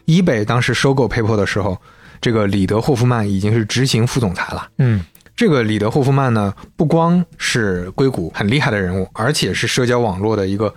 [0.06, 1.80] eBay 当时收购 PayPal 的时候，
[2.20, 4.68] 这个里德霍夫曼已经是执行副总裁了。
[4.78, 5.04] 嗯。
[5.36, 10.72] 这个里德霍夫曼呢，不光是硅谷很厉害的人物，而且是社交网络的一个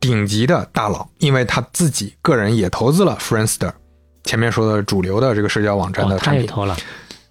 [0.00, 3.70] 顶级的大佬，因为他自己个人也投资了 Friendster，
[4.24, 6.74] 前面说的主流的这个社交网站哦的产品，他也投了，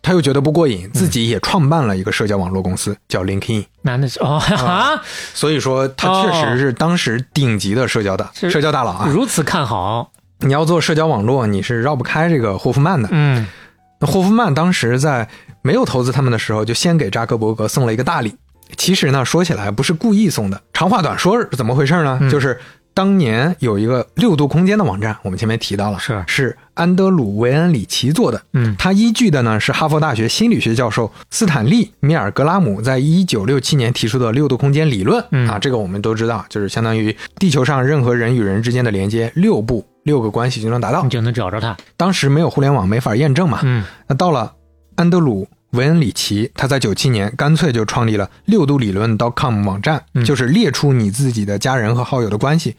[0.04, 5.02] 他又觉得不过瘾，自己也创办了一个社交网络公司叫 LinkedIn，那那是哦啊，
[5.34, 8.52] 所以说他确实是当时顶级的社交大是。
[8.52, 9.10] 社交大佬啊。
[9.12, 13.10] 如此看好，你要做社交网络，你是绕不开这个霍夫曼的。
[13.12, 13.46] 嗯
[14.00, 15.28] 那霍夫曼当时在
[15.64, 18.36] 没有投资他们的时候，就先给扎克伯格送了一个大礼。
[18.76, 20.62] 其实呢，说起来不是故意送的。
[20.74, 22.20] 长话短说，是怎么回事呢？
[22.22, 22.60] 嗯就是
[22.94, 28.40] 当年有一个六度空间的网站，我们前面提到了，是是安德鲁·维恩里奇做的。
[28.54, 35.24] 嗯他依据的呢是哈佛大学心理学教授斯坦利·米尔格拉姆在一九六七年提出的六度空间理论。
[35.32, 41.10] 嗯啊，这个我们都知道，就是相当于地球上任何人与人之间的连接，六步六个关系就能达到你。
[41.10, 43.60] 就能找着他，当时没有互联网，没法验证嘛。
[43.64, 44.54] 嗯那到了
[44.96, 45.44] 安德鲁·
[45.78, 52.76] 维恩里奇，他在九七年干脆就创立了六度理论 .com 网站，嗯就是列出你自己的家人和好友的关系，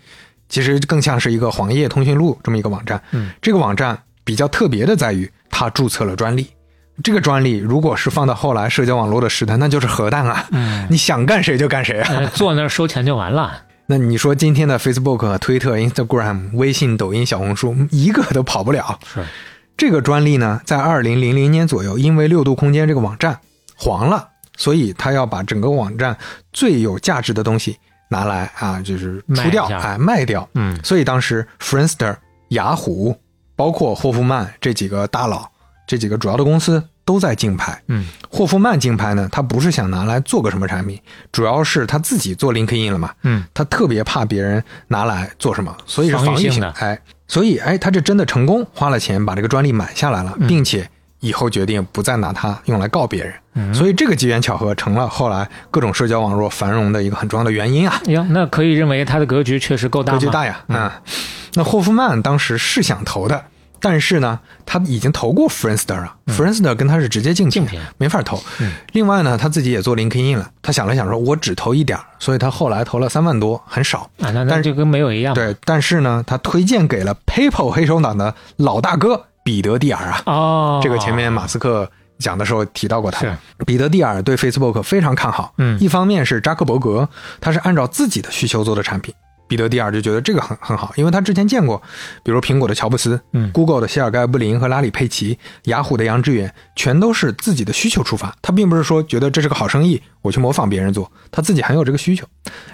[0.49, 3.01] 其实更像是一个黄页通讯录这么一个网站。
[3.13, 6.49] 嗯，这个网站比较特别的在于，它注册了专利。
[7.05, 10.45] 这个专利如果是放到后来社交网络的时代，那就是核弹啊！
[10.51, 12.09] 嗯， 你想干谁就干谁啊！
[12.11, 18.99] 呃坐那儿收钱就完了，那你说今天的 Facebook、推特、Instagram、微信、抖音、小红书，一个都跑不了。
[19.03, 19.25] 是
[19.79, 23.41] 这个专利呢，在二零零零年左右，因为六度空间这个网站
[23.79, 24.29] 黄了，
[24.59, 26.15] 所以他要把整个网站
[26.53, 27.79] 最有价值的东西
[28.11, 30.47] 拿来啊，就是出掉，哎，卖掉。
[30.53, 32.15] 嗯所以当时 Friendster、
[32.51, 33.17] 雅虎，
[33.57, 35.51] 包括霍夫曼这几个大佬，
[35.87, 37.83] 这几个主要的公司都在竞拍。
[37.87, 38.07] 嗯。
[38.29, 41.01] 霍夫曼竞拍呢，他不是想拿来做个什么产品，
[41.33, 43.43] 主要是他自己做 LinkedIn 了嘛，嗯。
[43.55, 46.69] 他特别怕别人拿来做什么，所以是防御性的。
[46.79, 50.47] 哎，所以哎，他这真的成功花了钱把这个专利买下来了，嗯。
[50.47, 50.87] 并且
[51.21, 53.33] 以后决定不再拿它用来告别人。
[53.55, 60.13] 嗯，所以这个机缘巧合成了后来各种社交网络繁荣的一个很重要的原因啊，呀，那可以认为他的格局确实够大？
[60.13, 60.91] 格局大呀，嗯、
[61.55, 63.43] 那霍夫曼当时是想投的。
[63.81, 68.41] 但是呢，他已经投过 Friendster 啊、f r i e n d s t e r 跟他是直接竞品，没法投。
[68.61, 74.09] 嗯另外呢，他自己也做 LinkedIn 了，他想了想说，我只投一点儿，所以他后来投了三万多，很少。
[74.21, 75.35] 啊，那但是那就跟没有一样。
[75.35, 80.23] 对，但是呢，他推荐给了 PayPal 黑手党的老大哥彼得蒂尔啊。
[80.27, 83.37] 哦，这个前面马斯克讲的时候提到过他是。
[83.65, 87.09] 彼得蒂尔对 Facebook 非常看好，嗯一方面是扎克伯格，
[87.41, 89.15] 他是按照自己的需求做的产品。
[89.49, 91.83] 彼得蒂尔就觉得这个很很好，因为他之前见过，
[92.23, 98.33] 比如苹果的乔布斯、嗯 Google 的谢尔盖布林和拉里佩奇、雅虎的杨致远，全都是自己的需求出发。
[98.43, 102.27] 他并不是说觉得这是个好生意，我去模仿别人做，他自己很有这个需求。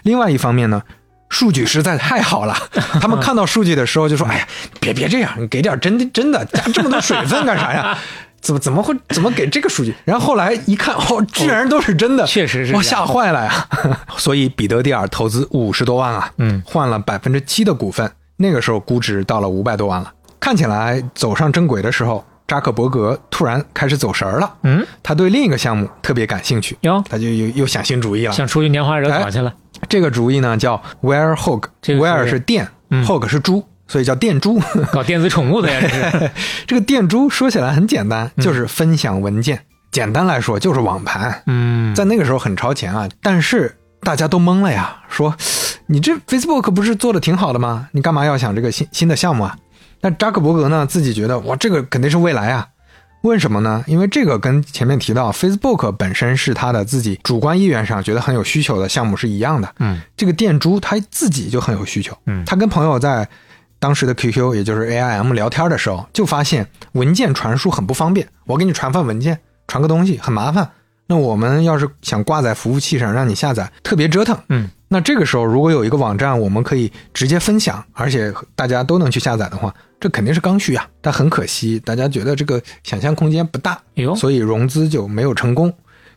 [0.03, 0.83] 另外一方面呢，
[1.29, 2.57] 数据实在太好了，
[3.01, 4.49] 他们看到数据的时候就说：“哎呀，
[4.81, 7.97] 别别这样，你给点真的真的，加这么多水分干啥呀？
[8.45, 13.67] 怎么怎么会怎么给这个数据？”然后后来一看，哦，居然都是真的，确实是我吓坏了呀！
[14.19, 20.13] 所以彼得蒂尔投资五十多万啊，嗯换了百分之七的股份，那个时候估值到了五百多万了。
[20.39, 24.55] 看起来走上正轨的时候，扎克伯格突然开始走神儿了。
[24.63, 28.33] 嗯，他对另一个项目特别感兴趣，哟，他就又又想新主意了。
[28.33, 29.51] 想出去拈花惹草去了。
[29.89, 33.65] 这个主意呢叫 Where Hog，这个是电、嗯 h o g 是猪，
[33.95, 34.61] 所以叫电珠。
[34.91, 36.31] 搞电子宠物的呀， 这是。
[36.67, 39.61] 这个电珠说起来很简单，就是分享文件。
[39.93, 43.09] 简单来说就是网盘，嗯，在那个时候很超前啊。
[43.23, 45.37] 但是大家都懵了呀，说
[45.87, 47.89] 你这 Facebook 不是做的挺好的吗？
[47.93, 49.57] 你干嘛要想这个新新的项目啊？
[50.01, 52.67] 那扎克伯格呢，自己觉得哇，这个肯定是未来啊。
[53.23, 53.85] 为什么呢？
[53.87, 59.73] 因为这个跟前面提到 Facebook 本身是他的自己主观意愿上觉得很有需求的项目是一样的。
[59.79, 62.19] 嗯，这个电珠他自己就很有需求。
[62.27, 63.27] 嗯他跟朋友在
[63.85, 68.27] 当时的 QQ，也就是 AIM 聊天的时候，就发现文件传输很不方便。
[68.47, 70.71] 我给你传份文件，传个东西很麻烦。
[71.07, 74.35] 那我们要是想挂在服务器上让你下载，特别折腾。
[74.49, 80.89] 嗯，那这个时候如果有一个网站，我们可以直接分享，而且大家都能去下载的话，这肯定是刚需啊。
[81.03, 83.79] 但很可惜，大家觉得这个想象空间不大，
[84.17, 85.71] 所以融资就没有成功。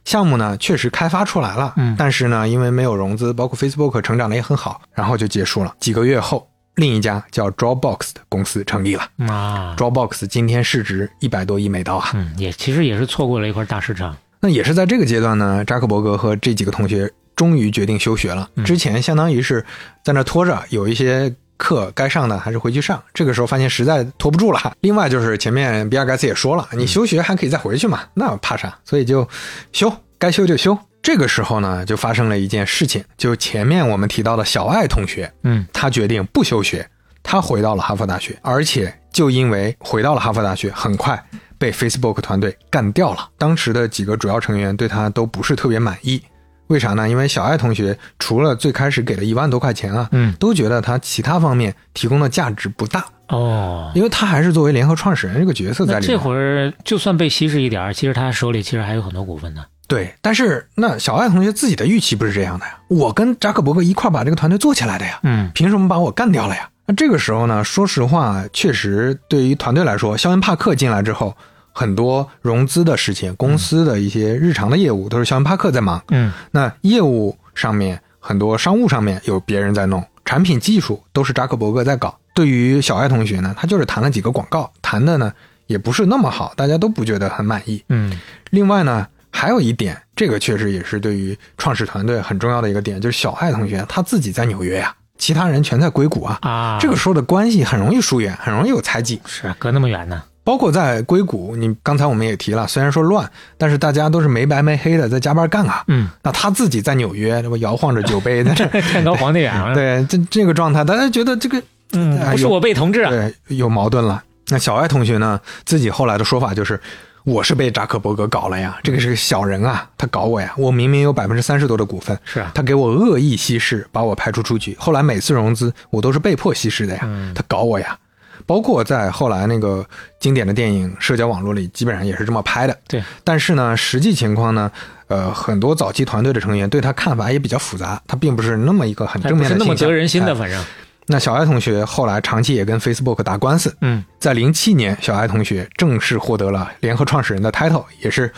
[0.06, 5.76] 项目呢确实开发出来了，嗯但是呢因为没有融资，包括 Facebook 成长的也很好，然后就结束了。
[5.82, 6.48] 几个月后，
[6.78, 9.04] 另一家叫 Dropbox 的公司成立了。
[9.28, 12.12] 啊，Dropbox 今天市值一百多亿美刀啊！
[12.14, 14.16] 嗯，也其实也是错过了一块大市场。
[14.40, 18.48] 那也是在这个阶段呢，扎克伯格和这几个同学终于决定休学了。
[18.56, 19.66] 嗯之前相当于是
[20.04, 23.02] 在那拖着，有一些课该上的还是回去上。
[23.12, 24.74] 这个时候发现实在拖不住了。
[24.82, 28.78] 另外就是前面比尔盖茨也说了，你休学还可以再回去嘛，那怕啥？
[28.86, 29.28] 所以就
[29.74, 30.78] 休，该休就休。
[31.08, 36.86] 这个时候呢，就发生了一件事情，就前面我们提到的小爱同学，嗯，他决定不休学，
[37.24, 41.18] 他回到了哈佛大学，而且就因为回到了哈佛大学，很快
[41.58, 43.30] 被 Facebook 团队干掉了。
[43.38, 46.22] 当时的几个主要成员对他都不是特别满意，
[46.68, 47.08] 为啥呢？
[47.08, 56.18] 因为小爱同学除了最开始给了一万多块钱啊，嗯都觉得他其他方面提供的价值不大，哦，因为他还是作为联合创始人这个角色在里面。
[56.18, 59.64] 那这会儿就算被稀释一点儿，其实他手里其实还有很多股份呢。
[59.88, 66.70] 对，但是那小爱同学自己的预期不是这样的呀，我跟扎克伯格一块儿把这个团队做起来的呀，嗯凭什么把我干掉了呀？
[66.86, 71.36] 那这个时候呢，说实话，确实对于团队来说，肖恩·帕克进来之后，
[71.74, 76.02] 很多融资的事情、公司的一些日常的业务都是肖恩·帕克在忙。
[76.10, 82.18] 嗯那业务上面很多商务上面有别人在弄，产品技术都是扎克伯格在搞。
[82.34, 85.34] 对于小爱同学呢，他就是谈了几个广告，谈的呢
[85.66, 87.84] 也不是那么好，大家都不觉得很满意。
[87.90, 88.18] 嗯
[88.52, 89.08] 另外呢，
[89.38, 96.40] 还有一点，这个确实也是对于创始团队很重要的一个点，就是小爱同学他自己在纽约呀、其他人全在硅谷啊。
[96.42, 99.22] 啊，这个时候的关系很容易疏远，很容易有猜忌。
[99.28, 100.24] 是隔那么远呢。
[100.44, 103.30] 包括在硅谷，你刚才我们也提了，虽然说乱，
[103.60, 105.84] 但是大家都是没白没黑的在加班干啊。
[105.88, 111.62] 嗯，那他自己在纽约，这不摇晃着酒杯在这儿，天高皇帝远了。，对这这个状态，大家觉得这个
[111.92, 113.12] 嗯，不是我被同志啊。
[113.12, 114.24] 对有矛盾了。
[114.48, 116.82] 那小爱同学呢，自己后来的说法就是。
[117.28, 124.74] 我是被扎克伯格搞了呀，这个是个小人啊，他搞我呀，我明明有百分之三十多的股份，是啊，他给我恶意稀释，把我排除出局。
[124.80, 128.00] 后来每次融资，我都是被迫稀释的呀，嗯他搞我呀。
[128.46, 129.86] 包括在后来那个
[130.22, 132.78] 经典的电影《社交网络》里，基本上也是这么拍的。
[132.88, 134.72] 对，但是呢，实际情况呢，
[135.08, 140.64] 呃，很多早期团队的成员对他看法也比较复杂，他并不是那么一个很还不是那么正面的倾向得人心的，哎反正。
[141.08, 148.32] 那小爱同学后来长期也跟 Facebook 打官司，嗯在零七年，小爱同学正式获得了联合创始人的 title，也是，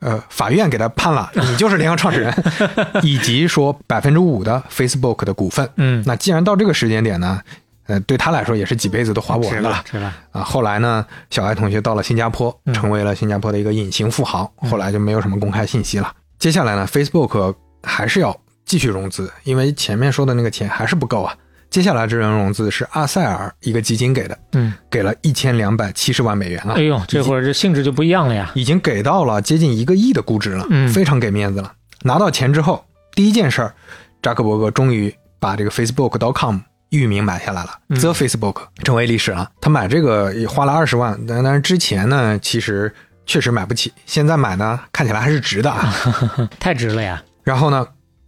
[0.00, 2.34] 呃，法院给他判了，你就是联合创始人，
[3.02, 5.68] 以及说百分之五的 Facebook 的股份。
[5.76, 7.40] 嗯，那既然到这个时间点呢，
[7.86, 9.84] 呃，对他来说也是几辈子都花不完了。
[10.32, 16.12] 啊，后来呢，小爱同学到了新加坡，成为了新加坡的一个隐形富豪，后来就没有什么公开信息了。
[16.40, 17.54] 接下来呢，Facebook
[17.84, 21.32] 还是要继续融资，因为前面说的那个钱还是不够啊。
[21.70, 28.50] 接下来这轮融资是阿塞尔一个基金给的，嗯，给了一千两百七十万美元啊，哎呦，这会儿这性质就不一样了呀。
[28.54, 31.72] 已经给到了接近一个亿的估值了，嗯非常给面子了。
[32.02, 33.74] 拿到钱之后，第一件事儿，
[34.22, 36.58] 扎克伯格终于把这个 Facebook.com
[36.90, 39.50] 域名买下来了、嗯 t h e Facebook 成为历史了。
[39.60, 42.94] 他买这个也花了二十万，但但是之前呢，其实
[43.26, 45.92] 确实买不起，现在买呢，看起来还是值的啊。
[46.60, 47.22] 太值了呀！
[47.42, 47.86] 然后呢，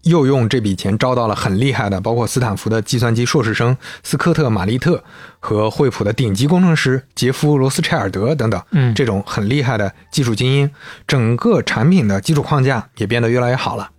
[0.09, 5.03] 又用这笔钱招到了很厉害的，包括斯坦福的计算机硕士生斯科特·马利特
[5.39, 10.71] 和惠普的顶级工程师杰夫·罗斯柴尔德等等，嗯这种很厉害的技术精英，
[11.07, 13.91] 整个产品的基础框架也变得越来越好了。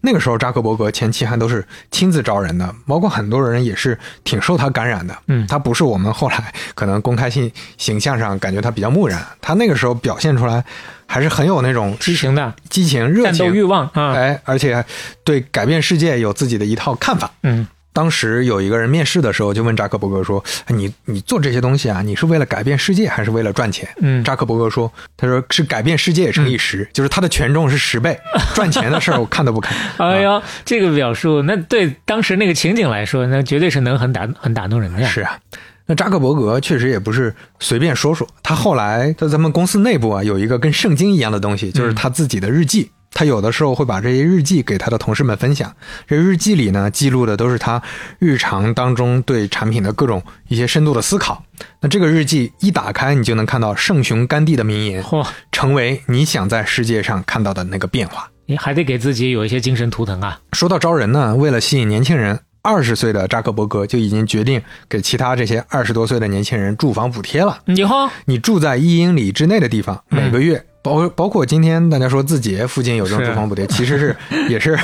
[0.00, 5.16] 那个时候，扎克伯格前期还都是亲自招人的，包括很多人也是挺受他感染的。
[5.28, 10.64] 嗯他不是我们后来可能公开性形象上感觉他比较木然，他那个时候表现出来
[11.06, 14.12] 还是很有那种激情的激情、热情、战斗欲望啊。
[14.14, 14.84] 哎，而且
[15.24, 17.30] 对改变世界有自己的一套看法。
[17.42, 17.66] 嗯
[17.96, 28.18] 当时有一个人面试的时候就问扎克伯格说：“哎你你做这些东西啊，你是为了改变世界还是为了赚钱？”嗯扎克伯格说：“他说是改变世界乘以十、就是他的权重是十倍，
[28.54, 29.74] 赚钱的事儿我看都不看。
[29.96, 35.08] 哎呀，这个表述，那对当时那个情景来说，那绝对是能很打很打动人的呀。
[35.08, 35.38] 是啊，
[35.86, 42.90] 那扎克伯格确实也不是随便说说，他后来在咱们公司内部啊有一个跟圣经一样的东西，就是他自己的日记。
[43.16, 45.74] 他有的时候会把这些日记给他的同事们分享，
[46.06, 47.82] 这日记里呢记录的都是他
[48.18, 51.42] 日常当中对产品的各种一些深度的思考。
[51.80, 58.30] 那这个日记一打开，你就能看到圣雄甘地的名言，嚯，成为你想在世界上看到的那个变化。
[58.44, 60.38] 你还得给自己有一些精神图腾啊。
[60.52, 64.60] 说到招人呢，为了吸引年轻人，二十岁的扎克伯格就已经决定
[64.90, 67.60] 给其他这些二十多岁的年轻人住房补贴了。
[67.64, 74.16] 以后你住在一英里之内的地方，嗯每个月包包括今天大家说字节附近有这种住房补贴，其实是
[74.48, 74.78] 也是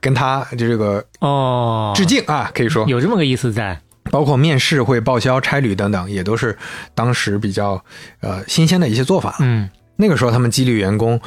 [0.00, 3.78] 跟他就这个哦，致敬啊，可以说有这么个意思在。
[4.10, 6.56] 包括面试会报销差旅等等，也都是
[6.94, 7.82] 当时比较
[8.20, 9.36] 呃新鲜的一些做法。
[9.40, 11.20] 嗯那个时候他们激励员工。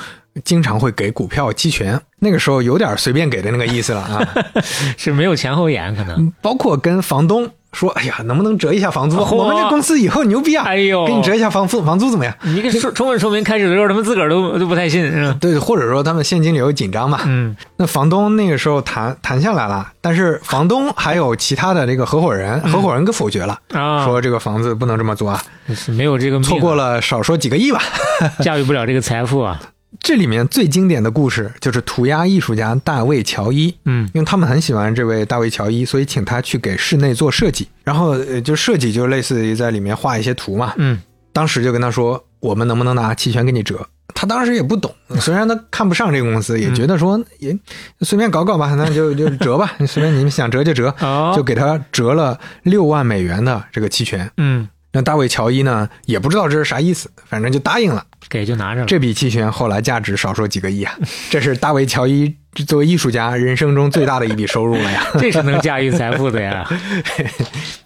[0.43, 4.21] 经常会给股票期权，那个时候有点随便给的那个意思了啊。
[4.97, 6.29] 是没有前后眼可能。
[6.41, 9.17] 包括跟房东说：“哎呀，能不能折一下房租？
[9.21, 10.63] 嚯我们这公司以后牛逼啊！
[10.65, 12.33] 哎呦给你折一下房租，房租怎么样？
[12.43, 15.37] 你这说充分说明开始的时候他们自个儿都都不太信，是吧？
[15.39, 17.19] 对，或者说他们现金流紧张嘛。
[17.25, 25.41] 嗯那房东那个时候谈谈下来了，但是房东还有其他的这个合伙人，合伙人给否决了，啊，说这个房子不能这么做啊，
[25.75, 27.81] 是没有这个错过了少说几个亿吧。
[28.41, 29.59] 驾驭不了这个财富啊。
[29.99, 37.67] 这里面最经典的故事就是涂鸦艺术家大卫乔伊，嗯因为他们很喜欢这位大卫乔伊，所以请他去给室内做设计。
[37.83, 40.73] 然后呃，就设计就类似于在里面画一些图嘛。
[40.77, 40.99] 嗯
[41.33, 43.85] 当时就跟他说：“我们能不能拿期权给你折？
[44.13, 47.53] 他当时也不懂，虽然他看不上这个公司，也觉得说也
[47.99, 54.31] 随便搞搞吧，那就就折吧，随便你们想折就折，哦就给他折了六万美元的这个期权。
[54.37, 54.65] 嗯，
[54.95, 58.01] 那大卫乔伊呢也不知道这是啥意思，反正就答应了。
[58.29, 58.87] 给就拿着了。
[58.87, 60.95] 这笔期权后来价值少说几个亿啊，
[61.29, 62.33] 这是大卫乔伊
[62.65, 65.05] 作为艺术家人生中最大的一笔收入了呀。
[65.19, 66.65] 这是能驾驭财富的呀。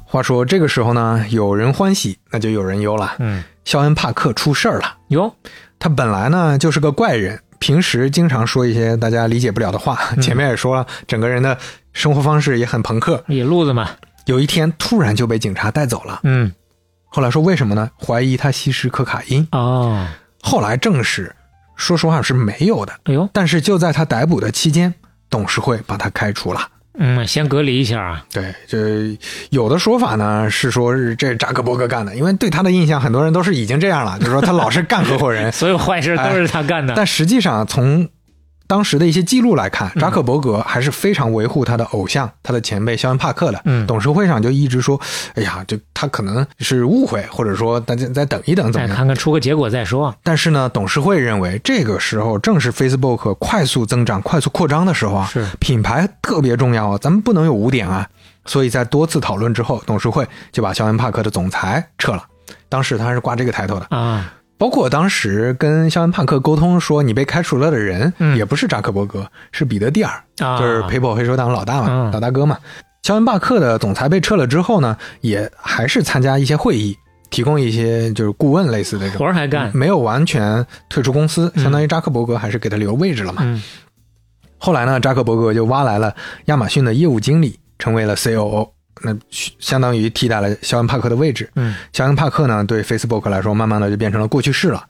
[0.06, 3.16] 话说这个时候呢，有人欢喜，那就有人忧了。
[3.18, 4.98] 嗯，肖恩·帕克出事儿了。
[5.08, 5.36] 哟，
[5.80, 10.00] 他本来呢就是个怪人，平时经常说一些大家理解不了的话。
[10.22, 11.58] 前面也说了，整个人的
[11.92, 13.24] 生活方式也很朋克。
[13.28, 13.90] 野路子嘛。
[14.26, 16.20] 有一天突然就被警察带走了。
[16.24, 16.52] 嗯，
[17.10, 17.90] 后来说为什么呢？
[18.00, 19.48] 怀疑他吸食可卡因。
[19.52, 20.08] 哦，
[20.42, 21.36] 后来证实，
[21.76, 22.94] 说实话是没有的。
[23.06, 24.94] 哎呦，但是就在他逮捕的期间，
[25.30, 26.62] 董事会把他开除了。
[27.02, 28.26] 嗯，先隔离一下啊。
[28.32, 29.18] 对，这
[29.52, 35.50] 有的说法呢是说是这扎克伯格干的，因为对他的印象，很多人都是已经这样了，就是说他老是干合伙人。
[35.54, 36.94] 所有坏事都是他干的。
[36.96, 38.08] 但实际上，从
[38.70, 43.60] 当时的一些记录来看，扎克伯格还是非常维护他的偶像、他的前辈肖恩·帕克的。
[43.66, 45.02] 嗯董事会上就一直说
[45.34, 50.16] ：“哎呀，这他可能是误会，或者说大家再等一等，怎么样？”再看看出个结果再说。
[50.22, 58.08] 但是呢，董事会认为这个时候正是 Facebook 快速增长、快速扩张的时候啊，是品牌特别重要啊，咱们不能有污点啊。
[58.46, 62.24] 所以在多次讨论之后，董事会就把肖恩·帕克的总裁撤了。
[62.68, 72.58] 当时他是挂这个抬头的，啊，包括当时跟肖恩·帕克沟通说你被开除了的人，嗯也不是扎克伯格，是彼得蒂尔，啊就是 PayPal 黑手党老大嘛，嗯老大哥嘛。
[73.02, 76.96] 肖恩·帕克的总裁被撤了之后呢，也还是参加一些会议，
[77.30, 79.72] 提供一些就是顾问类似的这种活儿还干。
[79.74, 83.42] 没有完全退出公司，嗯相当于扎克伯格还是给他留位置了嘛。
[83.46, 83.64] 嗯
[84.62, 86.14] 后来呢，扎克伯格就挖来了
[86.48, 88.72] 亚马逊的业务经理，成为了 COO，
[89.02, 91.50] 那相当于替代了肖恩·帕克的位置。
[91.56, 94.86] 嗯，肖恩·帕克呢，对 Facebook 来说，慢慢的就变成了过去式了。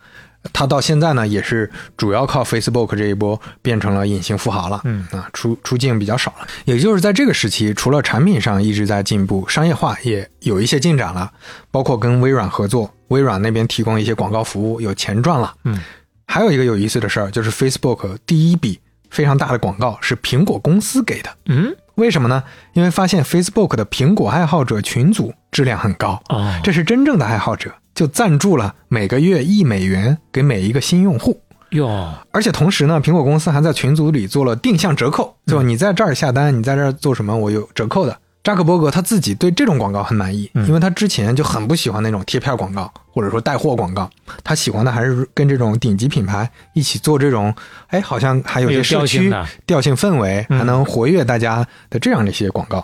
[0.53, 4.80] 他到现在呢，也是主要靠 Facebook 这一波变成了隐形富豪了。
[4.86, 6.47] 嗯啊，出出镜比较少了。
[6.64, 11.30] 也就是在这个时期，除了产品上一直在进步，商业化也有一些进展了，
[11.72, 15.53] 包括跟微软合作，微软那边提供一些广告服务，有钱赚了。
[15.66, 15.78] 嗯，
[16.26, 18.80] 还有一个有意思的事儿，就是 Facebook 第一笔
[19.10, 21.30] 非常大的广告是苹果公司给的。
[21.47, 22.41] 嗯，为什么呢？
[22.73, 31.41] 因为发现 Facebook 的苹果爱好者群组质量很高，啊，这是真正的爱好者，就赞助了每个月一美元给每一个新用户。
[31.71, 38.17] 哟，而且同时呢，苹果公司还在群组里做了定向折扣，就你在这儿下单，你在这儿做什么，我有折扣的。
[38.41, 44.09] 扎克伯格他自己对这种广告很满意，因为他之前就很不喜欢那种贴片广告或者说带货广告，
[44.43, 47.53] 他喜欢的还是跟这种顶级品牌一起做这种，
[47.87, 49.33] 哎，好像还有些有社区
[49.65, 50.57] 调性氛围，嗯。
[50.57, 52.83] 还能活跃大家的这样的一些广告。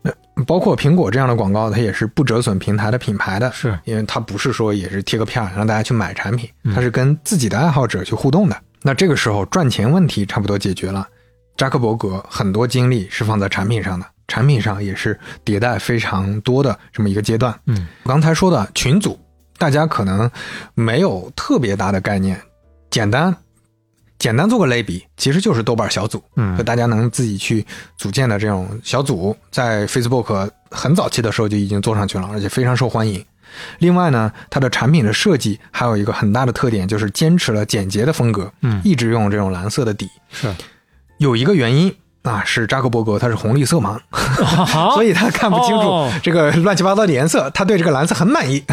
[0.00, 0.10] 那
[0.44, 3.78] 包括苹果这样的广告，它也是不折损平台的品牌的，是。
[3.84, 6.74] 因为它不是说也是贴个片让大家去买产品，嗯。
[6.74, 8.56] 它是跟自己的爱好者去互动的。
[8.80, 11.06] 那这个时候赚钱问题差不多解决了，
[11.56, 17.54] 扎克伯格很多精力是放在产品上的，产品上也是迭代非常多的这么一个阶段。
[17.66, 19.18] 嗯，刚才说的群组，
[19.58, 20.30] 大家可能
[20.74, 22.40] 没有特别大的概念，
[22.90, 23.34] 简单
[24.18, 27.66] 简单做个类比，其实就是豆瓣小组，嗯就大家能自己去
[27.96, 33.24] 组建的这种小组，在 Facebook 很早期的时候就已经做上去了，而且非常受欢迎。
[33.80, 40.08] 另外呢，它的产品的设计还有一个很大的特点，就是坚持了简洁的风格，嗯一直用这种蓝色的底。
[40.30, 40.54] 是，
[41.18, 48.62] 有一个原因啊，是扎克伯格他是红绿色盲，好， 所以他看不清楚哦这个乱七八糟的颜色，他对这个蓝色很满意。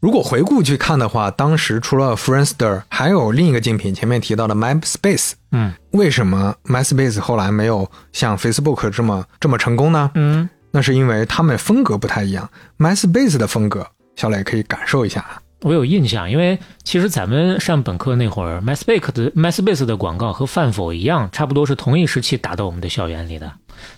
[0.00, 5.32] 如果回顾去看的话，当时除了 Friendster，还有另一个竞品，前面提到的 MySpace。
[5.52, 10.10] 嗯为什么 MySpace 后来没有像 Facebook 这么这么成功呢？
[10.14, 12.48] 嗯，那是因为他们风格不太一样。
[12.78, 13.86] MySpace 的风格，
[14.16, 15.41] 小磊可以感受一下啊。
[15.62, 23.50] 我有印象，因为其实咱们上本科那会儿，MySpace 的 MySpace 的广告和饭否一样，差不多是同一时期打到我们的校园里的。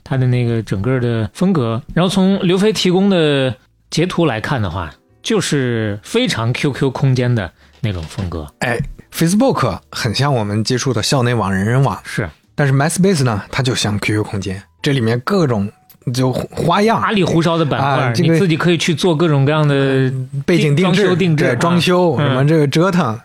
[0.03, 3.55] 它的那个整个的风格，然后从刘飞提供的
[3.91, 7.51] 截图来看的话，就是非常 QQ 空间的
[7.81, 8.47] 那种风格。
[8.61, 8.79] 哎
[9.13, 15.71] ，Facebook 很像我们接触的校内网、人人网，是但是 MySpace 呢，它就像 QQ 空间，这里面各种
[16.13, 20.13] 就花样，花里胡哨的板块，啊这个你自己可以去做各种各样的
[20.45, 23.19] 背景定制、装修定制对啊装修、嗯什么这个折腾，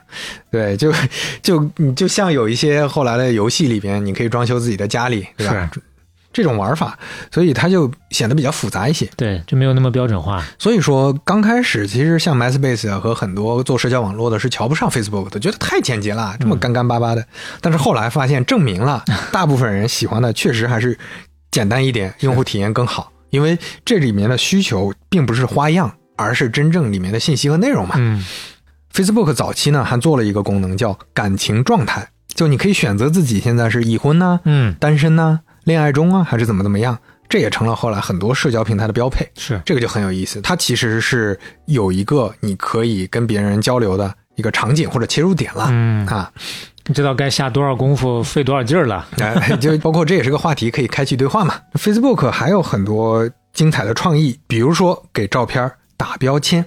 [0.50, 0.94] 对，就
[1.42, 5.70] 就你就像有一些后来的游戏里边，你可以装修自己的家里，对吧？
[6.32, 6.98] 这种玩法，
[7.32, 9.10] 所以它就显得比较复杂一些。
[9.18, 10.46] 对，就没有那么标准化。
[10.60, 17.26] 所以说，刚开始其实像 MySpace 啊和很多做社交网络的是瞧不上 Facebook 的，觉得太简洁了，这么干干巴巴的。
[17.62, 19.04] 但是后来发现，证明了
[19.34, 20.96] 大部分人喜欢的确实还是
[21.52, 23.12] 简单一点，用户体验更好。
[23.30, 27.96] 因为这里面的需求并不是花样，而是真正里面的信息和内容嘛。
[27.98, 28.26] 嗯
[28.92, 36.98] Facebook 早期呢还做了一个功能叫感情状态，就你可以选择自己现在是已婚呢、嗯，单身呢、恋爱中啊，还是怎么怎么样。
[37.30, 39.30] 这也成了后来很多社交平台的标配。
[39.38, 46.32] 是这个就很有意思，它其实是有一个你可以跟别人交流的一个场景或者切入点了、嗯，啊。
[46.90, 49.08] 你知道该下多少功夫，费多少劲儿了。
[49.20, 51.54] 哎，就包括这也是个话题，可以开启对话嘛。
[51.76, 56.66] Facebook 还有很多精彩的创意，比如说给照片打标签，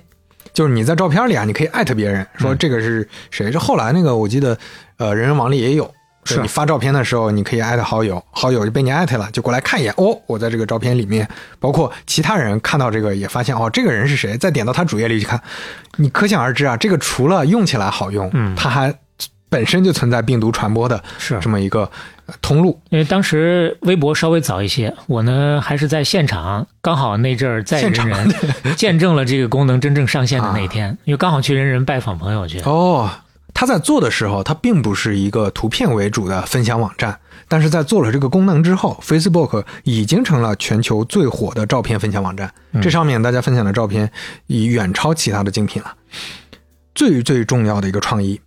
[0.52, 3.50] 就是你在照片里啊，你可以艾特别人说这个是谁。
[3.50, 4.56] 这后来那个我记得，
[4.96, 5.92] 呃，人人网里也有。
[6.24, 11.28] 是你发照片的时候，你可以艾特好友，好友就被你艾特了，就过来看一眼，哦，我在这个照片里面。
[11.58, 14.38] 包括其他人看到这个也发现，哦，这个人是谁？
[14.38, 15.42] 再点到他主页里去看，
[15.96, 18.94] 你可想而知啊，这个除了用起来好用，嗯它还
[19.52, 21.82] 本身就存在病毒传播的是这么一个
[22.24, 22.80] 呃通路。
[22.88, 28.34] 因为当时微博稍微早一些，我呢还是在现场，刚好那阵儿在人现场人
[28.74, 32.60] 见证了这个功能真正上线的那一天，因为刚好去人人拜访朋友去。
[32.60, 33.10] 哦，
[33.52, 42.50] 他在做的时候，它并不是一个图片为主的分享网站，但是在做了这个功能之后，Facebook 已经成了全球最火的照片分享网站。
[42.80, 44.10] 这上面大家分享的照片
[44.46, 45.94] 已远超其他的竞品了。
[46.94, 48.38] 最最重要的一个创意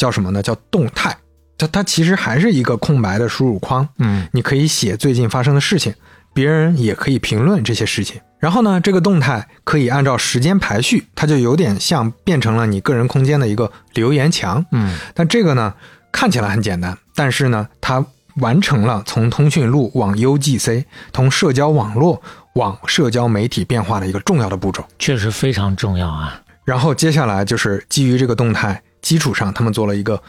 [0.00, 0.42] 叫什么呢？
[0.42, 1.14] 叫动态。
[1.58, 5.92] 它它其实还是一个空白的输入框，嗯，你可以写最近发生的事情，
[6.32, 8.18] 别人也可以评论这些事情。
[8.38, 14.64] 然后呢，这个动态可以按照时间排序，它就有点像变成了你个人空间的一个留言墙。
[14.72, 15.74] 嗯，但这个呢，
[16.10, 18.02] 看起来很简单，但是呢，它
[18.36, 22.22] 完成了从通讯录往 UGC，从社交网络
[22.54, 24.82] 往社交媒体变化的一个重要的步骤。
[24.98, 26.40] 确实非常重要啊。
[26.64, 30.20] 然后接下来就是基于这个动态基础上，他们做了一个。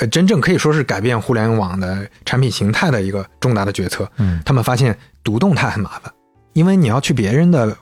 [0.00, 4.06] 呃，真正可以说是改变互联网的产品形态的一个重大的决策。
[4.18, 4.94] 嗯，他们发现
[5.24, 6.12] 读动态很麻烦，
[6.52, 7.74] 因为你要去别人的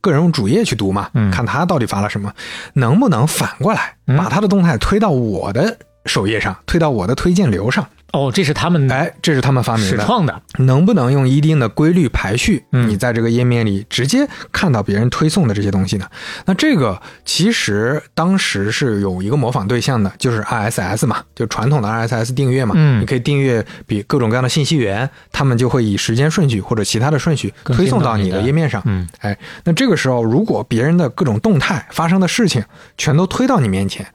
[0.00, 2.32] 个人主页去读嘛，嗯看他到底发了什么，
[2.72, 5.76] 能不能反过来嗯把他的动态推到我的
[6.06, 7.86] 首页上，推到我的推荐流上？
[8.14, 9.96] 哦，这是他们哎，这是他们发明的。
[9.98, 10.40] 始创的。
[10.58, 16.06] 能不能用一定的规律排序，嗯你在这个页面里直接看到别人推送的这些东西呢？
[16.46, 28.80] 那这个其实当时是有一个模仿对象的，就是 RSS 嘛，就传统的 RSS 订阅嘛，嗯你可以订阅比各种各样的信息源，他们就会以时间顺序或者其他的顺序推送到你的页面上。
[28.84, 32.64] 嗯，哎，那这个时候如果别人的各种动态发生的事情
[32.96, 34.06] 全都推到你面前，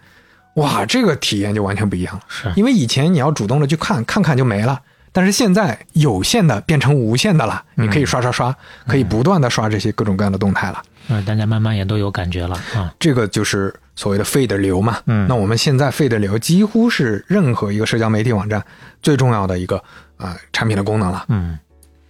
[0.60, 2.22] 哇，这个体验就完全不一样了。
[2.28, 4.80] 是因为以前你要主动的去看，看看就没了。
[5.12, 8.55] 但是现在有限的变成无限的了，你可以刷刷刷，
[8.88, 10.82] 可以不断的刷这些各种各样的动态了。
[11.07, 12.93] 嗯，大家慢慢也都有感觉了啊。
[12.99, 14.99] 这个就是所谓的 feed 流嘛。
[15.07, 18.64] 嗯那我们现在 feed 流几乎是任何一个社交媒体网站
[19.01, 19.78] 最重要的一个
[20.18, 21.26] 啊、呃产品的功能了。
[21.30, 21.57] 嗯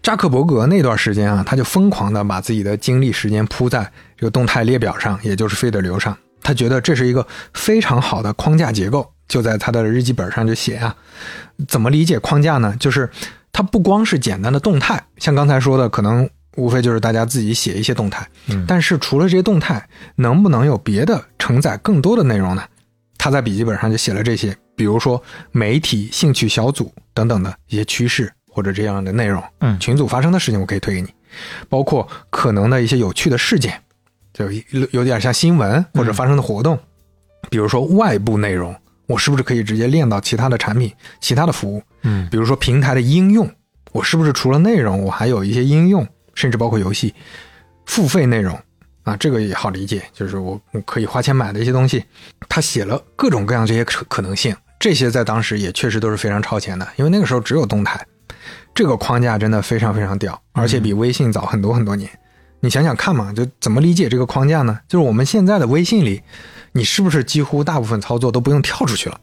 [0.03, 6.17] 扎克伯格那段时间啊，他就疯狂的把自己的精力时间扑在这个动态列表上，也就是 feed 流上。
[6.49, 10.95] 他觉得这是一个非常好的框架结构，就在他的日记本上就写啊，
[11.67, 12.75] 怎么理解框架呢？
[12.79, 13.07] 就是
[13.51, 16.27] 它不光是简单的动态，像刚才说的，可能
[16.57, 22.63] 无非就是大家自己写一些动态，嗯但是除了这些动态，能不能有别的承载更多的内容呢？
[23.19, 25.21] 他在笔记本上就写了这些，比如说
[25.51, 29.43] 媒体、兴趣小组等等的一些趋势或者这样的内容。
[29.59, 31.13] 嗯群组发生的事情我可以推给你，
[31.69, 33.79] 包括可能的一些有趣的事件，
[34.39, 36.79] 就有有点像新闻或者发生的活动，
[37.49, 38.73] 比如说外部内容，
[39.05, 41.83] 我是不是可以直接链到其他的产品、其他的服务？
[42.03, 43.51] 嗯比如说平台的应用，
[43.91, 47.13] 我是不是除了内容，我还有一些应用，甚至包括游戏
[47.85, 48.57] 付费内容
[49.03, 49.17] 啊？
[49.17, 52.01] 这个也好理解，就是我我可以花钱买的一些东西。
[52.47, 57.99] 他写了各种各样这些可可能性，这些在当时也确实都是非常超前的，因为那个时候只有动态，
[58.73, 62.09] 这个框架真的非常非常屌，而且比微信早很多很多年。
[62.61, 64.79] 你想想看嘛，就怎么理解这个框架呢？
[64.87, 66.21] 就是我们现在的微信里，
[66.73, 69.19] 你是不是几乎大部分操作都不用跳出去了？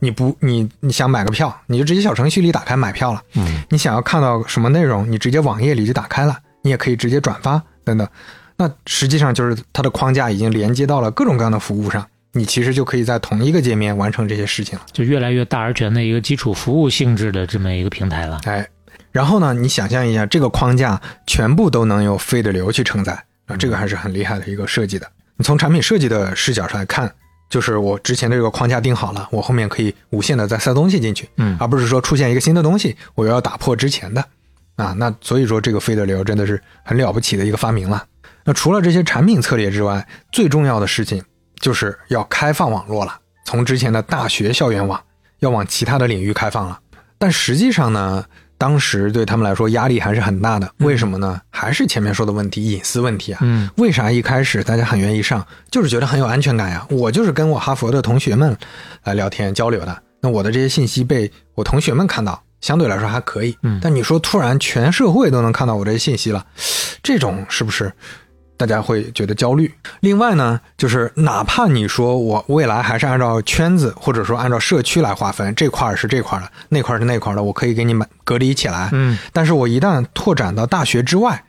[0.00, 3.22] 你不，你你想买个票，你就直接小程序里打开买票了。
[3.34, 8.08] 嗯你想要看到什么内容，你直接网页里就打开了，你也可以直接转发等等。
[8.56, 14.84] 那实际上就是它的框架已经连接到了各种各样的服务上，你其实就可以在同一个界面完成这些事情了。
[14.92, 18.40] 就越来越大而全的一个基础服务性质的这么一个平台了。
[18.44, 18.66] 哎，
[19.12, 23.12] 然后呢，你想象一下，这个框架全部都能由 feed 流去承载，
[23.46, 25.06] 啊，这个还是很厉害的一个设计的。
[25.36, 27.12] 你从产品设计的视角上来看，
[27.50, 34.24] 就是我之前的这个框架定好了，我后面可以无限的再塞东西进去，嗯而不是说出现一个新的东西，我又要打破之前的，
[34.76, 38.04] 啊，那所以说这个 feed 流真的是很了不起的一个发明了。
[38.44, 41.22] 那除了这些产品策略之外，最重要的事情
[41.60, 45.00] 就是要开放网络了，从之前的大学校园网
[45.40, 46.78] 要往其他的领域开放了。
[47.18, 48.24] 但实际上呢，
[48.62, 50.72] 当时对他们来说压力还是很大的。
[50.78, 51.40] 为什么呢？
[51.50, 53.40] 还是前面说的问题，隐私问题啊。
[53.42, 56.86] 嗯，为啥一开始大家很愿意上，就是觉得很有安全感呀？
[56.88, 58.56] 我就是跟我哈佛的同学们
[59.02, 63.56] 来聊天交流的，那我的这些信息被我同学们看到，相对来说还可以。
[63.64, 66.46] 嗯但你说突然全社会都能看到我这些信息了，
[67.02, 67.92] 这种是不是？
[68.66, 69.72] 大家会觉得焦虑。
[70.00, 78.88] 另外呢，就是哪怕你说我未来还是按照圈子或者说按照社区来划分，这块儿是这块儿的，那块儿是那块儿的，我可以给你们隔离起来。
[78.92, 81.44] 嗯，但是我一旦拓展到大学之外，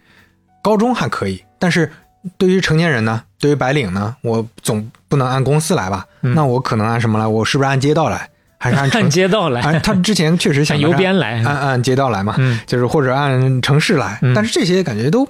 [0.64, 1.92] 高中还可以，但是
[2.38, 6.06] 对于成年人呢，对于白领呢，我总不能按公司来吧？
[6.22, 7.28] 嗯那我可能按什么来？
[7.28, 8.30] 我是不是按街道来？
[8.64, 15.28] 还是按 按街道来，按他之前确实想邮编来按按街道来嘛，嗯就是或者按城市来，嗯但是这些感觉都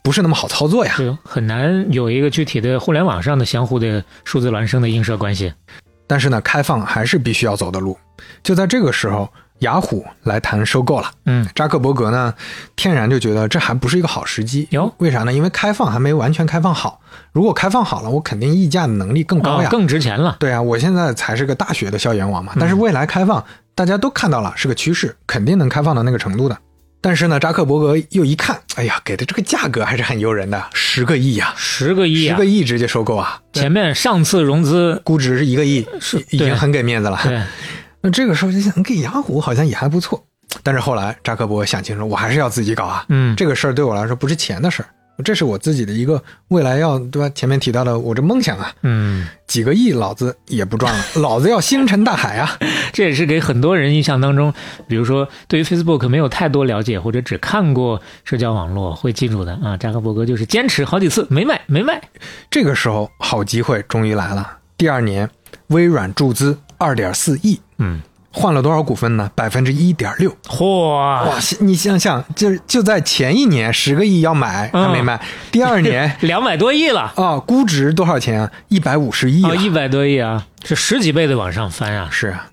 [0.00, 0.94] 不是那么好操作呀。
[0.96, 5.52] 对，很难有一个具体的互联网上的相互的数字孪生的映射关系。
[6.06, 7.98] 但是呢，开放还是必须要走的路。
[8.44, 9.28] 就在这个时候，
[9.60, 11.10] 雅虎来谈收购了。
[11.26, 12.34] 嗯，扎克伯格呢，
[12.76, 14.66] 天然就觉得这还不是一个好时机。
[14.70, 15.32] 哟为啥呢？
[15.32, 17.00] 因为开放还没完全开放好。
[17.32, 19.68] 如果开放好了，我肯定溢价的能力更高呀。
[19.68, 20.36] 啊更值钱了。
[20.38, 23.44] 对啊，我现在才是个大学的校园网嗯嘛，但是未来开放，
[23.74, 26.56] 大家都看到了是个趋势，肯定能开放到那个程度的。
[27.00, 32.44] 但是呢，扎克伯格又一看，哎呀，给的这个价格还是很诱人的，十个亿呀、十个亿啊十个！
[32.44, 37.16] 亿直接收购啊，前面上次融资，估值是一个亿，是已经很给面子了。
[37.22, 37.40] 对，
[38.08, 40.24] 那这个时候就想给雅虎好像也还不错，
[40.62, 43.04] 但是后来扎克伯格想清楚，我还是要自己搞啊。
[43.10, 44.88] 嗯这个事儿对我来说不是钱的事儿，
[45.22, 47.28] 这是我自己的一个未来要对吧？
[47.34, 52.56] 前面提到的我这梦想啊，嗯，几个亿老子也不赚了，老子要星辰大海啊！
[52.94, 54.54] 这也是给很多人印象当中，
[54.88, 59.76] 比如说对于 Facebook 没有太多了解，或者只看过社交网络会记住的啊。
[59.76, 62.00] 扎克伯格就是坚持好几次没卖，没卖。
[62.50, 64.56] 这个时候好机会终于来了。
[64.78, 65.28] 第二年，
[65.66, 68.00] 微软注资二点四亿，嗯，
[68.32, 69.30] 换了多少股份呢？
[69.34, 70.34] 百分之一点六。
[70.46, 78.50] 嚯，哇，你想想，就是就在前一年十个亿要买嗯还没卖，第二年 两百多亿了啊，估值多少钱啊？
[78.68, 79.56] 一百五十亿啊，了。
[79.56, 82.08] 一百多亿啊，是十几倍的往上翻啊。
[82.10, 82.46] 是啊，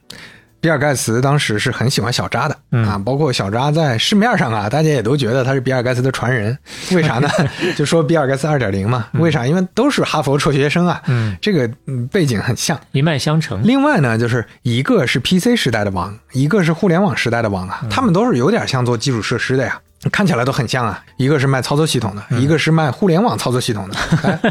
[0.66, 6.58] 比尔盖茨当时是很喜欢小扎的、嗯啊，包括小扎在市面上啊，大家也都觉得他是比尔盖茨的传人。
[6.92, 7.30] 为啥呢？
[7.78, 9.06] 就说比尔盖茨二点零嘛。
[9.14, 9.46] 为啥？
[9.46, 12.80] 因为都是哈佛辍学生啊，嗯，这个嗯背景很像。
[12.94, 13.62] 一脉相承。
[13.64, 19.80] 另外呢，就是一个是 PC 时代的王，一个是互联网时代的王啊，他们都是有点像做基础设施的呀，
[20.12, 21.00] 看起来都很像啊。
[21.18, 23.96] 一个是卖操作系统的，一个是卖互联网操作系统的。
[24.24, 24.40] 哎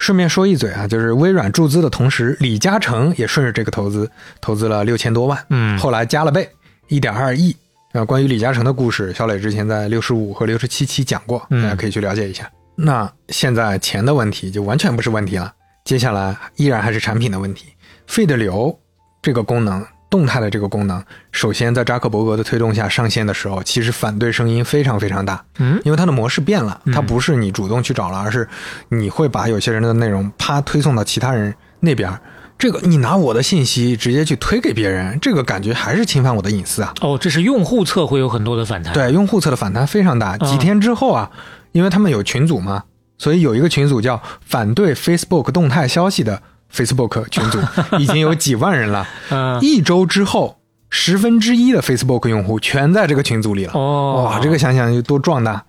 [0.00, 4.10] 顺便说一嘴啊，就是微软注资的同时，李嘉诚也顺着这个投资，
[4.40, 6.50] 投资了六千多万，嗯后来加了倍，
[6.88, 7.54] 一点二亿。
[7.92, 12.50] 啊，关于李嘉诚的故事，小磊之前在六十五和六十七期讲过，嗯大家可以去了解一下。
[12.76, 15.52] 那现在钱的问题就完全不是问题了，
[15.84, 17.66] 接下来依然还是产品的问题。
[18.08, 18.74] feed 流
[19.20, 28.46] 这个功能，动态的这个功能，首先在扎克伯格的推动下上线的时候，其实反对声音非常非常大，嗯，因为它的模式变了，它不是你主动去找了，而是
[28.88, 32.20] 你会把有些人的内容啪推送到其他人那边儿。
[32.58, 36.92] 这个你拿我的信息直接去推给别人，这个感觉还是侵犯我的隐私啊。
[37.00, 40.36] 哦，这是用户侧会有很多的反弹。，对，用户侧的反弹非常大。
[40.36, 41.30] 嗯几天之后啊，
[41.72, 42.84] 因为他们有群组嘛，
[43.16, 46.42] 所以有一个群组叫“反对 Facebook 动态消息”的
[46.74, 47.58] Facebook 群组，
[47.98, 49.06] 已经有几万人了。
[49.30, 53.72] 嗯、一周之后，十分之一的 Facebook 用户全在这个群组里了。
[53.74, 55.64] 哦，哇，这个想想有多壮大！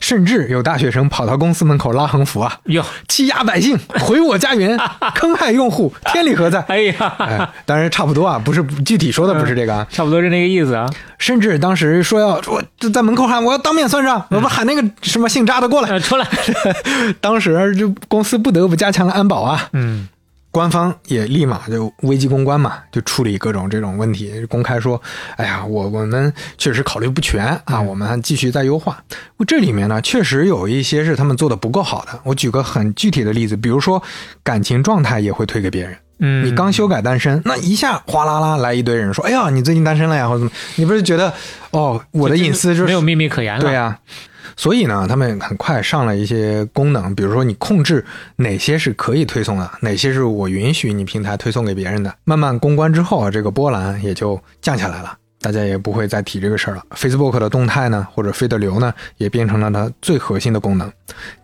[0.00, 4.74] 甚至有大学生跑到公司门口拉横幅啊，哟，欺压百姓， 毁我家园，
[5.14, 6.58] 坑害用户， 天理何在？
[6.68, 10.88] 哎呀，哎，当然差不多啊，不是具体说的不是这个啊，差不多是那个意思啊。
[11.18, 15.90] 甚至当时说要我就在门口喊我要当面算账，我不喊那个什么姓扎的过来。
[15.90, 16.26] 呃，出来，
[17.20, 20.08] 当时就公司不得不加强了安保啊，嗯
[20.50, 25.00] 官方也立马就危机公关嘛，就处理各种这种问题，公开说，
[25.36, 29.02] 哎呀，我我们确实考虑不全啊，我们还继续再优化。
[29.46, 32.18] 这里面呢，确实有一些是他们做的不够好的。
[32.24, 34.02] 我举个很具体的例子，比如说
[34.42, 35.96] 感情状态也会推给别人。
[36.22, 40.52] 嗯，你刚修改单身，那一下哗啦啦来一堆人说，哎呀，你最近单身了呀，或者怎么？
[40.74, 41.32] 你不是觉得
[41.70, 43.60] 哦，我的隐私就是没有秘密可言了。
[43.60, 43.98] 对呀、
[44.56, 48.04] 所以呢，他们很快上了一些功能，比如说你控制
[48.36, 52.14] 哪些是可以推送的，哪些是我允许你平台推送给别人的。
[52.24, 56.84] 慢慢公关之后啊，这个波澜也就降下来了，大家也不会再提这个事儿了。
[56.90, 60.92] Facebook 的动态呢，或者 feed 流呢，也变成了它最核心的功能，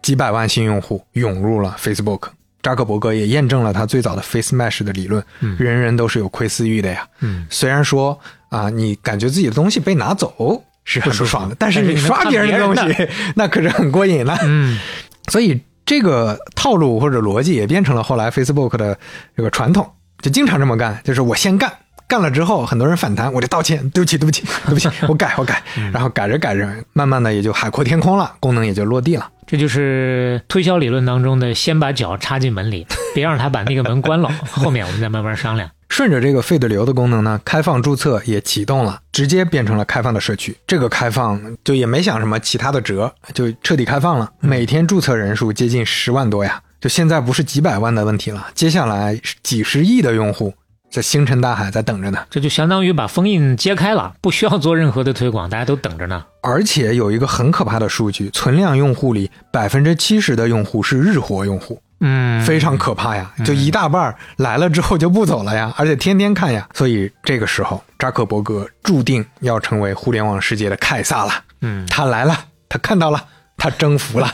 [0.02, 2.28] 几百万新用户涌入了 Facebook。
[2.62, 5.22] 扎克伯格也验证了他最早的 Face Mesh 的理论，
[5.56, 7.06] 人人都是有窥私欲的呀。
[7.20, 8.18] 嗯，虽然说
[8.48, 14.38] 啊，你感觉自己的东西被拿走是很不爽的，但是你刷别人的东西，那可是很过瘾了。
[14.44, 14.78] 嗯，
[15.28, 18.98] 所以这个套路或者逻辑也变成了后来 Facebook 的
[19.36, 19.86] 这个传统，
[20.22, 21.70] 就经常这么干，就是我先干，
[22.08, 25.62] 干了之后，很多人反弹，我就道歉，对不起，对不起， 对不起， 我改，我改，
[25.92, 29.28] 然后改着改着，慢慢的也就海阔天空了，功能也就落地了。
[29.46, 35.70] 这就是推销理论当中的先把脚插进门里，别让他把那个门关了，后面我们再慢慢商量。
[35.88, 40.56] 顺着这个 feed 流的功能呢，开放注册也启动了，直接变成了开放的社区。
[40.66, 44.28] 这个开放就也没想什么其他的辙，就彻底开放了。
[44.40, 50.52] 每天注册人数接近十万多呀，就现在不是几百万的问题了，接下来几十亿的用户
[50.96, 52.24] 在星辰大海在等着呢。
[52.30, 56.24] 这就相当于把封印揭开了，不需要做任何的推广，大家都等着呢。
[56.40, 61.78] 而且有一个很可怕的数据，存量用户里百分之七十的用户是日活用户。
[62.00, 63.30] 嗯，非常可怕呀！
[63.44, 66.66] 就一大半来了之后就不走了呀，而且天天看呀。
[66.72, 71.32] 所以这个时候，扎克伯格注定要成为互联网世界的凯撒了。
[71.60, 72.34] 嗯，他来了，
[72.70, 73.22] 他看到了，
[73.58, 74.30] 他征服了。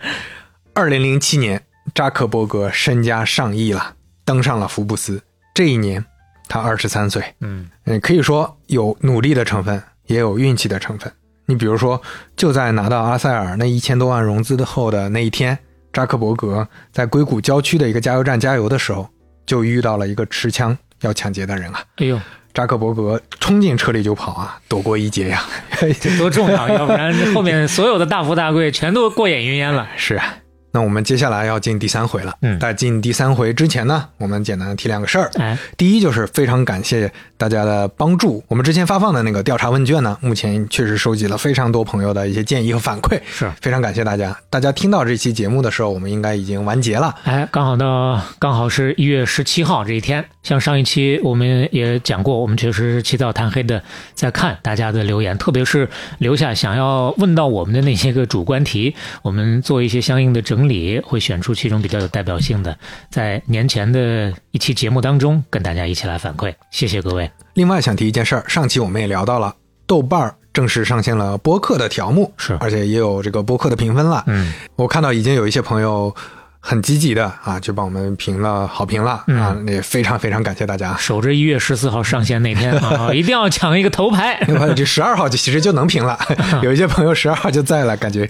[0.72, 1.62] 二零零七年，
[1.94, 3.94] 扎克伯格身家上亿了，
[4.24, 5.20] 登上了福布斯。
[5.60, 6.02] 这一年，
[6.48, 7.22] 他二十三岁。
[7.40, 11.12] 嗯嗯，可以说有努力的成分，也有运气的成分。
[11.44, 12.00] 你比如说，
[12.34, 15.58] 就在拿到阿塞尔那一千多万融资的后的那一天。
[15.92, 19.06] 扎克伯格在硅谷郊区的一个加油站加油的时候，
[19.44, 21.84] 就遇到了一个持枪要抢劫的人啊！
[21.96, 22.18] 哎呦，
[22.54, 25.44] 扎克伯格冲进车里就跑啊，躲过一劫呀！
[26.00, 29.86] 这多重要，要不然后面所有的大富大贵全都过眼云烟了。
[29.98, 30.36] 是啊。
[30.72, 32.34] 那我们接下来要进第三回了。
[32.42, 35.30] 嗯在进第三回之前呢，我们简单提两个事儿。
[35.34, 38.42] 哎，第一就是非常感谢大家的帮助。
[38.48, 44.36] 我们之前发放的那个调查问卷呢，目前确实收集了非常多朋友的一些建议和反馈，是非常感谢大家。
[44.48, 47.14] 大家听到这期节目的时候，我们应该已经完结了。
[47.24, 50.24] 哎，刚好到刚好是一月十七号这一天。
[50.42, 53.82] 像上一期我们也讲过，我们确实是起早贪黑的
[54.14, 55.88] 在看大家的留言，特别是
[56.18, 62.76] 留下想要问到我们的那些个主观题，我们做一些相应的整理，会选出其中比较有代表性的，
[63.10, 66.54] 在年前的一期节目当中跟大家一起来反馈。
[66.70, 67.30] 谢谢各位。
[67.54, 69.54] 另外想提一件事儿，上期我们也聊到了
[69.86, 74.24] 豆瓣儿正式上线了播客的条目，是而且也有这个播客的评分了。
[74.26, 76.14] 嗯，我看到已经有一些朋友
[76.62, 80.94] 很积极的啊，就帮我们评了好评了、嗯啊，也非常非常感谢大家。
[80.98, 84.38] 守着一月十四号上线那天啊， 一定要抢一个头牌。
[84.46, 86.18] 另外，这十二号就其实就能评了，
[86.62, 88.28] 有一些朋友十二号就在了，感觉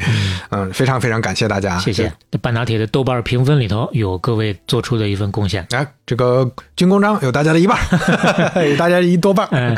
[0.50, 2.12] 嗯，非常非常感谢大家，谢谢。
[2.30, 5.66] 这半打铁的豆瓣评分里头有各位做出的一份贡献。
[5.70, 7.76] 哎，这个军功章有大家的一半
[8.78, 9.48] 大家一多半。
[9.50, 9.76] 嗯，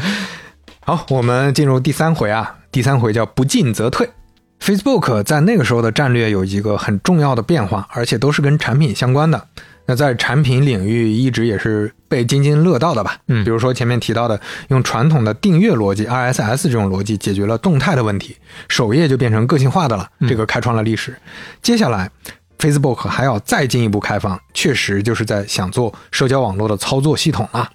[0.85, 4.09] 好，我们进入第三回啊，第三回叫不进则退。
[4.63, 9.49] Facebook 在那个时候的战略有一个很重要的变化，而且都是跟产品相关的。
[9.87, 13.17] 那在产品领域一直也是被津津乐道的吧？
[13.27, 18.37] 嗯比如说前面提到的，用传统的订阅逻辑 RSS 这种逻辑解决了动态的问题，
[18.69, 21.17] 首页就变成个性化的了，这个开创了历史。
[21.61, 22.09] 接下来
[22.61, 27.69] ，Facebook 还要再进一步开放，确实就是在想做社交网络的操作系统了。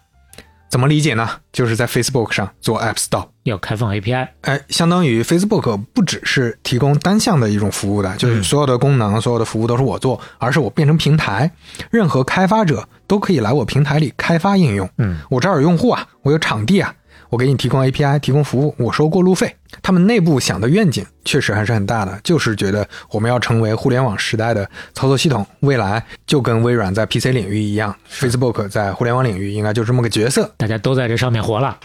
[0.69, 1.29] 怎么理解呢？
[1.51, 3.27] 就是在 Facebook 上做 App Store。
[3.43, 4.27] 要开放 API。
[4.41, 11.49] 哎，相当于 Facebook 不只是提供单向的一种服务的，就是所有的功能、所有的服务都是我做，而是我变成平台，
[11.89, 14.89] 任何开发者都可以来我平台里开发应用。
[14.97, 16.93] 嗯，我这儿有用户啊，我有场地啊，
[17.29, 19.55] 我给你提供 API，提供服务，我收过路费。
[19.81, 30.49] 他们内部想的愿景确实还是很大的，就是觉得我们要成为互联网时代的操作系统，未来就跟微软在 PC 领域一样，Facebook 在互联网领域应该就这么个角色。
[30.57, 31.77] 大家都在这上面活了。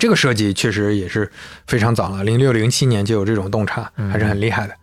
[0.00, 1.30] 这个设计确实也是
[1.66, 4.74] 非常早了，零六零七年就有这种洞察，还是很厉害的。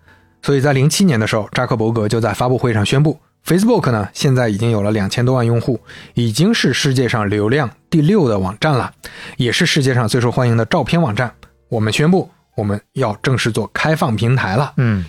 [0.42, 5.80] 所以在零七年的时候，扎克伯格就在发布会上宣布，Facebook 呢现在已经有了两千多万用户，
[6.14, 8.92] 已经是世界上流量第六的网站了，
[9.38, 11.32] 也是世界上最受欢迎的照片网站。
[11.70, 14.74] 我们宣布，我们要正式做开放平台了。
[14.78, 15.06] 嗯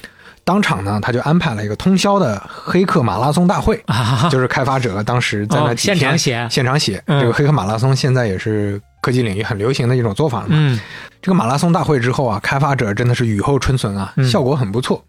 [0.46, 7.02] 当场呢，他就安排了一个通宵的黑客马拉松大会，啊，就是开发者当时在那哦几天、现场写现场写。
[7.06, 10.56] 嗯这个黑客马拉松现在也是科技领域很流行的一种做法了嘛。
[10.58, 10.78] 嗯
[11.22, 15.02] 这个马拉松大会之后啊，开发者真的是雨后春笋啊，嗯效果很不错。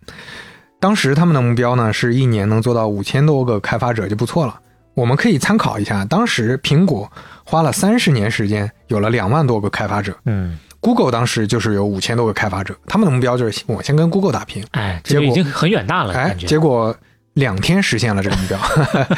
[0.80, 4.60] 当时他们的目标呢，是一年能做到五千多个开发者就不错了。
[4.93, 7.11] 我们可以参考一下，当时苹果
[7.43, 10.15] 花了三十年时间，有了两万多个开发者。
[10.26, 14.64] 嗯，Google 当时就是有五千多个开发者，他们的目标就是我先跟 Google 打平。
[14.72, 16.95] 哎，这结果个已经很远大了，哎结果
[17.34, 18.57] 两天实现了这个目标，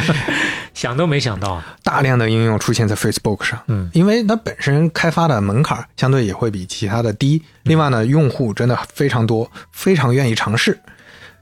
[0.74, 1.62] 想都没想到。
[1.84, 3.60] 大量的应用出现在 Facebook 上。
[3.68, 10.80] 嗯因为它本身开发的门槛相对也会比其他的低，另外呢，用户真的非常多，非常愿意尝试。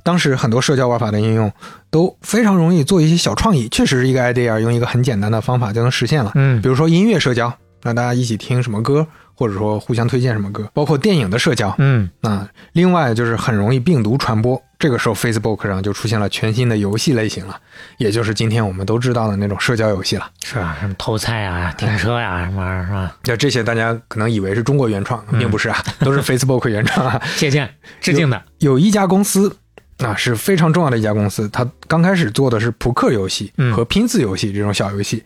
[0.05, 1.51] 当时很多社交玩法的应用
[1.89, 6.31] 都非常容易做一些小创意，确实是一个 idea，用一个很简单的方法就能实现了。
[6.35, 7.51] 嗯比如说音乐社交，
[7.81, 17.59] 让大家一起听什么歌，或者说互相推荐什么歌，包括电影的社交，嗯啊，另外就是很容易病毒传播，这个时候 Facebook 上就出现了全新的游戏类型了，
[17.97, 20.29] 也就是今天我们都知道的那种社交游戏了。
[20.43, 20.77] 是啊？
[20.79, 23.15] 什么偷菜啊、停车呀、什么玩意儿是吧？
[23.23, 27.19] 就这些，大家可能以为是中国原创，并不是啊，都是 Facebook 原创啊。
[27.37, 27.67] 借鉴、
[27.99, 28.39] 致敬的。
[28.59, 29.55] 有一家公司
[29.99, 35.23] 啊是非常重要的一家公司，它刚开始做的是扑克游戏嗯和拼字游戏这种小游戏，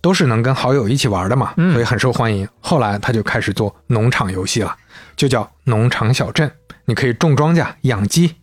[0.00, 2.48] 都是能跟好友一起玩的嘛，嗯所以很受欢迎。
[2.60, 4.74] 后来他就开始做农场游戏了，
[5.16, 6.50] 就叫农场小镇，
[6.86, 8.34] 你可以种庄稼、养鸡。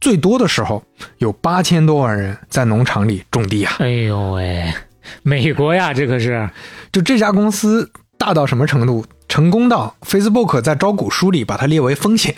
[0.00, 0.82] 最多的时候
[1.18, 3.76] 有八千多万人在农场里种地啊！
[3.80, 4.72] 哎呦喂，
[5.22, 6.48] 美国呀，这可是
[6.90, 9.04] 就这家公司大到什么程度？
[9.28, 12.34] 成功到 Facebook 在招股书里把它列为风险，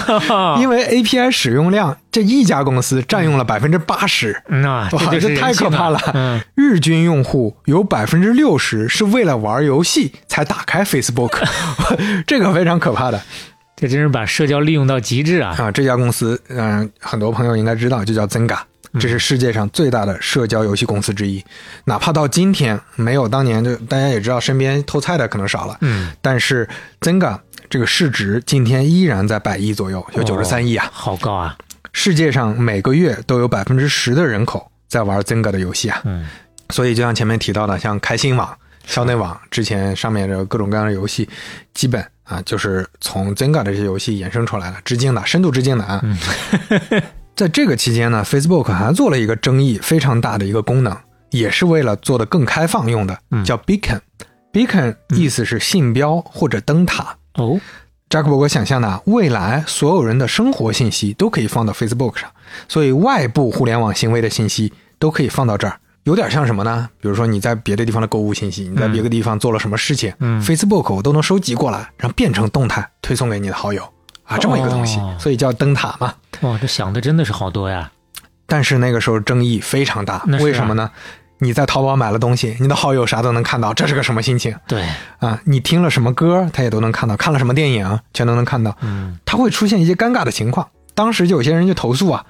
[0.60, 6.42] 因为 API 使用量这一家公司占用了百分之八十，哇，就是这太可怕了！
[6.54, 11.42] 日均用户有百分之六十是为了玩游戏才打开 Facebook，
[12.26, 13.20] 这个非常可怕的
[13.74, 15.54] 这真是把社交利用到极致啊！
[15.58, 15.70] 啊！
[15.70, 18.58] 这家公司，嗯、很多朋友应该知道，就叫 Zynga，
[18.98, 21.44] 这是世界上最大的社交游戏公司之一。
[21.84, 26.68] 哪怕到今天，没有当年就大家也知道，身边偷菜的可能少了，嗯，但是
[27.00, 27.38] Zynga
[27.68, 30.88] 这个市值今天依然在百亿左右，有九十三亿啊！
[30.92, 31.56] 好高啊！
[31.92, 36.00] 世界上每个月都有百分之十的人口在玩 Zynga 的游戏啊。
[36.04, 36.26] 嗯，
[36.70, 41.28] 所以就像前面提到的，像开心网、校内网之前上面的各种各样的游戏，
[41.74, 46.00] 基本啊就是从 Zynga 这些游戏衍生出来的，致敬的，深度致敬的啊。
[47.36, 50.96] 在这个期间呢，Facebook 还做了一个争议非常大的一个功能，
[51.30, 54.00] 也是为了做的更开放用的，叫 Beacon。
[54.54, 57.14] Beacon 意思是信标或者灯塔。
[57.34, 57.60] 哦，
[58.08, 62.30] 扎克伯格想象的啊未来，所有人的生活信息都可以放到 Facebook 上，
[62.68, 65.78] 所以外部互联网行为的信息都可以放到这儿。
[66.04, 66.88] 有点像什么呢？
[67.02, 73.86] 比如说你在别的地方的购物信息，你在别的地方做了什么事情、嗯 f a c e b o o k 我都能收集过来，然后变成动态推送给你的好友
[74.26, 76.14] 啊，这么一个东西，哦所以叫灯塔嘛。
[76.42, 77.90] 哇，这想的真的是好多呀！
[78.46, 80.90] 但是那个时候争议非常大，啊为什么呢？
[81.38, 84.84] 你在淘宝买了东西，你的好友啥都能看到，这是个什么心情对，
[85.18, 85.38] 啊？
[85.44, 88.76] 你听了什么歌，他也都能看到；看了什么电影，全都能看到。
[88.80, 90.66] 嗯，他会出现一些尴尬的情况。
[90.94, 92.24] 当时就有些人就投诉啊，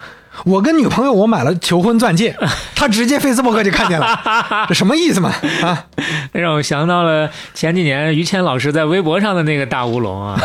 [0.44, 2.36] 我跟女朋友我买了求婚钻戒，
[2.74, 4.06] 她直接 Facebook 就看见了，
[4.68, 5.32] 这什么意思嘛？
[5.62, 5.86] 啊，
[6.32, 10.36] 让我想到了前几年于谦老师在微博上的那个大乌龙啊，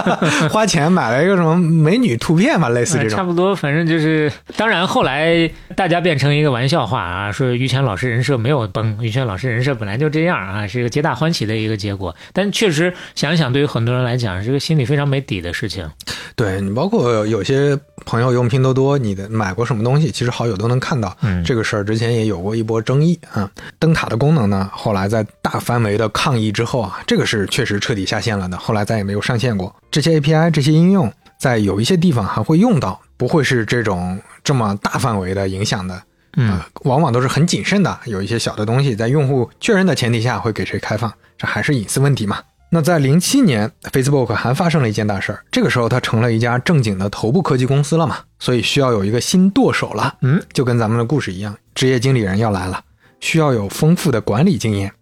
[0.50, 3.10] 花钱买了一个什么美女图片嘛，类似这种。
[3.10, 12.14] 差不多，反正就是，当然后来大家变成一个玩笑话啊，说于谦老师人设没有崩，于谦老师人设本来就这样啊，是一个皆大欢喜的一个结果。
[12.32, 15.88] 但确实想想，对于很多人来讲，是个心里非常没底的事情。
[16.36, 21.16] 对你，包括有些朋友用拼多多，你的买过什么东西，其实好友都能看到。
[21.22, 23.50] 嗯这个事儿之前也有过一波争议啊。
[23.78, 29.74] 灯塔的功能呢，后来在大范围的抗议之后啊，这个是确实彻底下线了的，后来再也没有上线过。
[29.90, 36.02] 这些 API 这些应用在有一些地方还会用到，不会是这种这么大范围的影响的。
[36.36, 42.38] 嗯啊，往往都是很谨慎的，有一些小的东西在用户确认的前提下会给谁开放，这还是隐私问题嘛。
[42.70, 50.16] 那在零七年，Facebook 还发生了一件大事儿，这个时候它成了一家正经的头部科技公司了嘛，所以需要有一个新舵手了。
[50.22, 52.82] 嗯，就跟咱们的故事一样，职业经理人要来了，
[53.20, 54.92] 需要有丰富的管理经验。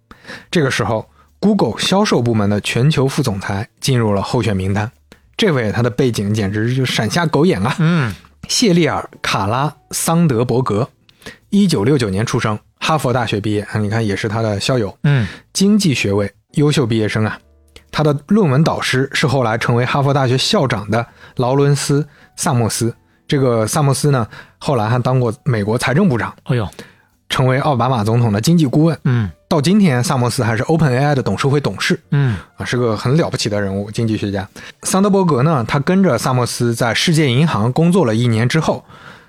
[0.51, 1.09] 这个时候
[1.41, 4.93] ，Google 销售部门的全球副总裁进入了候选名单。
[5.35, 7.75] 这位他的背景简直就闪瞎狗眼啊！
[7.79, 8.15] 嗯，
[8.49, 10.91] 谢丽尔·卡拉桑德伯格，
[11.49, 17.39] 一九六九年出生，哈佛大学毕业啊，你看也是他的校友，嗯，经济学位优秀毕业生啊。
[17.93, 21.07] 他的论文导师是后来成为哈佛大学校长的
[21.37, 22.03] 劳伦斯·
[22.35, 22.93] 萨默斯。
[23.29, 24.27] 这个萨默斯呢，
[24.59, 26.69] 后来还当过美国财政部长，哎呦，
[27.29, 28.99] 成为奥巴马总统的经济顾问。
[29.05, 31.99] 嗯到今天，萨默斯还是 OpenAI 的董事会董事。
[32.11, 34.49] 嗯啊，是个很了不起的人物，经济学家。
[34.85, 38.83] 桑德伯格呢，他跟着萨默斯在世界银行工作了一年之后，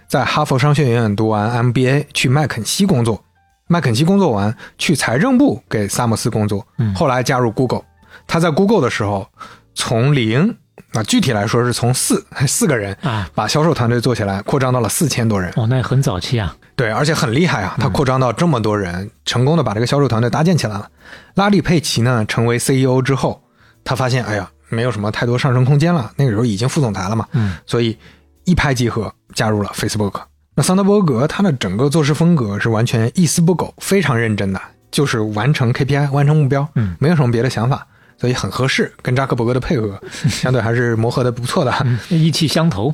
[0.07, 3.21] 在哈佛商学院读完 MBA，去麦肯锡工作。
[3.67, 7.83] 麦肯锡工作完，去财政部给萨默斯工作，嗯后来加入 Google。
[8.27, 9.27] 他在 Google 的时候，
[9.75, 10.55] 从零
[10.93, 15.51] 啊，具体来说是从四 四个人啊，把销售团队做起来，扩张到了四千多人。
[15.55, 16.55] 哦，那也很早期啊。
[16.75, 17.75] 对，而且很厉害啊！
[17.79, 20.89] 他扩张到这么多人，成功的把这个销售团队搭建起来了。
[21.35, 23.43] 拉里·佩奇呢，成为 CEO 之后，
[23.83, 26.11] 他发现，哎呀，没有什么太多上升空间了。
[26.15, 27.95] 那个时候已经副总裁了嘛，嗯，所以
[28.45, 30.19] 一拍即合，加入了 Facebook。
[30.55, 34.59] 那桑德伯格他的整个做事风格是完全一丝不苟，非常认真的，
[34.89, 37.85] 就是完成 KPI，完成目标，嗯，没有什么别的想法，
[38.17, 39.99] 所以很合适，跟扎克伯格的配合
[40.29, 41.73] 相对还是磨合的不错的。
[42.09, 42.93] 意气相投。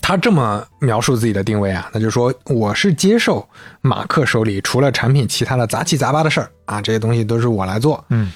[0.00, 3.46] 他这么描述自己的定位啊，那就是说我是接受
[3.80, 8.04] 马克手里除了产品其他的杂七杂八的事儿啊，这些东西都是我来做。
[8.10, 8.30] 嗯，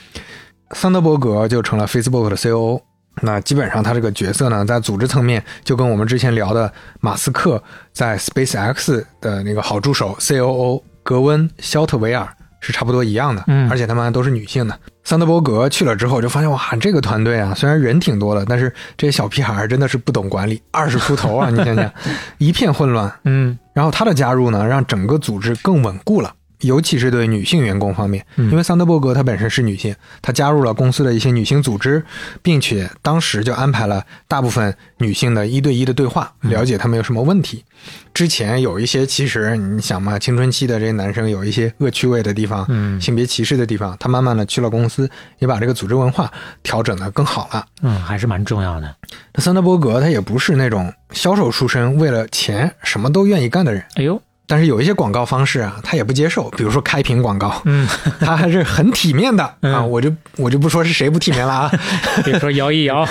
[0.72, 2.80] 桑德伯格就成了 Facebook 的 COO，
[3.20, 7.62] 那基本上他这个角色呢，在组织层面就跟我们之前聊的马斯克
[7.92, 12.26] 在 SpaceX 的那个好助手 COO 格温·肖特维尔
[12.60, 14.76] 是差不多一样的，嗯而且他们都是女性的。
[15.04, 21.92] 桑德伯格去了之后，就发现哇，这个团队啊，虽然人挺多的，但是这些小屁孩真的是不懂管理， 二十出头啊，你想想，
[22.38, 23.12] 一片混乱。
[23.24, 26.32] 嗯然后他的加入呢，让整个组织更稳固了。
[26.62, 32.02] 尤其是对女性员工方面，因为桑德伯格她本身是女性，她加入了公司的一些女性组织，
[32.42, 37.64] 并且当时就安排了大部分女性的一对一的对话，了解她们有什么问题。
[38.14, 46.30] 之前有一些其实你想嘛，青春期的这些男生有一些恶趣味的地方，嗯性别歧视的地方，他慢慢的去了公司，也把这个组织文化
[46.62, 47.66] 调整的更好了。
[47.82, 48.94] 嗯，还是蛮重要的。
[49.34, 53.82] 那桑德伯格他也不是那种销售出身，为了钱什么都愿意干的人。
[53.94, 54.20] 哎呦，
[54.52, 57.88] 但是有一些广告方式啊，他也不接受，比如说开屏广告，嗯，
[58.20, 59.56] 他还是很体面的啊。
[59.62, 61.72] 嗯我就我就不说是谁不体面了啊。
[62.22, 63.08] 比如说摇一摇，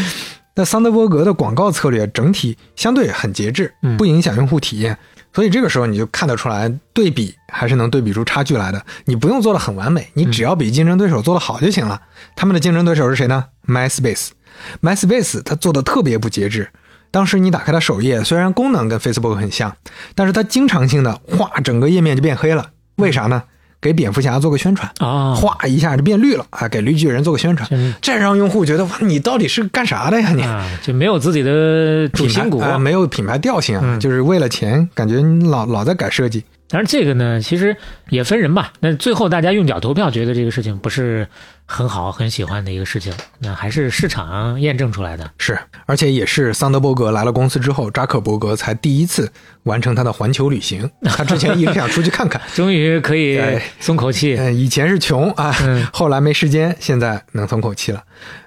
[0.54, 4.98] 那桑德伯格的广告策略整体相对很节制嗯，不影响用户体验，
[5.32, 8.84] 所以这个时候你就看得出来，对比还是能对比出差距来的。
[9.06, 12.02] 你不用做的很完美，你只要比竞争对手做的好就行了。
[12.36, 16.68] 他们的竞争对手是谁呢？MySpace，MySpace 它做的特别不节制。
[17.12, 19.76] 当时你打开它首页，虽然功能跟 Facebook 很像，
[20.16, 22.70] 但是它经常性的哗，整个页面就变黑了。
[22.96, 23.44] 为啥呢？
[23.80, 26.68] 给蝙蝠侠做个宣传，啊，哗一下就变绿了啊！
[26.68, 27.68] 给绿巨人做个宣传，
[28.00, 30.30] 这让用户觉得哇，你到底是干啥的呀？
[30.30, 32.60] 你啊，就没有自己的主心骨。
[32.60, 36.44] 啊没有品牌调性啊，嗯就是为了钱，感觉你老老在改设计。
[36.68, 37.76] 当然，这个呢，其实
[38.08, 38.72] 也分人吧。
[38.78, 41.26] 那最后大家用脚投票，觉得这个事情不是
[41.66, 45.30] 很好、很喜欢的一个事情，那还是市场验证出来的。
[45.38, 49.30] 是，而且也是桑德伯格来了公司之后，扎克伯格才第一次
[49.62, 50.88] 完成他的环球旅行。
[51.04, 54.36] 他之前一直想出去看看， 终于可以哎松口气。
[54.36, 58.02] 嗯，以前是穷啊，嗯后来没时间，现在能松口气了。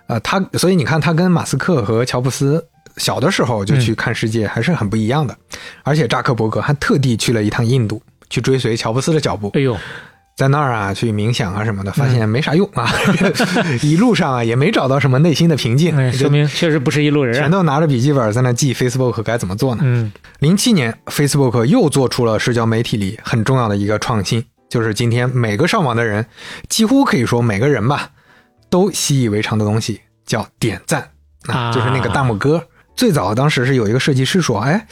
[0.07, 2.63] 呃，他所以你看，他跟马斯克和乔布斯
[2.97, 5.35] 小的时候就去看世界，还是很不一样的。
[5.83, 9.49] 而且扎克伯格还特地去了一趟印度，去追随乔布斯的脚步。
[9.55, 9.75] 哎呦，
[10.35, 12.91] 在那儿啊，去冥想啊什么的，发现没啥用啊，
[13.81, 17.39] 一路上啊也没找到什么内心的平静，哎，说明确实不是一路人啊。
[17.39, 19.81] 全都拿着笔记本在那记 Facebook 该怎么做呢？
[19.85, 26.25] 嗯零七年，Facebook 又做出了社交媒体里很重要的一个创新，就是今天每个上网的人，
[26.67, 28.09] 几乎可以说每个人吧，
[28.69, 31.09] 都习以为常的东西，叫点赞
[31.47, 32.61] 啊就是那个大拇哥。
[32.93, 34.85] 最早当时是有一个设计师说，哎，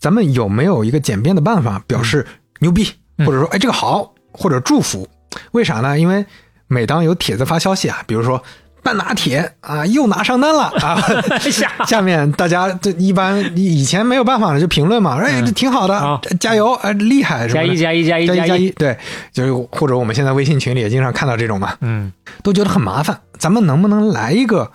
[0.00, 2.26] 咱们有没有一个简便的办法表示
[2.58, 2.88] 牛逼，
[3.18, 5.08] 嗯或者说哎这个好，或者祝福？
[5.52, 5.98] 为啥呢？
[5.98, 6.24] 因为
[6.68, 8.42] 每当有帖子发消息啊，比如说。
[8.80, 10.96] 半拿铁啊，又拿上单了啊！
[11.50, 18.96] 下下面大家这一般以前没有办法了，就评论嘛，哎，这挺好的，好加油，哎，厉害，什么的加一加一加一加加一加一，对，
[19.32, 22.10] 就是或者我们现在微信群里也经常看到这种嘛，嗯
[22.44, 23.20] 都觉得很麻烦。
[23.36, 24.70] 咱们能不能来一个，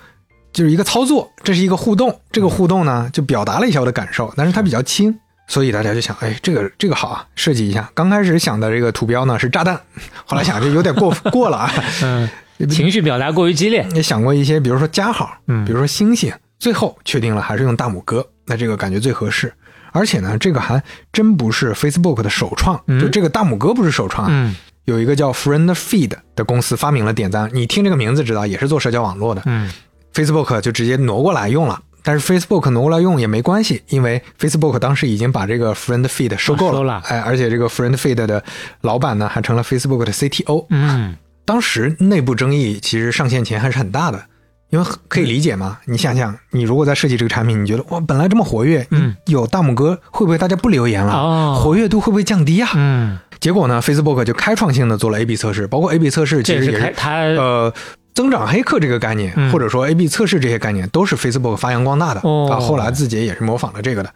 [0.52, 5.18] 就是一个操作，这是一个互动，这个互动呢就表达了一下我的感受，但是它比较轻，
[5.48, 7.90] 所以大家就想，哎，这个这个好啊，设计一下。
[7.94, 9.80] 刚开始想的这个图标呢是炸弹，
[10.26, 11.72] 后来想这有点过过了啊，
[12.03, 12.30] 嗯，
[12.70, 13.86] 情绪表达过于激烈。
[13.94, 19.53] 也想过一些，比如说加号，嗯比如说星星，最后确定了还是用大拇哥，那这个感觉最合适。
[19.91, 24.56] 而且呢，这个还真不是 Facebook 的首创，嗯就这个大拇哥不是首创啊，嗯
[24.86, 29.70] 有一个叫 Friend Feed 的公司发明了点赞，你听这个名字知道也是做社交网络的嗯
[30.14, 31.80] ，Facebook 就直接挪过来用了。
[32.04, 38.44] 但是 Facebook 挪过来用也没关系，因为 Facebook 当时已经把这个 Friend Feed 收购了，哎，而且这个 Friend Feed 的
[38.82, 41.16] 老板呢还成了 Facebook 的 CTO，嗯
[41.46, 44.22] 当时内部争议其实上线前还是很大的，
[44.70, 45.78] 因为可以理解嘛。
[45.86, 51.14] 你想想，你如果在设计这个产品，你觉得哇，本来这么活跃，嗯，有大拇哥，会不会大家不留言了？
[51.14, 52.70] 哦活跃度会不会降低啊？
[52.76, 57.74] 嗯，结果呢，Facebook 就开创性的做了 A/B 测试，包括 A/B 测试其实也是开他呃。
[58.14, 62.22] 增长黑客这个概念，嗯或者说 A/B 测试这些概念，都是 Facebook 发扬光大的。
[62.22, 64.10] 后来字节也是模仿了这个的，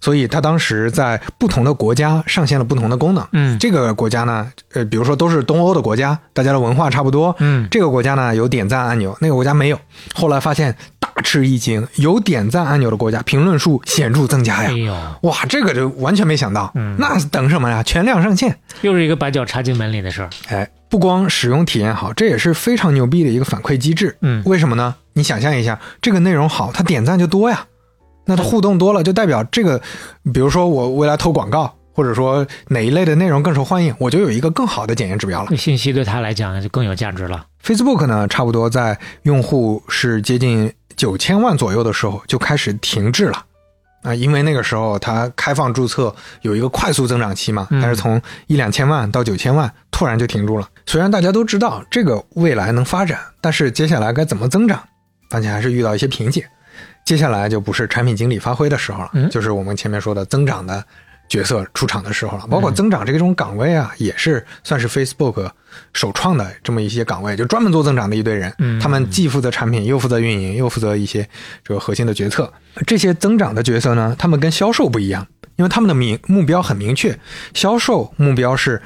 [0.00, 3.26] 所以他当时在不同的国家上线了不同的功能。
[3.32, 7.34] 嗯这个国家呢，呃，比如说都是东欧的国家，大家的文化差不多。
[7.38, 9.78] 嗯这个国家呢有点赞按钮，那个国家没有。
[10.14, 15.18] 后来发现大吃一惊，有点赞按钮的国家评论数显著增加呀！
[15.22, 16.72] 哇，这个就完全没想到。
[16.74, 17.82] 嗯那等什么呀？
[17.82, 18.58] 全量上线。
[18.82, 20.30] 又是一个把脚插进门里的事儿。
[20.48, 24.16] 哎，不光使用体验好，这也是非常牛逼的一个反馈机制。
[24.20, 24.94] 嗯为什么呢？
[25.14, 27.66] 你想象一下，这个内容好，它点赞就多呀，
[28.26, 29.82] 那它互动多了，就代表这个，
[30.32, 35.56] 比如说我未来投广告，或者说哪一类的内容更受欢迎，我就有一个更好的检验指标了。
[35.56, 37.44] 信息对他来讲就更有价值了。
[37.60, 43.44] Facebook 呢，差不多在用户是接近九千万左右的时候就开始停滞了。
[44.04, 50.68] 啊，因为那个时候它开放注册有一个快速增长期嘛，嗯但是从一两千万到九千万，突然就停住了。
[50.86, 54.82] 虽然大家都知道这个未来能发展，但是接下来该怎么增长
[55.30, 56.42] 番茄还是遇到一些瓶颈。
[57.04, 60.82] 接下来就不是产品经理发挥的时候了，嗯就是我们前面说的增长的
[61.28, 62.46] 角色出场的时候了。
[62.46, 65.50] 包括增长这种岗位啊，也是算是 Facebook
[65.92, 68.52] 首创的这么一些岗位，就专门做增长的一堆人。
[68.58, 71.28] 嗯他们既负责产品，又负责运营，又负责一些
[71.62, 72.50] 这个核心的决策。
[72.86, 77.18] 这些增长的角色呢，他们跟销售不一样，因为他们的明目标很明确，
[77.52, 78.80] 销售目标是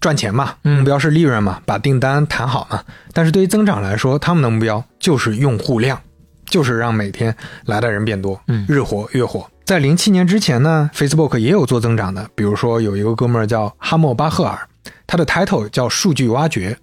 [0.00, 2.82] 赚钱嘛，嗯目标是利润嘛，把订单谈好嘛。
[3.12, 5.98] 但是对于增长来说，他们的目标就是用户量，
[6.46, 9.48] 就是让每天来的人变多，嗯日活月活。
[9.64, 14.58] 在零七年之前呢，Facebook 也有做增长的，比如说有一个哥们儿叫哈默巴赫尔，
[15.06, 16.76] 他的 title 叫数据挖掘，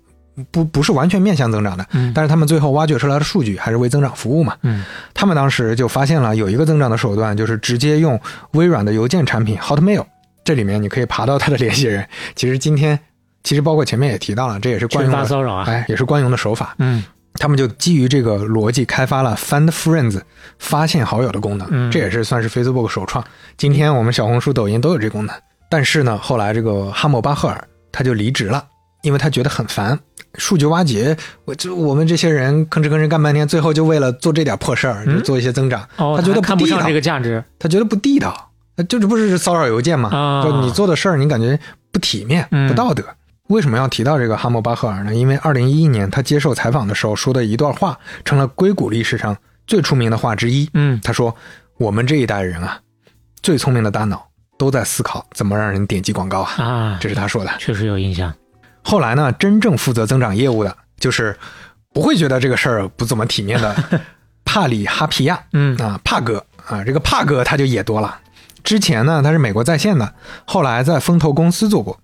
[0.52, 4.58] 不不是完全面向增长的，嗯但是他们最后挖掘出来的数据还是为增长服务嘛。
[4.64, 4.84] 嗯
[5.14, 8.20] 他们当时就发现了有一个增长的手段，就是直接用
[8.52, 10.04] 微软的邮件产品 Hotmail，
[10.44, 12.08] 这里面你可以爬到他的联系人。
[12.36, 13.00] 其实今天，
[13.44, 16.76] 其实包括前面也提到了，这也是惯群用的，骚扰啊，哎，也是惯用的手法。
[16.80, 17.04] 嗯
[17.40, 20.22] 他们就基于这个逻辑开发了 Find Friends
[20.60, 23.26] 发现好友的功能，嗯这也是算是 Facebook 首创。
[23.58, 25.36] 今天我们小红书、抖音都有这功能，
[25.68, 28.64] 但是呢，后来这个哈姆巴赫尔他就离职了，
[29.02, 30.00] 因为他觉得很烦。
[30.36, 35.82] 数据挖掘，我就我们这些人吭哧吭哧干半天，最后就为了做这点破事儿，嗯就做一些增长。
[35.98, 40.10] 哦，他觉得地道看不上这个价值，他觉得不地道，那这这不是骚扰邮件吗？
[40.10, 41.60] 啊就你做的事儿，你感觉
[41.92, 43.04] 不体面、嗯不道德。
[43.50, 45.14] 为什么要提到这个哈默巴赫尔呢？
[45.14, 49.36] 因为二零一一年他接受采访的时候说的一段话，成了硅谷历史上
[49.68, 50.68] 最出名的话之一。
[50.74, 51.36] 嗯他说
[51.78, 52.80] ：“我们这一代人啊，
[53.42, 54.26] 最聪明的大脑
[54.58, 57.52] 都在思考怎么让人点击广告啊。”啊，这是他说的。
[57.60, 58.34] 确实有印象，
[58.82, 61.38] 后来呢，真正负责增长业务的，就是
[61.94, 63.76] 不会觉得这个事儿不怎么体面的
[64.46, 65.38] 帕里哈皮亚。
[65.52, 68.20] 嗯啊，帕哥啊，这个帕哥他就也多了。
[68.64, 70.14] 之前呢，他是美国在线的，
[70.46, 72.00] 后来在风投公司做过。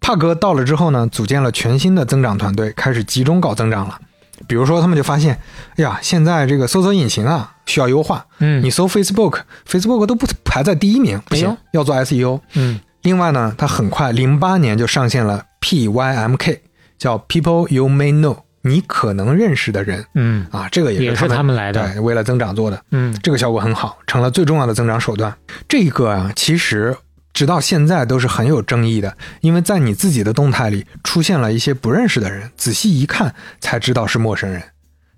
[0.00, 4.00] 帕哥到了之后呢，组建了全新的增长团队，开始集中搞增长了。
[4.48, 5.38] 比如说，他们就发现，
[5.76, 12.40] 哎呀，现在这个搜索引擎啊需要优化，嗯你搜 Facebook，Facebook 都不排在第一名，不行，哎要做 SEO。
[12.54, 16.58] 嗯另外呢，他很快零八年就上线了 PYMK，
[16.98, 22.82] 叫 People You May Know，你可能认识的人嗯啊，这个也也是是他他们来的对，为了增长做的。
[22.90, 25.34] 嗯这个效果很好，成了最重要的增长手段。
[25.68, 26.96] 这个啊，其实
[27.32, 34.62] 直到现在都是很有争议的，因为在你自己的动态里出现了一些不认识的人，仔细一看才知道是陌生人，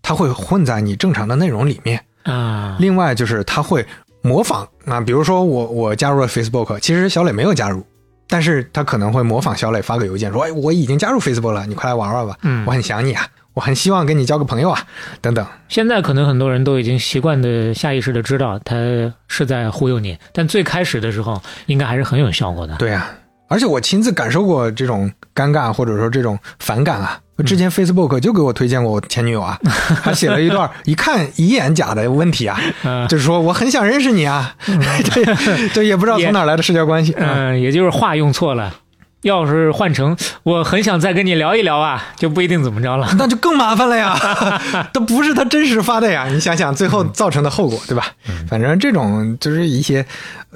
[0.01, 2.05] 他会混在你正常的内容里面。
[2.23, 3.87] 啊，另外就是他会
[4.23, 7.85] 模仿啊，比如说我我加入了 Facebook，其实小磊没有加入。
[8.29, 14.81] 但是他可能会模仿小磊发个邮件说：“哎，我已经加入 Facebook 了，你快来玩玩吧，嗯我很想你啊，我很希望跟你交个朋友啊，
[15.21, 18.77] 等等。”现在可能很多人都已经习惯的下意识的知道他
[19.29, 22.75] 是在忽悠你，但最开始的时候应该还是很有效果的。
[22.77, 23.11] 对呀、
[23.49, 27.21] 而且我亲自感受过这种尴尬或者说这种反感啊。
[27.43, 29.59] 之前 Facebook 就给我推荐过我前女友啊，
[30.03, 37.13] 还写了一段一看一眼假的问题啊，嗯就是说我很想认识你啊， 对，对也不知道从哪来的社交关系。
[37.17, 38.73] 嗯，嗯，也就是话用错了。
[39.23, 43.09] 要是换成我很想再跟你聊一聊啊，就不一定怎么着了。
[43.17, 44.15] 那就更麻烦了呀，
[44.93, 48.05] 都不是他真实发的呀，你想想最后造成的后果，对吧？
[48.51, 50.05] 反正这种就是一些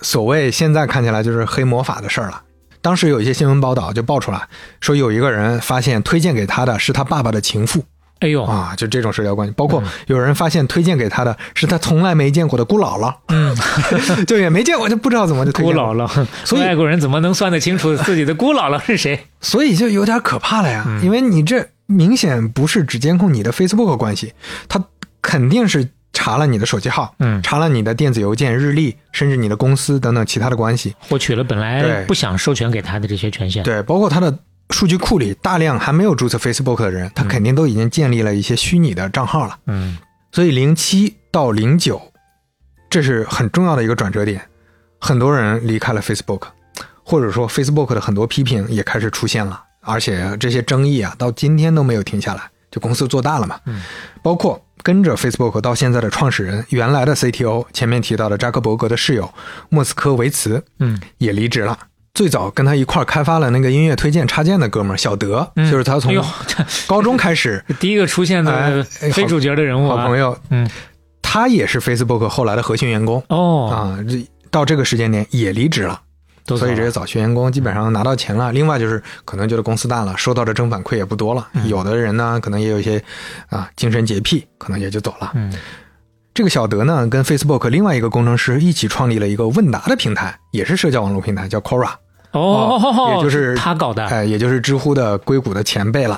[0.02, 2.42] 所谓现在看起来就是黑魔法的事儿了。
[2.80, 4.48] 当时有一些新闻报道就爆出来
[4.80, 7.84] 说，有一个人发现推荐给他的是他爸爸的情妇。
[8.20, 9.54] 哎呦，啊，就这种社交关系。
[9.56, 13.56] 包括有人发现推荐给他的是他从来没见过的姑姥姥，嗯，
[14.26, 19.26] 就也没见过，就不知道怎么就推姑姥姥，所以外国人怎么能算得清楚自己的姑姥姥是谁？
[19.40, 21.00] 所以就有点可怕了呀，嗯。
[21.04, 24.32] 因为你这明显不是只监控你的 Facebook 关系，
[24.68, 24.82] 他
[25.22, 25.88] 肯定是
[26.20, 33.62] 查了你的手机号，嗯查了你的电子邮件、日历，甚至你的公司等等其他的关系，获取了本来不想授权给他的这些权限。
[33.62, 34.36] 对，包括他的
[34.70, 39.56] 数据库里大量还没有注册 Facebook 的人，他肯定都已经建立了一些虚拟的账号了。
[39.66, 39.96] 嗯
[40.32, 42.02] 所以零七到零九，
[42.90, 44.42] 这是很重要的一个转折点，
[44.98, 46.42] 很多人离开了 Facebook，
[47.04, 53.58] 或者说 Facebook 的很多批评也开始出现了，而且这些争议啊，到今天都没有停下来，就公司做大了嘛。
[53.64, 53.80] 嗯，
[54.22, 59.32] 包括跟着 Facebook 到现在的创始人，原来的 CTO，前面提到的扎克伯格的室友
[59.68, 61.78] 莫斯科维茨嗯也离职了。
[62.14, 66.12] 最早跟他一块儿开发了那个音乐推荐插件的哥们儿小德，嗯就是他从
[66.88, 70.68] 高中开始 第一个出现哎的哎非主角的人物啊好朋，友，嗯，
[71.22, 73.22] 他也是 Facebook 后来的核心员工。
[73.28, 76.00] 哦，啊，这到这个时间点也离职了
[76.56, 78.52] 所以这些早期员工基本上拿到钱了。
[78.52, 81.48] 另外就是可能觉得公司大了，收到的正反馈也不多了。
[81.54, 83.02] 嗯有的人呢，可能也有一些
[83.48, 85.32] 啊精神洁癖，可能也就走了。
[85.34, 85.52] 嗯
[86.34, 91.90] 这个小德呢，跟 Facebook 另外一个工程师一起创立了一个问答的平台，也是社交网络平台，叫 Quora，
[92.30, 96.16] 哦，也就是他搞的哎、也就是知乎的硅谷的前辈了。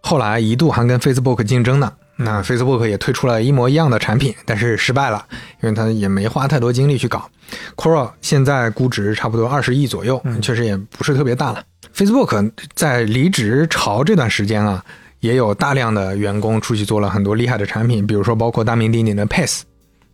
[0.00, 5.24] 后来一度还跟 Facebook 竞争呢，那 Facebook 也推出了一模一样的产品，但是失败了，
[5.62, 7.28] 因为它也没花太多精力去搞。
[7.76, 11.62] Quora 现在估值差不多二十亿左右，确实也不是特别大了。
[11.94, 14.84] Facebook 在离职潮这段时间啊，
[15.20, 19.64] 也有大量的员工出去做了很多厉害的产品，比如说包括大名鼎鼎的 Pass。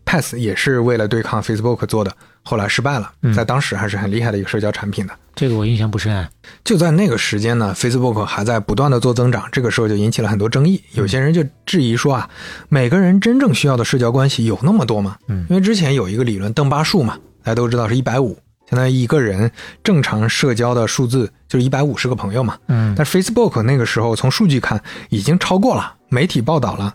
[0.05, 5.13] Pass 也是为了对抗 Facebook 做的，后来失败了，在当时还是很厉害的一个社交产品的。
[5.35, 6.27] 这个我印象不深。
[6.65, 10.83] 就在那个时间呢，Facebook 还在不断的做增长，这个时候就引起了很多争议。
[10.93, 12.29] 有些人就质疑说啊，
[12.69, 15.17] 每个人真正需要的社交关系有那么多吗？
[15.29, 18.37] 嗯，因为之前有一个理论邓巴数嘛，大家都知道是一百五，
[18.69, 19.51] 相当于一个人
[19.85, 22.57] 正常社交的数字就是一百五十个朋友嘛。
[22.67, 26.95] 嗯，但 Facebook 那个时候从数据看已经超过了，媒体报道了。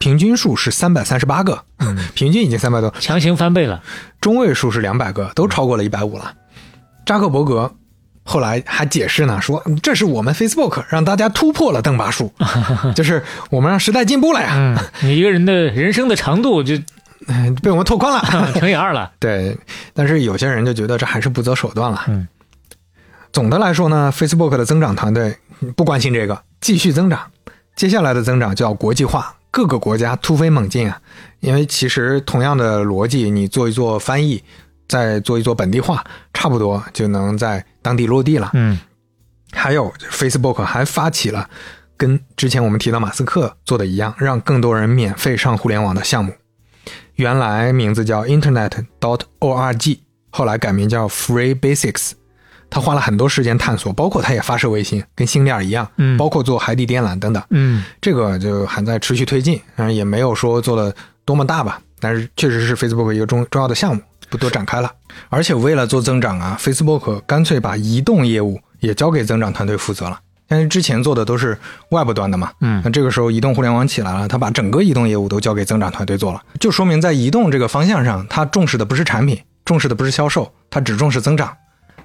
[0.00, 1.62] 平均数是三百三十八个，
[2.14, 3.82] 平均已经三百多，强行翻倍了。
[4.18, 6.32] 中位数是两百个，都超过了一百五了。
[7.04, 7.70] 扎克伯格
[8.24, 12.32] 后来还解释呢，说这是我们 Facebook 让大家突破了邓巴数，
[12.96, 14.52] 就是我们让时代进步了呀。
[14.54, 16.74] 嗯， 你一个人的人生的长度就
[17.62, 19.12] 被我们拓宽了，乘以二了。
[19.18, 19.54] 对，
[19.92, 22.04] 但是有些人就觉得这还是不择手段了。
[22.08, 22.26] 嗯，
[23.32, 25.36] 总的来说呢，Facebook 的增长团队
[25.76, 27.20] 不关心这个，继续增长。
[27.76, 29.34] 接下来的增长叫国际化。
[29.50, 31.00] 各个国家突飞猛进啊！
[31.40, 34.42] 因为其实同样的逻辑，你做一做翻译，
[34.88, 38.50] 再做一做本地化，差不多就能在当地落地了。
[38.54, 38.78] 嗯，
[39.52, 41.50] 还有 Facebook 还发起了
[41.96, 46.32] 跟之前我们提到马斯克做的一样，让更多人免费上互联网的项目。
[47.16, 49.98] 原来名字叫 Internet dot org，
[50.30, 52.12] 后来改名叫 Free Basics。
[52.70, 60.94] 他花了很多时间探索，包括他也发射卫星，跟星链一样，嗯，包括做海底电缆等等，嗯，这个就还在持续推进，当然也没有说做的
[61.24, 64.90] 多么大吧，但是确实是 Facebook 一个重重要的项目，不多展开了。
[65.28, 71.58] 而且为了做增长啊，Facebook 干脆把移动业务也交给增长团队负责了，因为之前做的都是
[71.90, 81.52] 外部端的嘛，嗯，那这个时候移动互联网起来了，他把整个移动业务都交给增长团队做了，就说明在移动这个方向上，他重视的不是产品，重视的不是销售，他只重视增长。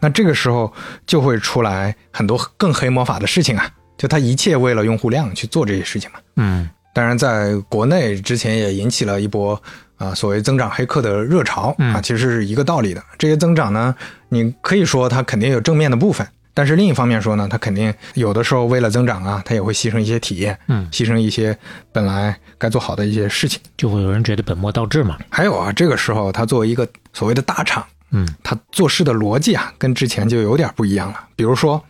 [0.05, 0.71] 那这个时候
[1.07, 3.67] 就会出来很多更黑魔法的事情啊！
[3.97, 6.19] 就他一切为了用户量去做这些事情嘛。
[6.35, 9.59] 嗯，当然，在国内之前也引起了一波
[9.97, 13.03] 啊所谓增长黑客的热潮啊，其实是一个道理的。
[13.17, 13.95] 这些增长呢，
[14.29, 21.57] 你可以说它肯定有正面的部分，但是另一方面说呢，它肯定有的时候为了增长啊，它也会牺牲一些体验，嗯，牺牲一些
[21.91, 25.17] 本来该做好的一些事情，就会有人觉得本末倒置嘛。
[25.31, 27.83] 还有啊，这个时候它作为一个所谓的大厂。
[28.17, 31.27] 嗯，他做事的逻辑啊，跟之前就有点不一样了。
[31.35, 31.83] 比如说，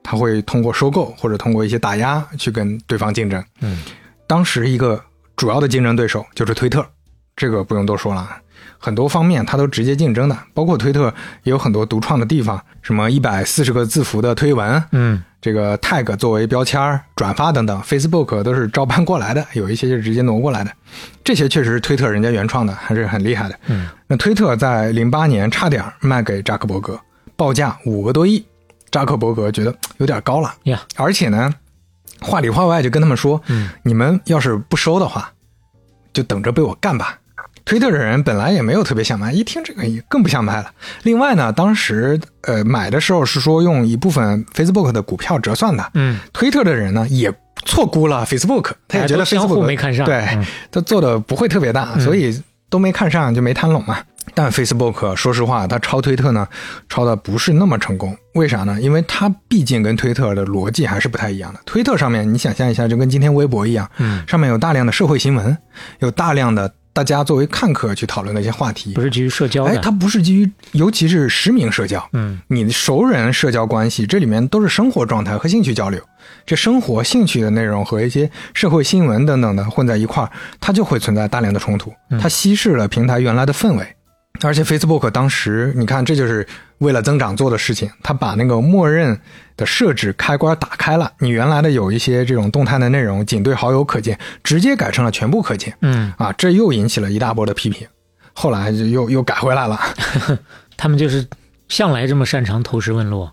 [0.00, 3.44] 他会通过收购或者通过一些打压去跟对方竞争。
[3.60, 3.82] 嗯，
[4.28, 5.02] 当时一个
[5.34, 6.86] 主要的竞争对手就是推特，
[7.34, 8.28] 这个不用多说了，
[8.78, 11.12] 很多方面它都直接竞争的，包括推特
[11.42, 20.70] 也有很多独创的地方，什么一百四十个字符的推文，嗯，这个 tag 作为标签、转发等等，Facebook 都是照搬过来的，有一些就直接挪过来的。
[21.24, 23.58] 这些确实是推特人家原创的，还是很厉害的。
[23.66, 26.98] 嗯，那推特在零八年差点卖给扎克伯格，
[27.34, 28.44] 报价五个多亿，
[28.90, 31.52] 扎克伯格觉得有点高了呀，而且呢，
[32.20, 35.32] 话里话外就跟他们说，嗯，你们要是不收的话，
[36.12, 37.18] 就等着被我干吧。
[37.66, 40.70] 推特的人本来也没有特别想卖，一听这个也更不想卖了。
[41.02, 47.30] 另外呢，当时呃买的时候是说用一部分 Facebook 的股票折算的，嗯，推特的人呢也
[47.64, 52.40] 错估了 Facebook，他也觉得 Facebook 相互没看上，对嗯他做的不会特别大，所以
[52.70, 53.98] 都没看上就没谈拢嘛。
[54.34, 56.46] 但 Facebook 说实话，它抄推特呢，
[56.88, 58.14] 抄的不是那么成功。
[58.34, 58.80] 为啥呢？
[58.80, 61.60] 因为它毕竟跟推特的逻辑还是不太一样的。
[61.64, 65.56] 推特上面，你想象一下，就跟今天微博一样，嗯，上面有大量的社会新闻，
[66.00, 69.02] 有大量的大家作为看客去讨论的一些话题不。
[69.02, 76.00] 是基于社交哎，的，它不是基于，尤其是实名社交，嗯，你的熟人社交关系，这里面都是生活状态和兴趣交流。
[76.46, 83.95] 这生活兴趣的内容和一些社会新闻等等的混在一块儿，它就会存在大量的冲突，它稀释了平台原来的氛围。
[84.42, 86.46] 而且 Facebook 当时，你看，这就是
[86.78, 89.18] 为了增长做的事情，他把那个默认
[89.56, 95.76] 的设置开关打开了，你原来的有一些这种动态的内容仅对好友可见，直接改成了全部可见。
[95.82, 97.86] 嗯，啊，这又引起了一大波的批评，
[98.32, 99.80] 后来就又又改回来了。
[100.76, 101.26] 他们就是
[101.68, 103.28] 向来这么擅长投石问路，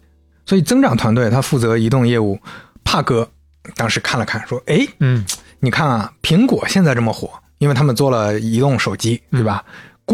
[0.45, 2.39] 所以增长团队他负责移动业务，
[2.83, 3.29] 帕哥
[3.75, 5.25] 当时看了看，说：“哎，嗯，
[5.59, 9.63] 你看啊，苹果现在这么火，因为他们做了移动手机，对吧、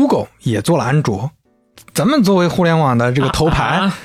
[0.01, 1.31] o o g l e 也做了安卓，
[1.93, 3.97] 咱们作为互联网的这个头牌，啊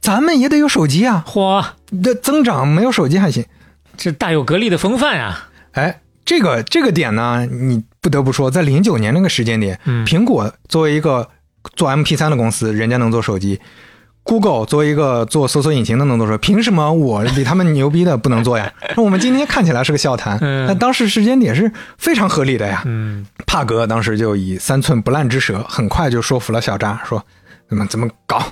[0.00, 1.24] 咱们也得有手机啊。
[1.26, 1.64] 嚯，
[2.02, 3.44] 这增长没有手机还行。
[3.96, 10.06] 这大有格力的风范呀，哎，这个这个点呢，你不得不说，在零九年那个时间点，嗯。
[10.06, 11.28] 苹果作为一个
[11.74, 13.60] 做 MP 三的公司，人家能做手机
[14.22, 18.70] Google 作为一个做搜索引擎的能做说，凭什么我比他们牛逼的不能做呀？
[18.96, 22.82] 那我们今天看起来是个笑谈，嗯但当时时间点是非常合理的呀。
[22.84, 27.24] 嗯帕格当时就以三寸不烂之舌，很快就说服了小扎，说
[27.68, 28.42] 怎么怎么搞。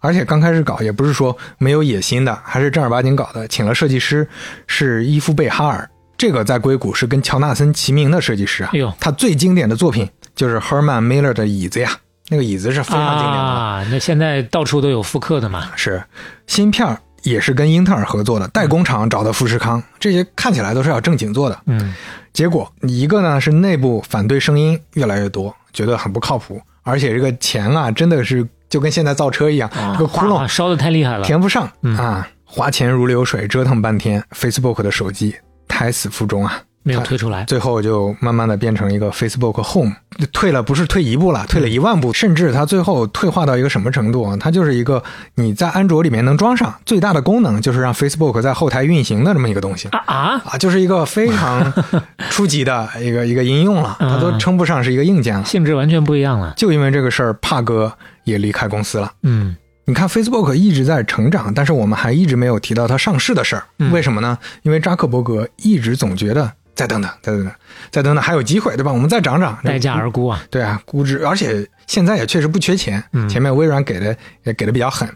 [0.00, 4.26] 而且刚开始搞也不是说没有野心的，还是正儿八经搞的，请了设计师
[4.66, 8.72] 是伊夫贝哈尔，这个在硅谷是跟乔纳森齐名的设计师啊。
[8.98, 11.92] 他最经典的作品就是 Herman Miller 的椅子呀，
[12.28, 13.38] 那个椅子是非常经典的。
[13.38, 15.70] 啊，那现在到处都有复刻的嘛。
[15.76, 16.02] 是
[16.46, 21.60] 芯片也是跟英特尔合作的，代工厂找的富士康，这些看起来都是要正经做的。
[21.66, 21.94] 嗯
[22.32, 31.24] 结果一个呢是内部反对声音越来越多，觉得很不靠谱，而且这个钱啊真的是就跟现在造车一样，啊这个窟窿烧的太厉害了。
[31.24, 35.34] 填不上、嗯啊，花钱如流水，折腾半天，Facebook 的手机
[35.66, 36.62] 胎死腹中啊。
[36.88, 37.44] 没有推出来。
[37.44, 39.92] 最后就慢慢的变成一个 Facebook Home，
[40.32, 44.36] 退了不是退一步了，退了一万步，甚至它最后退化到一个什么程度啊？
[44.38, 45.02] 它就是一个
[45.34, 50.42] 你在安卓里面能装上，最大的功能就是让 Facebook 在后台运行的这么一个东西啊啊！
[50.44, 51.72] 啊，就是一个非常
[52.30, 55.44] 初级的一个一个应用了，它都称不上是一个硬件了。
[55.44, 56.54] 性质完全不一样了。
[56.56, 57.92] 就因为这个事儿，帕哥
[58.24, 59.12] 也离开公司了。
[59.22, 64.36] 嗯你看，Facebook 一直在成长，但是我们还一直没有提到它上市的事儿，嗯为什么呢？
[64.62, 67.52] 因为扎克伯格一直总觉得再等等，再等等，
[67.90, 68.92] 再等等，还有机会，对吧？
[68.92, 70.40] 我们再涨涨，待价而沽啊。
[70.48, 73.28] 对啊，估值，而且现在也确实不缺钱，嗯。
[73.28, 75.08] 前面微软给的也给的比较狠，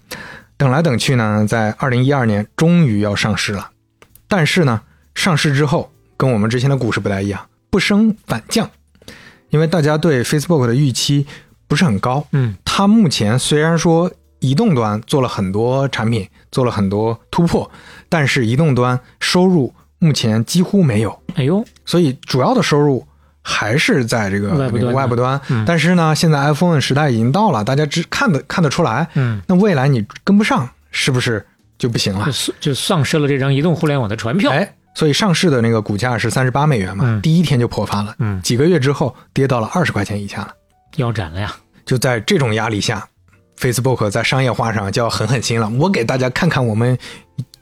[0.56, 3.70] 等来等去呢，在二零一二年终于要上市了，
[4.26, 4.82] 但是呢，
[5.14, 7.40] 上市之后跟我们之前的股市不太一样，
[7.70, 8.68] 不升反降，
[9.50, 11.28] 因为大家对 Facebook 的预期
[11.68, 12.56] 不是很高，嗯。
[12.64, 14.10] 它目前虽然说
[14.40, 17.70] 移动端做了很多产品，做了很多突破，
[18.08, 19.72] 但是移动端收入
[20.02, 23.06] 目前几乎没有，哎呦，所以主要的收入
[23.40, 25.40] 还是在这个外部端那个外部端。
[25.48, 31.46] 嗯但是呢，现在 iPhone 时代已经到了，大家只看得看得出来，嗯，那未来你跟不上，是不是
[31.78, 32.32] 就不行了就？
[32.32, 34.50] 丧就丧失了这张移动互联网的船票。
[34.50, 40.52] 哎，所以上市的那个股价是三十八美元嘛，嗯第一天就破发了，嗯几个月之后跌到了二十块钱以下了。
[40.96, 41.54] 腰斩了呀。
[41.84, 43.06] 就在这种压力下
[43.58, 45.68] ，Facebook 在商业化上就要狠狠心了。
[45.80, 46.96] 我给大家看看我们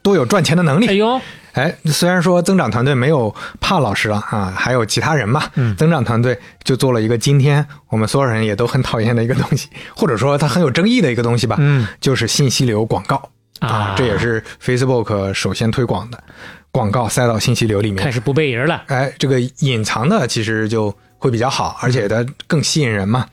[0.01, 0.87] 都有赚钱的能力。
[0.87, 1.21] 哎呦，
[1.53, 13.29] 哎，虽然说增长团队没有怕老师了啊，还有其他人嘛，嗯增长团队就做了一个今天我们所有人也都很讨厌的一个东西，或者说它很有争议的一个东西吧，嗯就是信息流广告
[13.59, 16.23] 啊，这也是 Facebook 首先推广的，
[16.71, 18.09] 广告塞到信息流里面开。
[18.09, 18.83] 始不背人了。
[18.87, 23.27] 哎，这个隐藏的其实就会比较好，而且它更吸引人嘛。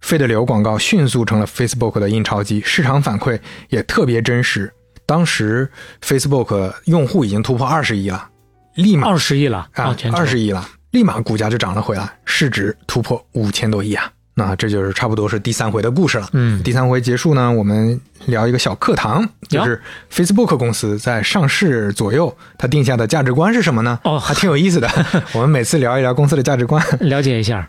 [0.00, 3.38] 费的流广告迅速成了 Facebook 的印钞机，市场反馈
[3.68, 4.72] 也特别真实。
[5.12, 5.70] 当时
[6.00, 8.30] Facebook 用户已经突破二十亿了，
[8.76, 14.10] 立马二十亿了啊二十亿了，立马股价就涨了回来，市值突破五千多亿啊！
[14.32, 16.30] 那这就是差不多是第三回的故事了。
[16.32, 19.78] 嗯第三回结束呢，我们聊一个小课堂，就是
[20.10, 24.00] Facebook 公司在上市左右，它定下的价值观是什么呢？
[24.04, 24.88] 哦还挺有意思的。
[25.36, 26.82] 我们每次聊一聊公司的价值观。
[27.00, 27.68] 了解一下。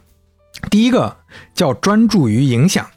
[0.71, 1.13] 第一个
[1.53, 2.87] 叫专注于影响，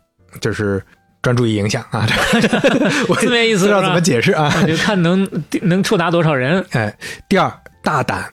[0.40, 0.80] 就是
[1.26, 2.06] 专注于影响啊。
[3.10, 4.48] 我字面意思不知道怎么解释啊。
[4.64, 5.28] 就看能
[5.62, 6.64] 能触达多少人。
[6.70, 6.96] 哎，
[7.28, 8.30] 第二大胆，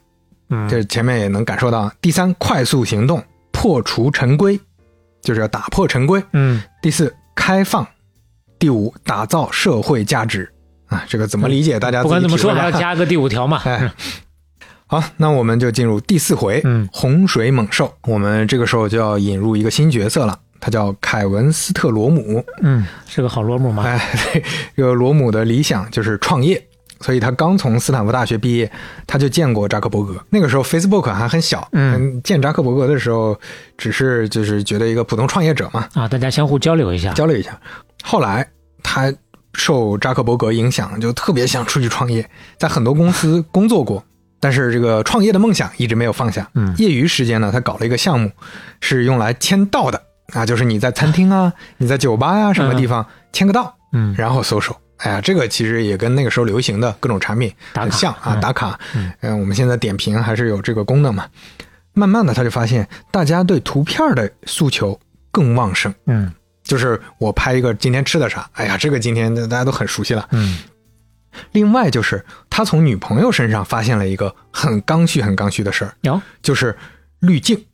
[0.52, 1.92] 嗯，这前面也能感受到。
[2.00, 4.60] 第三，快速行动，破除陈规，
[5.24, 6.24] 就是要打破陈规。
[6.34, 7.88] 嗯，第四，开放。
[8.60, 10.48] 第五，打造社会价值
[10.86, 11.80] 啊，这个怎么理解？
[11.80, 13.60] 大家不管怎么说，还要加个第五条嘛。
[13.66, 13.92] 哎，
[14.86, 17.92] 好，那我们就进入第四回，嗯洪水猛兽。
[18.04, 22.42] 我们这个时候就要引入一个新角色了，他叫凯文斯特罗姆。
[22.62, 23.84] 嗯，是个好罗姆嘛。
[23.84, 24.00] 哎，
[24.32, 24.42] 对，
[24.78, 26.66] 这个罗姆的理想就是创业，
[27.02, 28.72] 所以他刚从斯坦福大学毕业，
[29.06, 30.16] 他就见过扎克伯格。
[30.30, 33.38] 那个时候 Facebook 还很小，嗯，见扎克伯格的时候，
[33.78, 37.12] 只是就是觉得一个普通创业者嘛，啊，大家相互交流一下。
[37.12, 37.60] 交流一下。
[38.02, 38.48] 后来
[38.82, 39.14] 他
[39.54, 42.26] 受扎克伯格影响，就特别想出去创业，
[42.58, 44.02] 在很多公司 工作过，
[44.40, 46.50] 但是这个创业的梦想一直没有放下。
[46.56, 48.32] 嗯业余时间呢，他搞了一个项目，
[48.80, 50.02] 是用来签到的
[50.34, 54.76] 啊，就是你在餐厅啊，你在酒吧呀、什么地方签个到，嗯然后搜手。
[54.98, 58.80] 哎呀，这个其实也跟那个时候流行的各种产品很像啊，嗯打卡。
[58.96, 61.28] 嗯嗯，我们现在点评还是有这个功能嘛。
[61.94, 65.00] 慢慢的，他就发现大家对图片的诉求
[65.32, 65.94] 更旺盛。
[66.06, 66.32] 嗯
[66.64, 70.28] 就是我拍一个今天吃的啥，哎呀，这个今天大家都很熟悉了。
[70.32, 70.60] 嗯
[71.52, 76.76] 另外就是他从女朋友身上发现了一个很刚需、很刚需的事儿，有就是
[77.20, 77.66] 滤镜。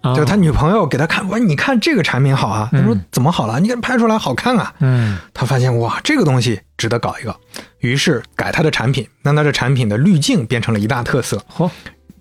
[0.00, 2.68] 啊就他女朋友给他看，哇，你看这个产品好啊。
[2.72, 3.58] 他说嗯怎么好了？
[3.60, 4.74] 你看拍出来好看啊。
[4.80, 7.34] 嗯他发现哇，这个东西值得搞一个，
[7.80, 11.42] 于是改他的产品，让他的产品的滤镜变成了一大特色。
[11.46, 11.70] 好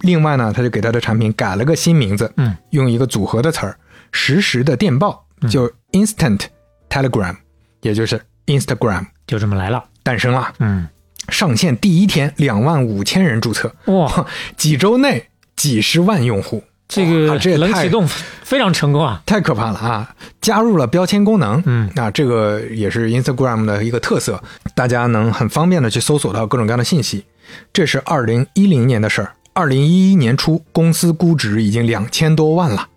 [0.02, 3.78] 另外呢，他就给他的产品改了个新名字，嗯，用一个组合的词儿，
[4.12, 6.42] 实时的电报，就 Instant
[6.88, 7.36] Telegram，
[7.82, 9.84] 也就是 Instagram 就这么来了。
[10.04, 10.54] 诞生了。
[10.60, 10.88] 嗯，
[11.30, 19.22] 上线第一天，两万五千人注册，哇， 几周内几十万用户，这哇个这也太冷启动非常成功啊。
[19.26, 20.16] 太可怕了啊！
[20.40, 24.42] 加入了标签功能，嗯啊，这个也是 Instagram 的一个特色，
[24.74, 27.26] 大家能很方便的去搜索到各种各样的信息。
[27.74, 32.88] 这是二零一零年的事儿，二零一一年初，公司估值已经两千多万了，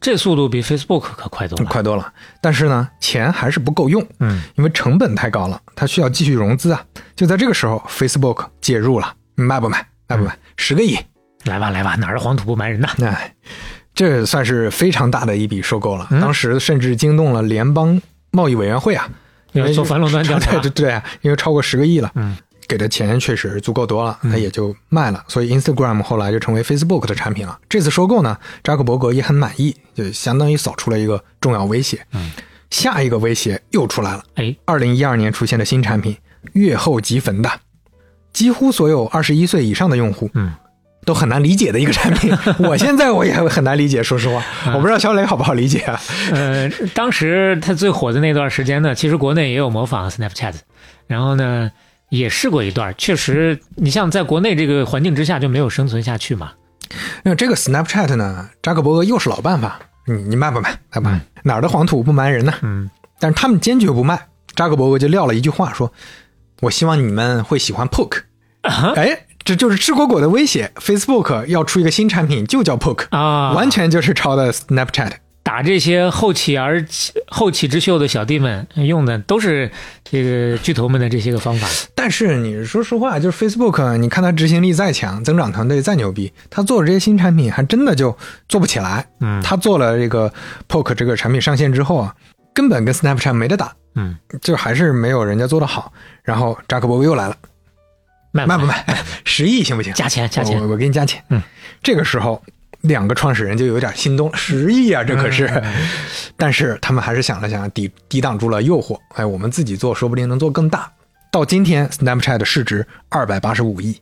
[0.00, 1.64] 这速度比 Facebook 可快多了。
[1.64, 2.12] 快多了。
[2.40, 6.82] 但是呢，钱还是不够用，嗯，因为成本太高了，它需要继续融资啊。
[7.16, 9.86] 就在这个时候，Facebook 介入了，卖不卖？
[10.08, 10.36] 卖不卖？
[10.56, 10.98] 十个亿，
[11.44, 12.88] 来吧来吧，哪儿的黄土不埋人呐？
[13.02, 13.34] 哎，
[13.94, 16.20] 这算是非常大的一笔收购了，嗯？
[16.20, 18.00] 当时甚至惊动了联邦
[18.30, 19.08] 贸易委员会啊，
[19.52, 20.52] 因为做反垄断调查。
[20.60, 22.36] 对对对啊，因为超过十个亿了，嗯，
[22.68, 27.58] 给的钱确实足够多了，他也就卖了，所以 Instagram 后来就成为 Facebook 的产品了。
[27.68, 32.06] 这次收购呢，扎克伯格也很满意，就相当于扫出了一个重要威胁。
[32.12, 32.30] 嗯，
[32.70, 36.16] 下一个威胁又出来了，哎，二零一二年出现的新产品
[36.52, 37.50] 月后即焚的，
[38.32, 40.52] 几乎所有二十一岁以上的用户，嗯。
[41.10, 46.00] 都很难理解的一个产品， 我现在我也很难理解，说实话，嗯我不知道小磊好不好理解啊？
[46.30, 50.54] 呃，当时它最火的那段时间呢，其实国内也有模仿 Snapchat，
[51.08, 51.68] 然后呢
[52.10, 56.52] 也试过一段，确实，你像在国内这个环境之下就没有生存下去嘛。
[57.24, 60.70] 那这个 Snapchat 呢，扎克伯格又是老办法，你你卖不卖？
[60.92, 61.20] 卖不卖？
[61.42, 62.54] 哪儿的黄土不埋人呢？
[62.62, 62.88] 嗯，
[63.18, 65.92] 但是他们坚决不卖，扎克伯格就撂了一句话说
[66.62, 68.20] ：“我希望你们会喜欢 Poke。”
[68.94, 70.70] 哎，这就是吃果果的威胁。
[70.76, 75.10] Facebook 要出一个新产品，就叫 Poke，啊，完全就是抄的 Snapchat。
[75.42, 79.68] 打这些后起而起后起之秀的小弟们用的都是
[80.04, 81.66] 这个巨头们的这些个方法。
[81.96, 88.16] 但是你说实话，就是 Facebook，你看它执行力再强，增长团队再牛逼，它做的这些新产品还真的就
[88.48, 89.04] 做不起来。
[89.18, 90.32] 嗯它做了这个
[90.68, 92.14] Poke 这个产品上线之后啊，
[92.54, 95.92] 根本跟 Snapchat 没得打，嗯，就还是没有人家做的好。
[96.22, 97.34] 然后扎克伯格又来了，
[98.32, 98.64] 卖卖不？
[98.64, 98.84] 卖？
[99.24, 99.92] 十亿行不行？
[99.94, 101.22] 加钱加钱我我给你加钱。
[101.30, 101.42] 嗯，
[101.82, 102.42] 这个时候
[102.82, 105.46] 两个创始人就有点心动了，十亿啊，这可是。
[105.46, 105.72] 嗯
[106.36, 108.98] 但是他们还是想了想，抵抵挡住了诱惑。
[109.14, 110.90] 哎，我们自己做，说不定能做更大。
[111.30, 114.00] 到今天，Snapchat 的市值二百八十五亿，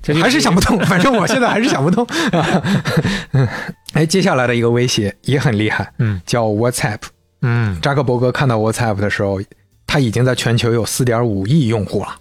[0.00, 0.78] 这还是想不通。
[0.86, 2.06] 反正我现在还是想不通。
[3.92, 7.00] 哎，接下来的一个威胁也很厉害，嗯叫 WhatsApp。
[7.42, 9.42] 嗯，扎克伯格看到 WhatsApp 的时候，
[9.84, 12.14] 他已经在全球有四点五亿用户了，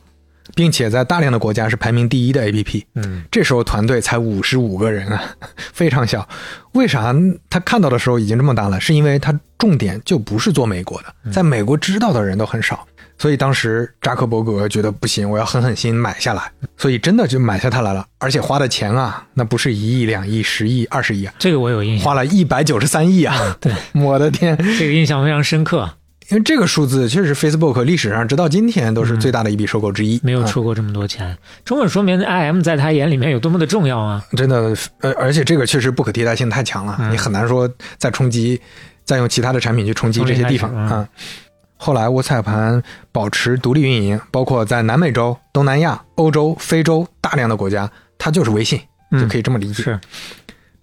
[0.60, 2.84] 并且在大量的国家是排名第一的 APP。
[2.95, 5.23] 嗯，这时候团队才五十五个人啊，
[5.72, 6.27] 非常小。
[6.73, 7.15] 为啥
[7.49, 8.77] 他看到的时候已经这么大了？
[8.77, 12.86] 是因为他重点就不是做美国的，在美国知道的人都很少。
[13.18, 23.57] 所以当时扎克伯格觉得不行，我要狠狠心买下来，所以真的就买下它来了，而且花的钱啊，那不是一亿、两亿、十亿、二十亿啊，这个我有印象，花了一百九十三亿啊！
[23.61, 25.90] 对， 我的天，这个印象非常深刻，
[26.30, 31.35] 因为这个数字确实 Facebook 历史上直到今天都是最大的一笔收购之一，没有啊出过这么多钱，
[31.65, 34.23] 充分说明 IM 在他眼里面有多么的重要啊！
[34.38, 38.61] 真的，呃，而且这个确实不可替代性太强了，嗯你很难说再冲击，
[39.03, 41.07] 再用其他的产品去冲击这些地方啊。
[41.77, 47.89] 后来 WhatsApp 保持独立运营，包括在南美洲、东南亚、欧洲、非洲大量的国家，
[48.19, 48.80] 它就是微信，
[49.11, 49.81] 嗯就可以这么理解。
[49.81, 49.99] 是，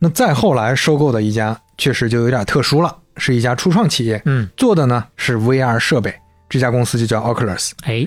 [0.00, 6.14] 那再后来收购的一家确实就有点特殊了，是一家初创企业，嗯，做的呢是 VR 设备，
[6.48, 7.72] 这家公司就叫 Oculus。
[7.84, 8.06] 哎，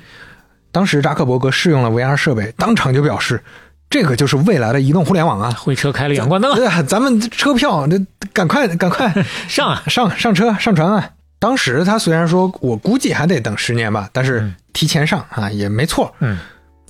[0.71, 3.41] 当时扎克伯格试用了 VR 设备，当场就表示，
[3.89, 5.51] 这个就是未来的移动互联网啊！
[5.51, 7.99] 会车开了远光灯，对啊，咱们车票，这
[8.33, 9.11] 赶快赶快
[9.49, 9.83] 上啊！
[9.87, 11.09] 上上车上船啊！
[11.39, 16.13] 当时他虽然说我估计还得等十年吧，但是嗯提前上啊也没错。
[16.19, 16.37] 嗯，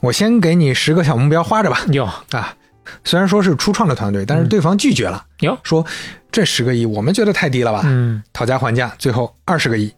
[0.01, 2.55] 我先给你十个小目标花着吧有啊！
[3.03, 5.85] 虽然说是初创的团队，但是对方拒绝了，有，说
[6.31, 9.91] 这十个亿我们觉得太低了吧，嗯，讨价还价，最后二十个亿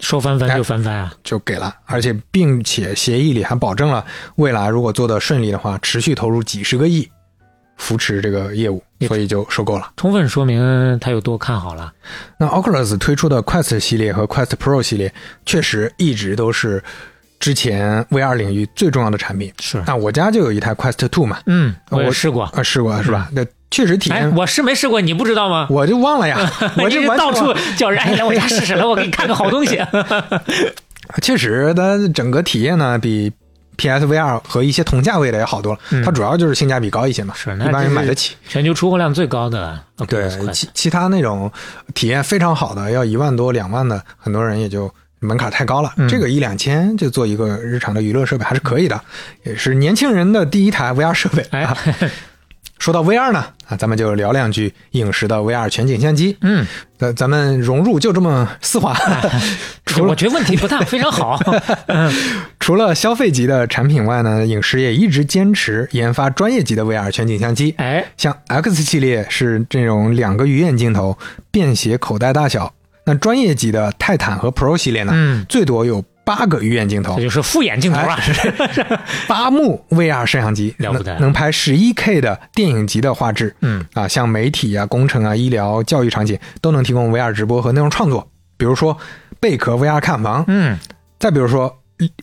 [0.00, 1.12] 说翻番就翻番啊！
[1.22, 4.04] 就给了，而且并且协议里还保证了
[4.36, 7.08] 未来如果做的顺利的话，持续投入几十个亿
[7.76, 9.92] 扶持这个业务，所以就收购了。
[9.96, 11.92] 充分说明他有多看好了。
[12.38, 15.12] 那 Oculus 推出的 Quest 系列和 Quest Pro 系列，
[15.46, 16.82] 确实一直都是
[17.38, 19.52] 之前 VR 领域最重要的产品。
[19.60, 22.44] 是，那我家就有一台 Quest Two 嘛，嗯，我试过。
[22.46, 23.28] 啊，试过是吧？
[23.32, 23.44] 那
[23.74, 25.66] 确实体哎，验，我试没试过，你不知道吗？
[25.68, 26.38] 我就忘了呀，
[26.78, 29.80] 我这是到处叫人，哎，来我家试试，来我给你看个好东西。
[31.20, 33.32] 确实，它整个体验呢比
[33.76, 35.78] PSVR 和一些同价位的也好多了。
[35.90, 38.36] 嗯它主要就是性价比高一些嘛，是那一般人买得起。
[38.48, 41.50] 全球出货量最高的对，其其他那种
[41.94, 44.88] 体验非常好的，要一万多、两万的，很多人也就
[45.18, 45.92] 门槛太高了。
[45.96, 49.00] 嗯这个一两千就做一个日常的娱乐设备还是可以的，
[49.42, 51.44] 也是年轻人的第一台 VR 设备。
[52.84, 56.36] 说到 VR 呢，啊，咱们就聊两句影视的 VR 全景相机。
[56.42, 56.66] 嗯，
[56.98, 58.94] 咱咱们融入就这么丝滑。
[59.86, 61.40] 除了我觉得问题不大，非常好。
[62.60, 67.74] 除了消费级的产品外呢，影视也一直坚持研发专业级的 VR 全景相机。
[67.78, 71.16] 哎，像 X 系列是这种两个鱼眼镜头，
[71.50, 72.70] 便携口袋大小。
[73.06, 78.18] 那专业级的泰坦和 Pro 系列呢，嗯最多有八个鱼眼镜头这，就是复眼镜头啊。
[79.28, 83.54] 八目 VR 摄像机，了不得能能拍十一 K 的电影级的画质。
[83.60, 88.26] 嗯啊，像媒体啊、工程啊、医疗、教育场景都能提供 VR 直播和内容创作。
[88.56, 88.96] 比如说
[89.40, 90.78] 贝壳 VR 看房，嗯，
[91.18, 91.76] 再比如说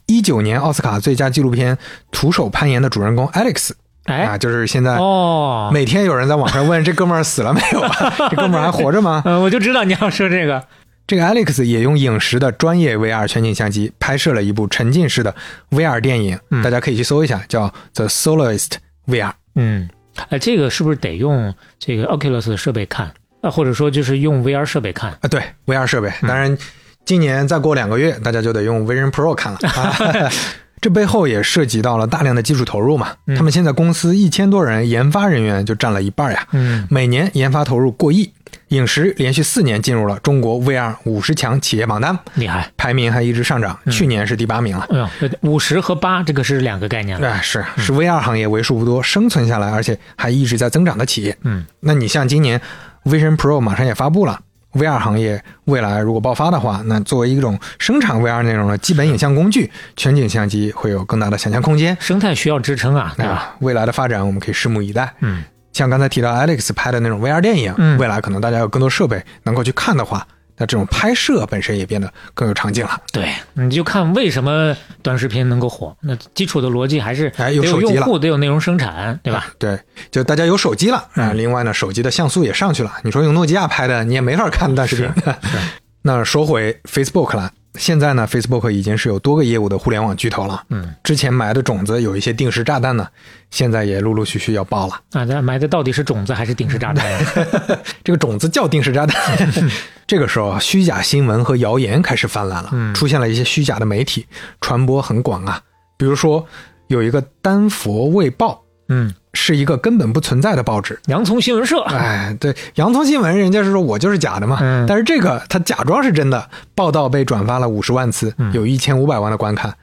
[0.07, 1.75] 一九年奥斯卡最佳纪录片
[2.11, 3.71] 《徒手攀岩》的主人公 Alex
[4.05, 7.91] 啊，哎，就是现在哦，每天有人在网上问这哥们儿死了没有啊？
[8.31, 9.21] 这哥们儿还活着吗？
[9.25, 10.63] 嗯，我就知道你要说这个。
[11.07, 15.35] 这个 Alex 也用影石的专业 VR 全景相机拍摄了一部沉浸式的
[15.71, 18.73] VR 电影，嗯大家可以去搜一下，叫 The Soloist
[19.07, 19.33] VR。
[19.55, 19.89] 嗯，
[20.29, 23.11] 哎，这个是不是得用这个 Oculus 的设备看
[23.41, 23.49] 啊？
[23.51, 25.11] 或者说就是用 VR 设备看？
[25.21, 26.09] 啊，对，VR 设备。
[26.21, 26.57] 当然，
[27.03, 29.59] 今年再过两个月，大家就得用 Vision Pro 看了。
[29.67, 30.31] 啊、
[30.79, 33.13] 这背后也涉及到了大量的技术投入嘛。
[33.35, 36.47] 他们现在公司一千多人，研发人员就占了一半呀。
[36.53, 38.31] 嗯，每年研发投入过亿。
[38.71, 42.69] 影石连续四年进入了中国 VR 五十强企业榜单，厉害。
[42.77, 44.87] 排名还一直上涨，去年是第八名了。
[44.89, 45.09] 哎呦，
[45.41, 47.29] 五十和八这个是两个概念了。
[47.29, 51.37] 哎，是是 VR 行业为数不多生存下来，而且还一直在增长的企业。
[51.43, 52.61] 嗯，那你像今年
[53.03, 54.39] Vision Pro 马上也发布了
[54.71, 61.97] ，VR 行业未来如果爆发的话，那作为一种生产 VR 内容的基本影像工具，全景相机会有更大的想象空间。
[61.99, 63.31] 生态需要支撑啊，对吧？
[63.33, 65.13] 啊，未来的发展我们可以拭目以待。
[65.19, 65.43] 嗯，
[65.73, 70.27] 像刚才提到 Alex 拍的那种 VR 电影，嗯未来可能大家有更多设备能够去看的话，
[70.57, 73.01] 那这种拍摄本身也变得更有场景了。
[73.11, 79.47] 对，你就看为什么短视频能够火，那基础的逻辑还是哎得有用户，得有内容生产，对吧？
[79.57, 79.79] 对，
[80.11, 82.93] 就大家有手机了啊、嗯另外呢，手机的像素也上去了。
[83.03, 85.33] 你说用诺基亚拍的，你也没法看短视频。
[86.03, 90.63] 那说回 Facebook 了，现在呢，Facebook 已经是有多个业务的互联网巨头了。
[90.69, 93.07] 嗯，之前埋的种子有一些定时炸弹呢，
[93.49, 94.99] 现在也陆陆续续要爆了。
[95.13, 97.19] 啊，咱埋的到底是种子还是定时炸弹呀？
[98.03, 99.49] 这个种子叫定时炸弹。
[100.05, 104.25] 这个时候啊，虚假新闻和谣言开始泛滥了，嗯出现了一些虚假的媒体，
[104.59, 105.61] 传播很广啊。
[105.97, 106.45] 比如说，
[106.87, 110.99] 有一个丹佛卫报，嗯，是一个根本不存在的报纸。
[111.07, 119.73] 洋葱新闻社，哎，对，洋葱新闻人家是说我就是假的嘛，嗯但是这个他假装是真的，报道被转发了五十万次，嗯有一千五百万的观看。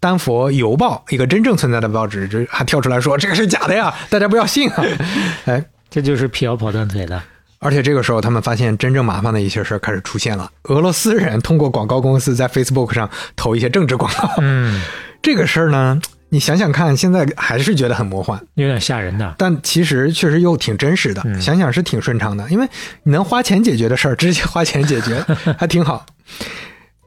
[0.00, 4.84] 丹佛邮报一个真正存在的报纸，这还跳出来说这个是假的呀，大家不要信啊！
[5.46, 7.20] 哎，这就是辟谣跑断腿的。
[7.58, 10.48] 而且这个时候，他们发现真正麻烦的一些事儿开始出现了。
[10.68, 14.80] 俄罗斯人通过广告公司在 Facebook 上投一些政治广告，嗯，
[15.20, 19.34] 这个事儿呢，你想想看，现在还是觉得很魔幻，有点吓人的。
[19.38, 21.22] 但其实确实又挺真实的。
[21.24, 22.68] 嗯想想是挺顺畅的，因为
[23.02, 25.24] 你能花钱解决的事儿，直接花钱解决，
[25.58, 26.04] 还挺好。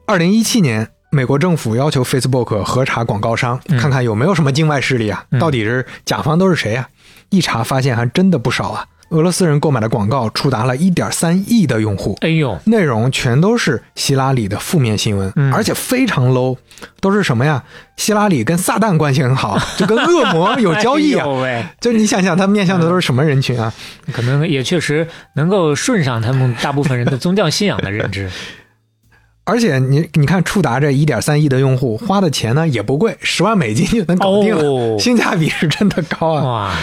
[0.06, 6.88] 二零一七年，美国政府要求 Facebook 核查广告商，嗯看看有没有什么境外势力啊，嗯到底是甲方都是谁啊？
[7.30, 8.84] 一查发现还真的不少啊。
[9.12, 16.56] 俄罗斯人购买的广告触达了一点三亿的用户，哎呦，内容全都是希拉里的负面新闻，嗯而且非常 low，
[17.00, 17.62] 都是什么呀？
[17.96, 21.74] 希拉里跟撒旦关系很好， 就跟恶魔有交易啊哎。
[21.80, 23.72] 就你想想，他面向的都是什么人群啊？
[24.12, 25.06] 可能也确实
[25.36, 28.30] 能够顺上他们大部分人的宗教信仰的认知。
[29.44, 36.44] 而且你你看，触达这一点三亿的用户，花的钱呢也不贵，十万美金就能搞定了，哦性价比是真的高啊！
[36.44, 36.74] 哇，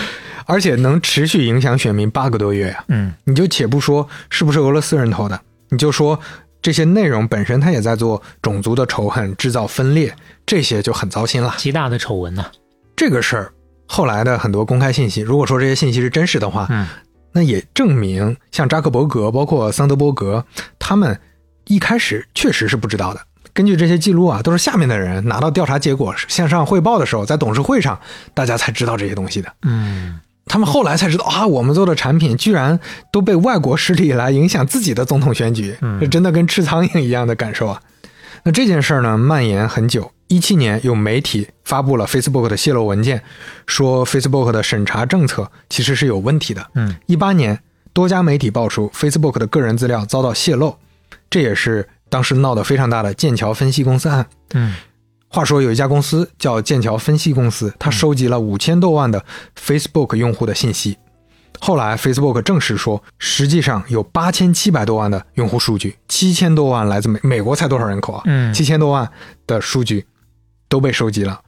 [0.49, 2.83] 而且能持续影响选民八个多月啊！
[2.87, 5.39] 嗯，你就且不说是不是俄罗斯人投的，
[5.69, 6.19] 你就说
[6.59, 10.11] 这些内容本身，他也在做种族的仇恨，制造分裂，
[10.47, 11.53] 这些就很糟心了。
[11.57, 12.47] 极大的丑闻呐、
[12.95, 13.53] 这个事儿
[13.85, 16.87] 后来的很多公开信息，如果说这些信息是真实的话，嗯，
[17.31, 20.43] 那也证明像扎克伯格，包括桑德伯格，
[20.79, 21.19] 他们
[21.67, 23.21] 一开始确实是不知道的。
[23.53, 27.99] 根据这些记录啊，都是下面的人拿到调查结果向上汇报的时候，在董事会上
[28.33, 29.53] 大家才知道这些东西的。
[29.63, 30.19] 嗯，
[30.49, 32.77] 他们后来才知道啊，我们做的产品居然
[33.11, 37.81] 都被外国势力来影响自己的总统选举，嗯这真的跟吃苍蝇一样的感受啊。
[38.43, 40.11] 那这件事儿呢，蔓延很久。
[40.27, 43.21] 一七年，有媒体发布了 Facebook 的泄露文件，
[43.65, 46.65] 说 Facebook 的审查政策其实是有问题的。
[46.75, 47.59] 嗯，一八年，
[47.93, 50.75] 多家媒体爆出 Facebook 的个人资料遭到泄露，
[51.29, 54.25] 这也是当时闹得非常大的剑桥分析公司案。
[54.53, 54.75] 嗯，
[55.29, 59.23] 话说有一家公司叫剑桥分析公司，它收集了五千多万的
[59.57, 60.97] Facebook 用户的信息。
[61.59, 68.23] 后来 Facebook 证实说，实际上有八千七百多万的用户数据，七千多万来自美美国才多少人口啊？
[68.25, 69.07] 嗯七千多万
[69.45, 70.05] 的数据
[70.67, 71.39] 都被收集了，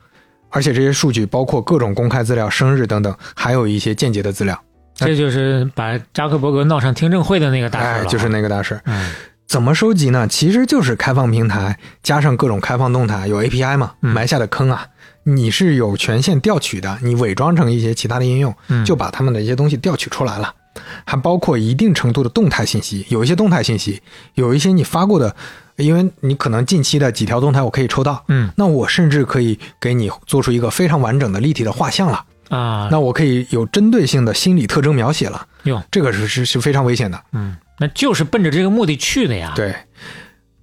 [0.49, 4.61] 而且这些数据包括各种公开资料、生日等等，还有一些间接的资料。
[4.93, 8.79] 这就是把扎克伯格闹上听证会的那个大事了，，哎就是那个大事。
[8.85, 9.11] 嗯
[9.51, 10.29] 怎么收集呢？
[10.29, 14.13] 其实就是开放平台加上各种开放动态，有 API 嘛，嗯。
[14.13, 14.87] 埋下的坑啊，
[15.23, 18.85] 你是有权限调取的，你伪装成一些其他的应用，嗯。
[18.85, 20.55] 就把他们的一些东西调取出来了，
[21.03, 24.01] 还包括一定程度的动态信息，有一些动态信息，
[24.35, 25.35] 有一些你发过的，
[25.75, 28.49] 因为你可能近期的几条动态我可以抽到，嗯。
[28.55, 37.21] 那我甚至可以给你做出一个非常完整的立体的画像了，啊，那我可以有针对性的心理特征描写了，哟，这个是是是非常危险的。
[37.33, 39.73] 嗯，那就是奔着这个目的去的呀。，对，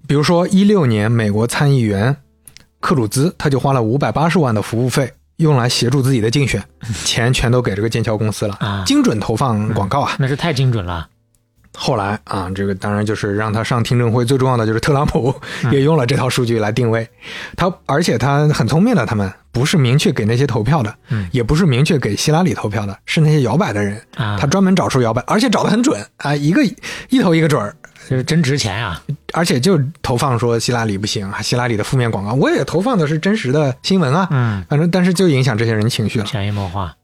[0.06, 2.16] 比如说一六年，美国参议员
[2.78, 6.62] 克鲁兹他就花了五百八十万的服务费，用来协助自己的竞选，
[7.04, 10.14] 钱全都给这个剑桥公司了，啊精准投放广告啊。
[10.20, 11.08] 那是太精准了。
[11.76, 15.34] 后来啊，这个当然就是让他上听证会，最重要的就是特朗普
[15.64, 17.08] 嗯也用了这套数据来定位
[17.56, 26.64] 他，而且他很聪明的，他们不是明确给那些投票的，嗯也不是明确给希拉里投票的，是那些摇摆的人，啊他专门找出摇摆，而且找的很准啊，一个
[27.10, 27.74] 一头一个准儿，
[28.08, 29.00] 就是真值钱啊！
[29.34, 36.24] 而且就投放说希拉里不行，希拉里的负面广告，我也投放的是真实的新闻啊，嗯，反正但是就影响这些人情绪了。
[36.24, 36.94] 潜移默化。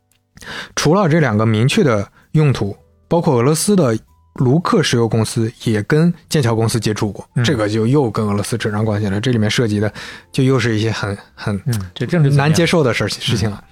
[0.74, 2.76] 除了这两个明确的用途，
[3.08, 3.96] 包括俄罗斯的
[4.34, 9.20] 卢克石油公司也跟剑桥公司接触过，嗯这个就又跟俄罗斯扯上关系了。
[9.20, 9.92] 这里面涉及的
[10.30, 12.84] 就又是一些很很嗯，这政治难接受。
[12.84, 13.64] 的事事情了。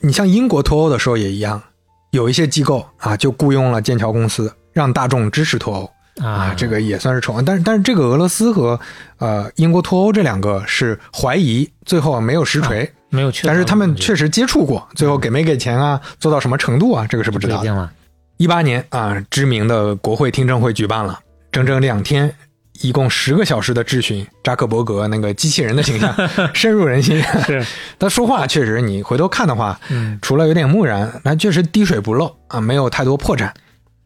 [0.00, 1.62] 你像英国脱欧的时候也一样，
[2.10, 5.90] 有一些机构啊就雇佣了剑桥公司，让大众支持脱欧。
[6.24, 8.80] 啊，这个也算是丑闻，但是但是这个俄罗斯和
[9.18, 17.90] 呃英国脱欧这两个是怀疑，最后没有实锤，没有确，但是他们确实接触过，最后给没给钱啊，做到什么程度啊，这个是不知道的。
[18.38, 21.18] 不一八年啊，知名的国会听证会举办了，
[21.50, 22.32] 整整两天，
[22.80, 26.14] 一共十个小时的质询，扎克伯格那个机器人的形象
[26.54, 27.20] 深入人心。
[27.44, 27.66] 是，
[27.98, 33.50] 他说话确实，你回头看的话，嗯，除了有点木然，那确实滴水不漏啊，没有太多破绽。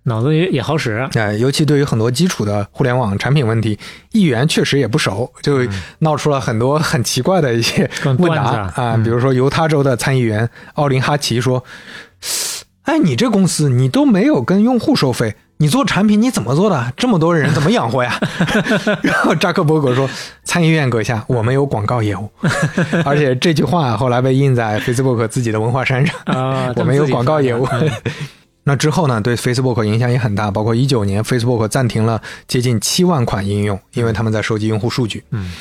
[0.04, 1.06] 脑子也也好使。
[1.14, 3.78] 哎，尤其对于很多基础的互联网产品问题，
[4.12, 5.58] 议员确实也不熟，就
[5.98, 8.42] 闹出了很多很奇怪的一些问答
[8.74, 11.62] 啊比如说，犹他州的参议员奥林哈奇说
[12.82, 16.92] ：“哎，你这公司你都没有跟用户收费，你做产品你怎么做的？
[16.96, 18.18] 这么多人怎么养活呀？”
[19.02, 20.08] 然后扎克伯格说
[20.44, 22.28] ：“参议院阁下，我们有广告业务，
[23.04, 27.66] 而且这句话后来被印在 Facebook 自己的文化衫上。”啊，我们有广告业务。
[28.64, 35.24] 那之后呢，对 Facebook 影响也很大，包括一九年 Facebook 暂停了接近七万款应用，因为他们在收集用户数据。
[35.30, 35.52] 嗯，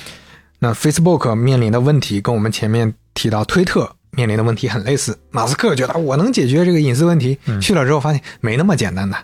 [0.59, 5.17] 那 Facebook 面临的问题跟我们前面提到推特面临的问题很类似。
[5.29, 9.17] 马斯克觉得我能解决这个隐私问题，去了之后发现没那么简单的。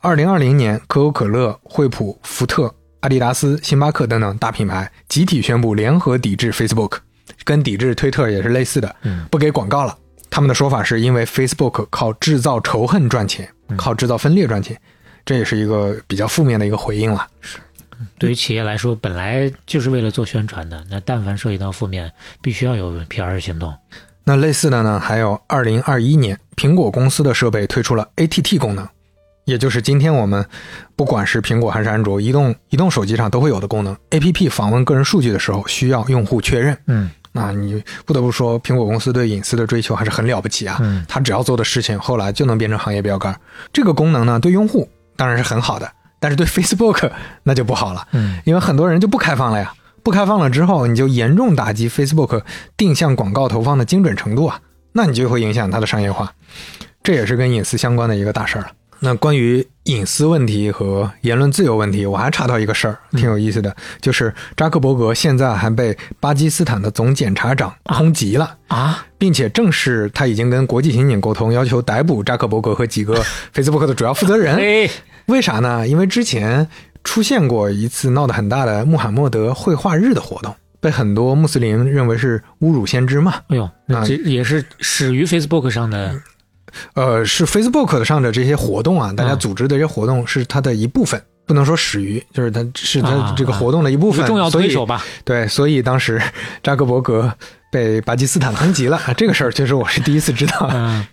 [0.00, 6.98] 二零二零年，可口可乐、惠普、福特、阿迪达斯、星巴克等等大品牌集体宣布联合抵制 Facebook，
[7.44, 8.94] 跟抵制推特也是类似的，
[9.30, 9.96] 不给广告了。
[10.30, 14.78] 他们的说法是因为 Facebook 靠制造仇恨赚钱，靠制造分裂赚钱，
[15.24, 17.26] 这也是一个比较负面的一个回应了。
[18.18, 22.10] 对于企业来说，本来就是为了做宣传的，那但凡涉及到负面，
[22.40, 23.74] 必须要有 PR 行动。
[24.24, 28.88] 那类似的呢，还有二零二一年，苹果公司的设备推出了 ATT 功能，
[29.44, 30.44] 也就是今天我们
[30.96, 33.96] 不管是苹果还是安卓，移动移动手机上都会有的功能。
[34.10, 36.76] APP 访问个人数据的时候，需要用户确认。
[36.86, 40.78] 嗯，那你不得不说，苹果公司对隐私的追求还是很了不起啊。
[40.80, 43.38] 嗯，他只要做的事情，后来就能变成行业标杆。
[43.72, 47.10] 这个功能呢，对用户当然是很好的，但是对 Facebook
[47.42, 48.06] 那就不好了。
[48.12, 49.72] 嗯，因为很多人就不开放了呀。
[50.02, 52.42] 不开放了之后，你就严重打击 Facebook
[52.76, 54.60] 定向广告投放的精准程度啊，
[54.92, 56.32] 那你就会影响它的商业化，
[57.02, 58.70] 这也是跟隐私相关的一个大事儿了。
[59.00, 68.56] 那关于隐私问题和言论自由问题，我还查到一个事儿，挺有意思的，就是扎克伯格现在还被巴基斯坦的总检察长通缉了。
[68.68, 73.20] 啊，并且正式他已经跟国际刑警沟通，要求逮捕扎克伯格和几个
[73.52, 74.88] Facebook 的主要负责人。
[75.26, 75.86] 哎，为啥呢？
[75.86, 76.66] 因为之前
[77.04, 83.34] 出现过一次闹得很大的穆罕默德绘画日的活动，被很多穆斯林认为是侮辱先知嘛。
[83.48, 86.20] 哎呦，那这也是始于 Facebook 上的
[86.94, 94.26] 呃，是 Facebook 上的这些活动啊，大家嗯组织的这些活动是它的一部分，不能说始于，就是它是它啊这个活动的一部分。
[94.26, 95.02] 重要推手吧？
[95.24, 96.20] 对，所以当时
[96.62, 97.32] 扎克伯格
[97.70, 100.68] 被巴基斯坦通缉了，啊这个事儿其实我是第一次知道。
[100.72, 101.06] 嗯，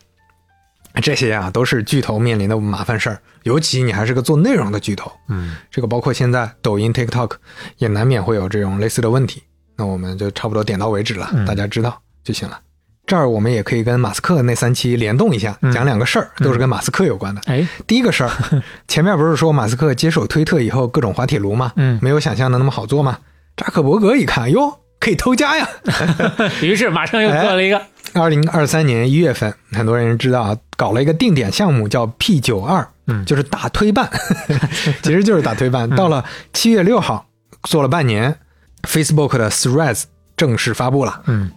[1.01, 7.31] 这些啊都是巨头面临的麻烦事儿，尤其你还是个做内容的巨头，嗯，这个包括现在抖音、TikTok
[7.77, 9.43] 也难免会有这种类似的问题。
[9.75, 12.59] 那我们就差不多点到为止了，嗯大家知道就行了。
[13.05, 17.41] 这儿我们也可以跟马斯克那三期联动一下，嗯讲两个事儿，都是跟马斯克有关的。
[17.47, 18.31] 哎，第一个事儿，
[18.87, 21.73] 前面不是说马斯克接手推特以后各种滑铁卢吗？
[21.75, 23.17] 嗯没有想象的那么好做吗？
[23.57, 25.67] 扎克伯格一看，哟，可以偷家呀！
[26.63, 27.81] 于是马上又做了一个，
[28.13, 34.09] 二零二三年一月份，很多人知道啊，搞了一个定点项目叫 P 九二，嗯就是打推办，
[35.01, 35.89] 其实就是打推办。
[35.89, 36.23] 到了
[36.53, 37.25] 七月六号，
[37.63, 38.37] 做了半年
[38.83, 40.03] ，Facebook 的 Threads
[40.37, 41.21] 正式发布了。
[41.25, 41.51] 嗯，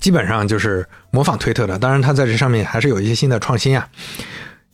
[0.00, 3.88] 基本上就是模仿推特的，当然它在这上面还是有一些新的创新啊。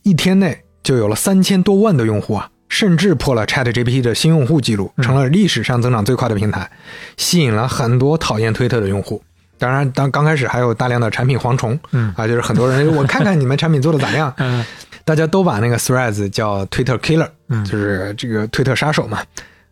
[0.03, 6.69] 一天内就有了三千多万的用户啊，甚至破了 ChatGPT 的新用户记录，成了历史上增长最快的平台，
[7.17, 9.21] 吸引了很多讨厌推特的用户。
[9.59, 14.65] 当然，当刚开始还有大量的产品蝗虫，嗯啊，就是很多人 我看看你们产品做的咋样，嗯
[15.05, 19.19] 大家都把那个 Threads 叫 Twitter Killer，嗯就是这个推特杀手嘛。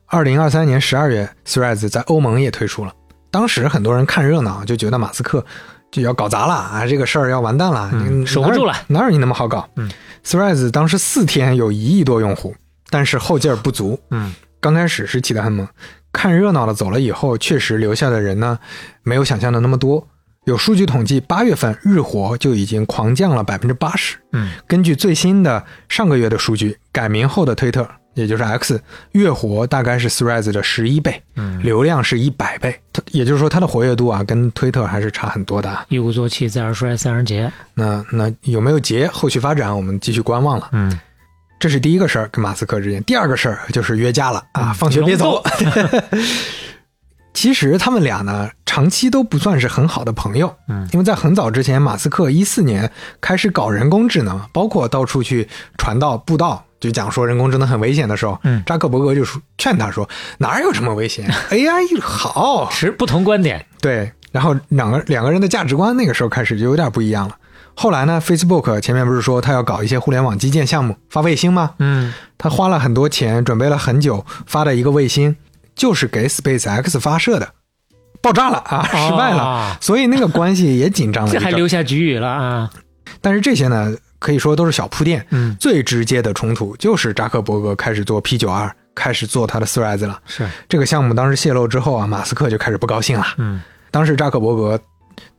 [0.07, 2.93] 二零二三年十二月，Threads 在欧盟也推出了。
[3.29, 5.45] 当时很多人看热闹，就觉得马斯克
[5.91, 9.67] 就要搞砸了啊，这个事儿要完蛋了，嗯你守不住了哪有你那么好搞？
[9.75, 9.89] 嗯
[10.25, 12.55] ，Threads 当时四天有一亿多用户，
[12.89, 13.99] 但是后劲儿不足。
[14.11, 15.67] 嗯刚开始是起得很猛，
[16.11, 18.57] 看热闹的走了以后，确实留下的人呢，
[19.03, 20.07] 没有想象的那么多。
[20.45, 24.17] 有数据统计，八月份日活就已经狂降了百分之八十。
[24.31, 28.81] 嗯根据最新的上个月的数据，改名后的推特，也就是 X，
[29.11, 32.79] 月活大概是 Threads 的十一倍，嗯，流量是一百倍。
[32.93, 35.85] 它也就是说，它的活跃度啊，跟推特还是差很多的啊。
[35.89, 37.51] 一鼓作气，再而衰，三而竭。
[37.73, 39.05] 那那有没有结？
[39.07, 40.69] 后续发展我们继续观望了。
[40.71, 40.97] 嗯，
[41.59, 43.03] 这是第一个事儿，跟马斯克之间。
[43.03, 45.43] 第二个事儿就是约架了啊，放学别走。
[47.33, 50.55] 其实他们俩呢，长期都不算是很好的朋友。
[50.69, 55.47] 嗯，因为在很早之前，马斯克一四年开始搞人工智能，包括到处去
[55.77, 60.09] 传道布道，就讲说人工智能很危险的时候，嗯扎克伯格就说劝他说
[60.39, 62.69] 哪有什么危险， AI 好。
[62.71, 63.63] 持不同观点。
[63.81, 67.35] 对，然后两个两个人的价值观那个时候开始就有点不一样了。
[67.79, 71.75] 后来呢，Facebook 前面不是说他要搞一些互联网基建项目，发卫星吗？
[71.77, 75.35] 嗯他花了很多钱，准备了很久，发的一个卫星，
[75.75, 77.47] 就是给 SpaceX 发射的，
[78.19, 81.31] 爆炸了啊，失败了，哦所以那个关系也紧张了。
[81.31, 82.69] 这还留下局语了啊。
[83.21, 85.23] 但是这些呢，可以说都是小铺垫。
[85.29, 90.19] 嗯，最直接的冲突就是扎克伯格开始做 P 九二，开始做他的 Threads 了。
[90.25, 90.47] 是。
[90.67, 93.25] 这个项目当时泄露之后啊，马斯克就开始不高兴了。
[93.37, 94.79] 嗯当时扎克伯格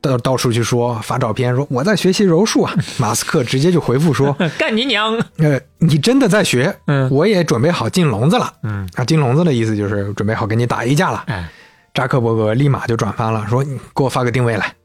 [0.00, 2.74] 到到处去说发照片，说我在学习柔术啊。
[2.98, 5.16] 马斯克直接就回复说， 干你娘！
[5.38, 6.74] 呃，你真的在学？
[6.86, 8.52] 嗯我也准备好进笼子了。
[8.62, 11.24] 嗯，啊，进笼子的意思就是准备好跟你打一架了。
[11.26, 11.48] 哎，
[11.94, 14.74] 扎克伯格立马就转发了，说你给我发个定位来。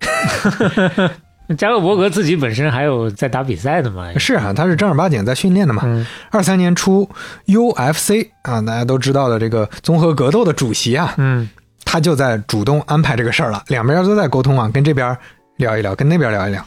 [1.57, 4.18] 扎克伯格自己本身还有在打比赛的嘛？
[4.18, 5.84] 是啊，他是正儿八经在训练的嘛。
[5.85, 7.07] 嗯二三年初
[7.48, 11.48] ，UFC 啊，大家都知道的这个综合格斗的主席啊，嗯
[11.94, 15.15] 他就在主动安排这个事儿了，两边都在沟通啊，跟这边
[15.57, 16.65] 聊一聊，跟那边聊一聊。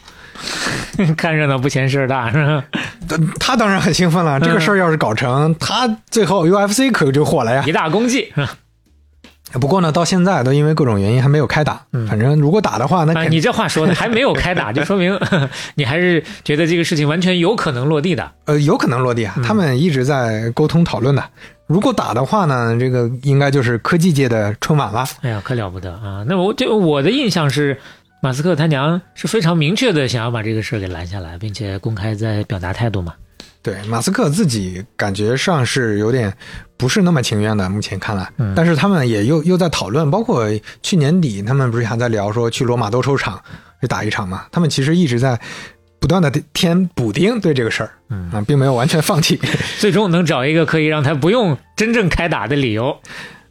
[1.17, 2.63] 看热闹不嫌事儿大是吧？
[3.09, 7.61] 他 他当然很兴奋了，这个事儿要是搞成，他最后 UFC 可就火了呀。
[7.67, 8.33] 一大功绩？
[9.53, 11.81] 不过呢，到现在都因为各种原因还没有开打。
[12.07, 15.17] 反正如果打的话，那啊，你这话说的还没有开打， 就说明
[15.75, 18.31] 你还是觉得这个事情完全有可能落地的。
[18.45, 19.35] 呃有可能落地啊。
[19.43, 21.23] 他们一直在沟通讨论的。
[21.65, 25.05] 如果打的话呢，这个应该就是科技界的春晚了。
[25.21, 26.23] 哎呀，可了不得啊！
[26.27, 27.77] 那我这我的印象是，
[28.21, 33.13] 马斯克他娘是非常明确的想要把这个事儿给拦下来，并且公开在表达态度嘛。
[33.67, 36.33] 对，马斯克自己感觉上是有点
[36.77, 38.31] 不是那么情愿的，目前看来。
[38.37, 40.45] 嗯但是他们也又又在讨论，包括
[40.81, 43.37] 去年底他们不是还在聊说去罗马斗兽场
[43.81, 44.45] 去打一场嘛？
[44.53, 45.37] 他们其实一直在
[45.99, 49.37] 不断的添补丁对这个事儿，嗯啊，并没有完全放弃。
[49.79, 52.97] 最终能找一个可以让他不用真正开打的理由。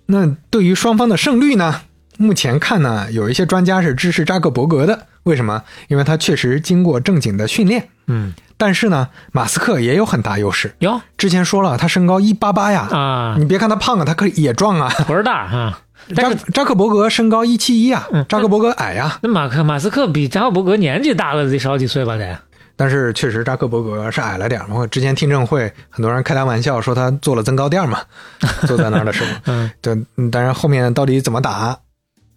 [0.06, 1.82] 那对于双方的胜率呢？
[2.18, 5.62] 目前看呢，有一些专家是支持扎克伯格的，为什么？
[5.88, 7.88] 因为他确实经过正经的训练。
[8.06, 10.74] 嗯，但是呢，马斯克也有很大优势。
[10.78, 14.88] 哟之前说了，他身高一八八呀，啊你，别看他胖啊，他可也壮啊。
[15.06, 15.80] 不是大啊。
[16.14, 22.38] 扎扎克伯格身高一七一啊嗯，扎克伯格矮呀、那马克马斯克比扎克伯格年纪大了得少几岁吧得？
[22.76, 24.86] 但是确实扎克伯格是矮了点儿嘛。
[24.86, 27.98] 之前听证会很多人开他玩笑说他做了增高垫嘛，
[28.68, 31.76] 坐在那儿的时候，嗯，对，嗯当然后面到底怎么打，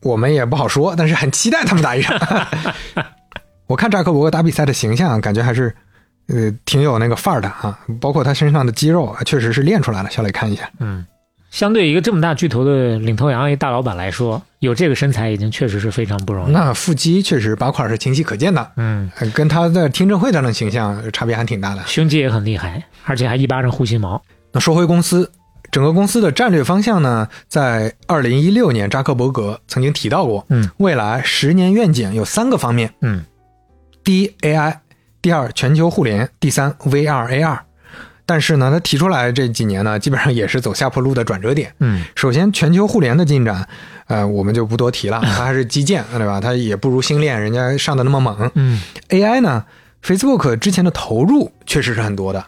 [0.01, 2.17] 我们也不好说，但是很期待他们打一场。
[3.67, 5.75] 我看扎克伯格打比赛的形象，感觉还是
[6.27, 10.09] 呃挺有那个范儿的啊，包括他身上的肌肉，啊确实是练出来了。
[10.09, 11.05] 小磊看一下，嗯
[11.51, 16.51] 相对一个这么大巨头的领头羊一大老板来说，有这个身材已经确实是非常不容易。
[16.51, 21.83] 那腹肌确实八块是清晰可见的，嗯，呃跟他在听证会上的形象差别还挺大的。
[21.87, 24.21] 胸肌也很厉害，而且还一巴掌护心毛。
[24.51, 25.31] 那说回公司，
[25.71, 33.25] 整个公司的战略方向呢，在二零一六年，扎克伯格曾经提到过，嗯，未来十年愿景有三个方面：嗯
[34.03, 34.77] 第一 AI，
[35.21, 37.59] 第二全球互联，第三 VR AR。
[38.25, 41.73] 但是呢，他提出来这几年呢，基本上也是走下坡路的转折点。
[41.79, 43.67] 嗯首先，全球互联的进展，
[44.05, 46.39] 呃，我们就不多提了， 它还是基建，对吧？
[46.39, 48.51] 它也不如星链人家上的那么猛。
[48.53, 48.79] 嗯
[49.09, 49.65] AI 呢
[50.03, 52.45] ，Facebook 之前的投入确实是很多的，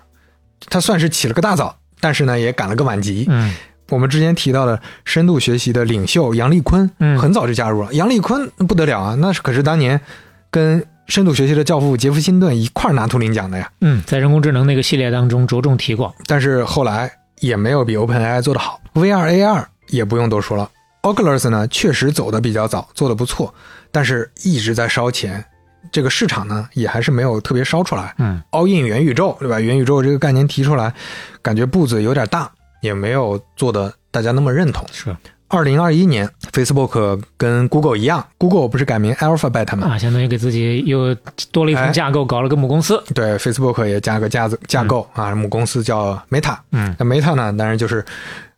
[0.70, 3.26] 它算是起了个大早，但是呢，也赶了个晚集。
[3.30, 3.54] 嗯
[3.90, 7.94] 我们之前提到的深度学习的领袖杨立坤，嗯很早就加入了。
[7.94, 10.00] 杨立坤不得了啊，那是可是当年
[10.50, 13.70] 跟深度学习的教父杰夫辛顿一块儿拿图灵奖的呀。
[13.82, 16.16] 嗯，在人工智能那个系列当中着重提过。
[16.26, 17.12] 但是后来
[17.42, 18.80] 也没有比 OpenAI 做得好。
[18.94, 20.70] VR、AR 也不用多说了
[21.02, 23.54] ，Oculus 呢确实走的比较早，做的不错，
[23.92, 25.44] 但是一直在烧钱，
[25.92, 28.14] 这个市场呢也还是没有特别烧出来。
[28.18, 29.60] 嗯 all in 元宇宙，对吧？
[29.60, 30.94] 元宇宙这个概念提出来，
[31.42, 32.50] 感觉步子有点大，
[32.82, 34.86] 也没有做的大家那么认同。
[34.92, 35.16] 是
[35.54, 39.90] 二零二一年，Facebook 跟 Google 一样，Google 不是改名 Alphabet 吗？
[39.90, 41.14] 啊，相当于给自己又
[41.52, 43.04] 多了一层架构，搞了个母公司。
[43.14, 46.58] 对，Facebook 也加个架子架构、啊，母公司叫 Meta。
[46.72, 48.06] 嗯，那 Meta 呢，当然就是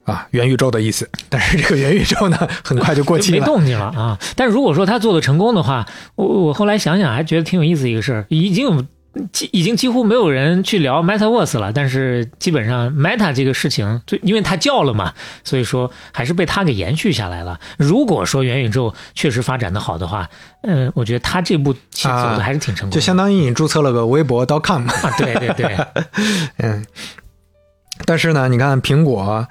[0.05, 3.39] 啊元宇宙的意思，但是这个元宇宙呢，很快就过期了。
[3.41, 4.19] 没动静了啊！
[4.35, 5.85] 但如果说他做的成功的话，
[6.15, 8.85] 我我后来想想还觉得挺有意思一个事儿，已经有
[9.31, 15.13] 几已经几乎没有人去聊 MetaVerse 了，但是基本上 Meta 这个事情，就因为他叫了嘛，
[15.43, 17.59] 所以说还是被他给延续下来了。
[17.77, 20.27] 如果说元宇宙确实发展的好的话，
[20.63, 25.77] 嗯、我觉得他这步棋走的还是挺成功的，就相当于你注册了个微博 .com，啊，对对对，
[26.57, 26.83] 嗯，
[28.05, 29.47] 但是呢，你看苹果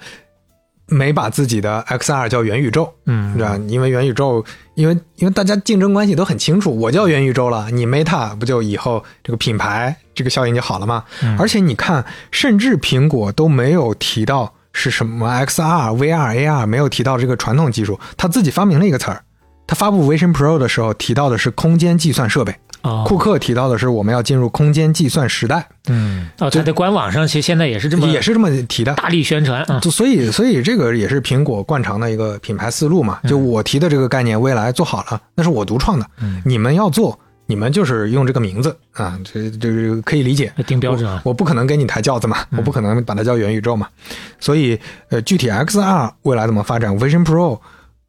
[0.93, 3.59] 没把自己的 XR 叫元宇宙，嗯对吧？
[3.69, 4.44] 因为元宇宙，
[4.74, 11.05] 因为因为大家竞争关系都很清楚，我叫元宇宙了，你 Meta 不就以后这个品牌这个效应就好了吗？
[11.23, 19.23] 嗯而且你看，甚至苹果都没有提到是什么 XR、VR、AR，没有提到这个传统技术，他自己发明了一个词儿。
[19.72, 28.92] 他发布 Vision Pro 的时候提到的是空间计算设备，哦，库克提到的是我们要进入空间计算时代，嗯，哦，他在官网上其实现在也是这么也是这么提的。
[28.92, 33.18] 大力宣传啊，就所以，所以这个也是苹果惯常的一个品牌思路嘛。
[33.22, 40.52] 嗯就我提的这个概念，未来做好了，那是我独创的，嗯你们要做，你们就是用这个名字啊，这这个可以理解。
[40.66, 43.88] 定标准啊，我我不可能给你抬轿子嘛，嗯我不可能把它叫元宇宙嘛。
[44.38, 44.78] 所以，
[45.08, 47.58] 呃，具体 XR 未来怎么发展，Vision Pro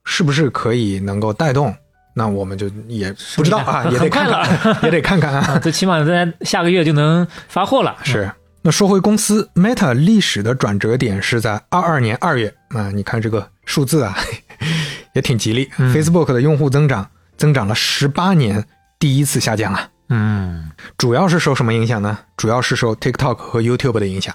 [0.05, 1.75] 是不是可以能够带动？
[2.15, 5.53] 那我们就也不知道啊，也得看很看， 也得看看啊。
[5.53, 7.95] 啊，最起码在下个月就能发货了。
[8.03, 8.31] 是。
[8.61, 14.15] 那说回公司，Meta 历史的转折点是在二二年二月啊，你看这个数字啊，
[15.13, 15.69] 也挺吉利。
[15.77, 18.63] 嗯 Facebook 的用户增长增长了十八年，
[18.99, 19.89] 第一次下降啊。
[20.09, 22.17] 嗯主要是受什么影响呢？
[22.37, 24.33] 主要是受 TikTok 和 YouTube 的影响。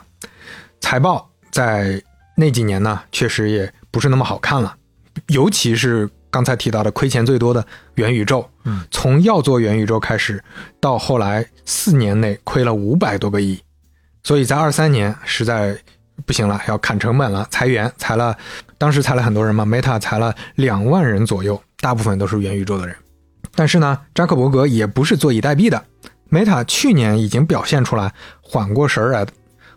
[0.81, 2.03] 财报在
[2.36, 4.77] 那几年呢，确实也不是那么好看了，
[5.27, 7.66] 尤其是刚才提到的亏钱最多的
[7.97, 8.49] 元宇宙。
[8.65, 10.43] 嗯，从要做元宇宙开始，
[10.81, 13.61] 到后来四年内亏了五百多个亿，
[14.23, 15.77] 所以在二三年实在
[16.27, 18.36] 不行了，要砍成本了，裁员，裁了，
[18.77, 22.95] 当时裁了很多人嘛，Meta 裁了两万人左右，大部分都是元宇宙的人。
[23.55, 25.82] 但是呢，扎克伯格也不是坐以待毙的
[26.31, 28.12] ，Meta 去年已经表现出来
[28.43, 29.27] 缓过神儿来、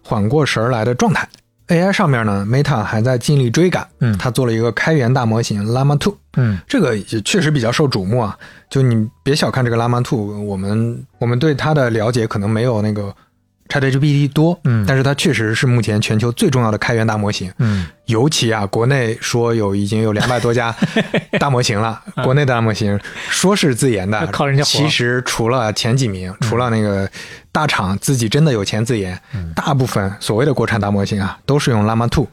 [0.04, 1.28] 缓过神儿来的状态。
[1.72, 4.18] AI 上面呢，Meta 还在尽力追赶，嗯。
[4.18, 6.60] 它做了一个开源大模型 Llama 2，嗯。
[6.68, 8.38] 这个也确实比较受瞩目啊。
[8.70, 13.16] 就你别小看这个 Llama 2，我们我们对它的了解可能没有那个
[13.70, 14.84] ChatGPT 多，嗯。
[14.86, 17.50] 但是它确实是目前全球最重要的开源大模型。
[17.60, 17.88] 嗯。
[18.08, 20.76] 尤其啊，国内说有已经有两百多家
[21.40, 23.00] 大模型了，国内的大模型
[23.30, 27.10] 说是自研的靠人家其实除了前几名，除了那个
[27.52, 32.26] 大厂自己真的有钱自研，嗯大部分所谓的国产大模型啊，都是用 Llama 2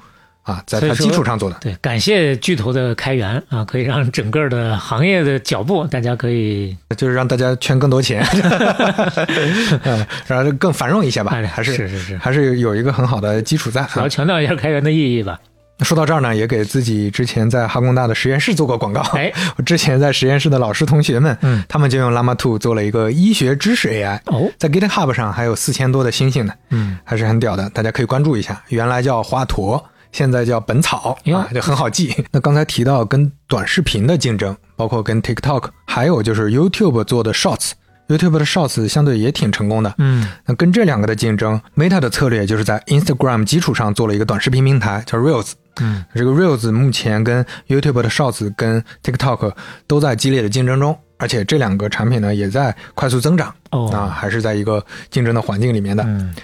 [0.42, 1.56] 啊，在它基础上做的。
[1.60, 8.24] 对，感谢巨头的开源啊，可以让整个的行业的脚步，大家可以 就是让大家圈更多钱，
[9.84, 13.82] 嗯然后更繁荣一些吧哎，还是是是是还是有一个很好的基础在。
[13.92, 15.38] 主要强调一下开源的意义吧。
[15.84, 19.00] 说到这儿呢，也给自己之前在哈工大的实验室做过广告。
[19.16, 28.62] 哎，我之前在实验室的老师同学们，嗯他们就用 Llama 2做了一个医学知识 AI，哦，在 GitHub 上还有四千多的星星呢，嗯还是很屌的，大家可以关注一下。
[28.68, 32.14] 原来叫华佗，现在叫本草，啊，就很好记。
[32.32, 37.72] 那刚才提到跟短视频的竞争，包括跟 TikTok，还有就是 YouTube 做的 Shorts。
[38.08, 45.52] YouTube 的 Shorts 相对也挺成功的，嗯那跟这两个的竞争，Meta 的策略就是在 Instagram 基础上做了一个短视频平台，叫 Reels。
[45.80, 49.52] 嗯这个 Reels 目前跟 YouTube 的 Shorts 跟 TikTok
[49.86, 56.02] 都在激烈的竞争中，而且这两个产品呢也在快速增长哦啊，还是在一个竞争的环境里面的。
[56.04, 56.34] 嗯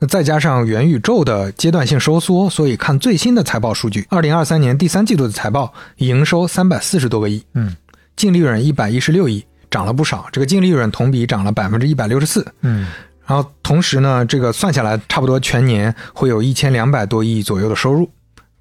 [0.00, 7.76] 那再加上元宇宙的阶段性收缩，所以看最新的财报数据，二零二三年第三季度的财报营收三百四十多个亿，嗯
[8.16, 9.44] 净利润一百一十六亿，
[9.74, 10.28] 涨了不少。
[10.30, 12.46] 这个净利润同比涨了百分之一百六十四。
[12.62, 12.86] 嗯
[13.26, 18.08] 然后同时呢，这个算下来差不多全年会有一千两百多亿左右的收入，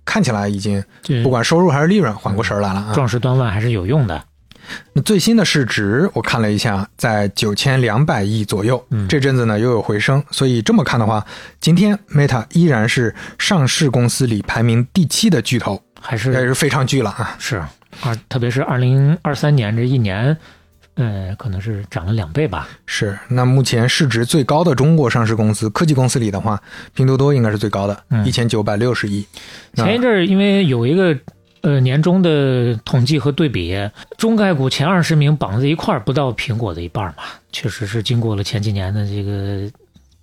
[0.05, 2.93] 看起来已经这不管收入还是利润缓过神儿来了啊。
[2.95, 4.23] 壮士断腕还是有用的。
[4.93, 8.81] 那最新的市值我看了一下，在九千两百亿左右。
[8.91, 11.25] 嗯这阵子呢又有回升，所以这么看的话，
[11.59, 17.35] 今天 Meta 依然是上市公司里排名第七的巨头，还是这也是非常巨了啊。
[17.37, 17.57] 是
[17.99, 20.37] 啊，特别是二零二三年这一年，
[20.95, 22.67] 呃，可能是涨了两倍吧。
[22.85, 26.61] 是，那目前市值最高的中国上市公司科技公司里的话，
[26.93, 29.25] 拼多多应该是最高的，嗯一千九百六十亿。
[29.73, 31.17] 前一阵儿因为有一个
[31.61, 33.75] 呃年终的统计和对比，
[34.17, 39.71] 中概股前二十名绑在一块儿，不到苹果的一半儿嘛，确实是经过了前几年的这个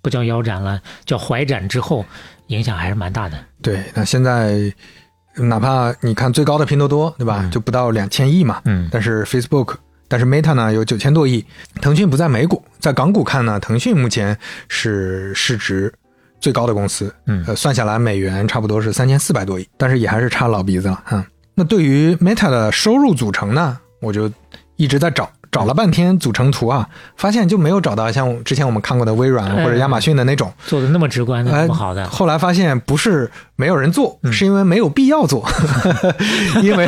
[0.01, 2.05] 不叫腰斩了，叫怀斩之后，
[2.47, 3.37] 影响还是蛮大的。
[3.61, 4.73] 对，那现在
[5.35, 9.75] 哪怕你看最高的拼多多，对吧，嗯就不到两千亿嘛，嗯但是 Facebook，
[10.11, 11.45] 但是 Meta 呢有九千多亿。
[11.81, 15.91] 腾讯不在美股，在港股看呢，腾讯目前是市值
[16.41, 21.25] 最高的公司，嗯呃，算下来美元差不多是三千四百多亿，但是也还是差老鼻子了哈、
[21.55, 24.29] 那对于 Meta 的收入组成呢，我就
[24.75, 25.31] 一直在找。
[25.51, 26.87] 找了半天组成图啊，
[27.17, 34.31] 发现就没有找到像之前我们看过的微软或者亚马逊的那种，做的那么直观，那哎么好的，后来发现不是没有人做，嗯。
[34.31, 35.45] 是因为没有必要做，
[36.63, 36.87] 因为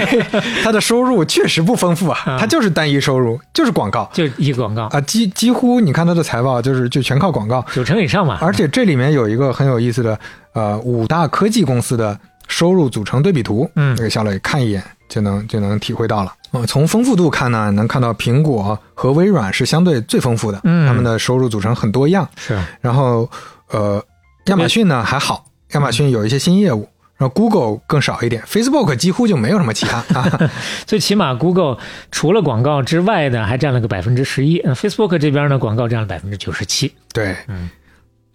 [0.64, 4.10] 它的收入确实不丰富啊，啊它就是单一收入，就是广告。
[4.14, 4.84] 就一广告。
[4.86, 8.38] 啊，几几乎你看它的财报就是就全靠广告，九成以上嘛。
[8.42, 10.18] 而且这里面有一个很有意思的
[10.54, 12.18] 呃五大科技公司的
[12.48, 13.94] 收入组成对比图，嗯。
[13.96, 16.34] 这个小磊看一眼就能就能体会到了。
[16.54, 22.30] 呃，从丰富度看呢，能看到苹果和微软是相对最丰富的，嗯他们的收入组成很多样。
[22.38, 23.28] 是然后
[23.72, 24.02] 呃，
[24.46, 30.52] 亚马逊呢还好，亚马逊有一些新业务，然后 Google 更少一点，Facebook 几乎就没有什么其他 啊。
[30.86, 31.80] 最起码 Google
[32.12, 34.60] 除了广告之外呢，还占了个百分之十一。
[34.60, 36.94] 呃 Facebook 这边呢，广告占了百分之九十七。
[37.12, 37.68] 对，嗯，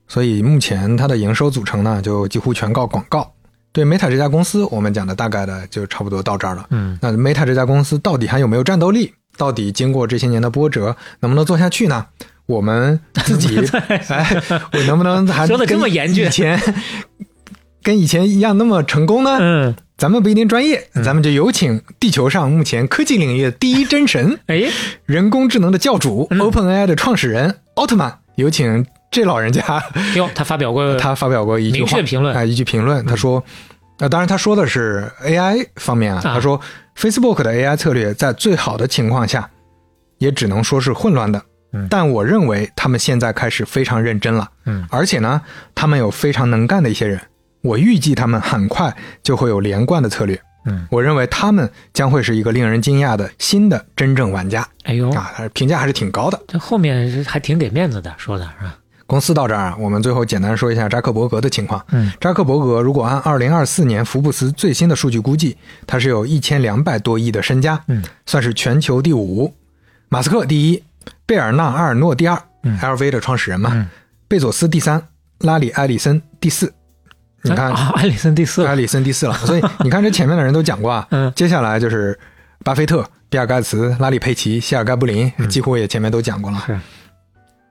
[0.09, 3.33] 所以目前它的营收组成呢，就几乎全靠广告。
[3.79, 6.67] 对 Meta 这家公司，我们讲的大概的就差不多到这儿了。
[6.71, 9.15] 嗯，那 Meta 这家公司到底还有没有战斗力？
[9.37, 12.07] 到底经过这些年的波折，能不能做下去呢？
[12.47, 13.57] 我们自己，
[14.09, 14.43] 哎，
[14.73, 16.61] 我能不能 还说的这么严峻以前
[17.85, 19.37] 跟以前一样那么成功呢？
[19.41, 24.65] 嗯，咱们不一定专业，咱们就有请地球上目前科技领域的第一真神， 哎，
[25.07, 29.63] 人工智能的教主、嗯 OpenAI 的创始人奥特曼，有请这老人家。
[30.17, 33.43] 哟，他发表过 他发表过一句话明确评论啊、一句评论，他说，
[33.99, 36.61] 呃，当然他说的是 AI 方面啊，啊他说
[36.97, 39.49] Facebook 的 AI 策略在最好的情况下，
[40.19, 41.43] 也只能说是混乱的。
[41.73, 45.41] 嗯但我认为他们现在开始非常认真了，嗯而且呢，
[45.75, 47.21] 他们有非常能干的一些人，
[47.63, 50.41] 我预计他们很快就会有连贯的策略。
[50.65, 56.41] 嗯，我认为他们将会是一个令人惊讶的新的真正玩家哎呦，啊，评价还是挺高的。
[56.49, 58.75] 这后面是还挺给面子的，说的是吧？
[59.09, 61.83] 公司到这儿啊，我们最后简单说一下扎克伯格的情况。
[61.93, 65.57] 嗯，扎克伯格如果按二零二四年福布斯最新的数据估计，
[65.87, 69.55] 他是有一千两百多亿的身家，嗯，算是全球第五。
[70.11, 70.85] 马斯克第一，
[71.25, 73.89] 贝尔纳阿尔诺第二、嗯 l v 的创始人嘛，嗯
[74.29, 75.03] 贝佐斯第三，
[75.39, 76.73] 拉里埃里森第四。
[77.43, 82.19] 你看，啊，艾里森第四了， 埃里森第四了， 所以你看这前面的人都讲过啊，嗯接下来就是
[82.63, 86.63] 巴菲特、比尔盖茨、拉里佩奇、谢尔盖布林，几乎也前面都讲过了。
[86.67, 86.79] 是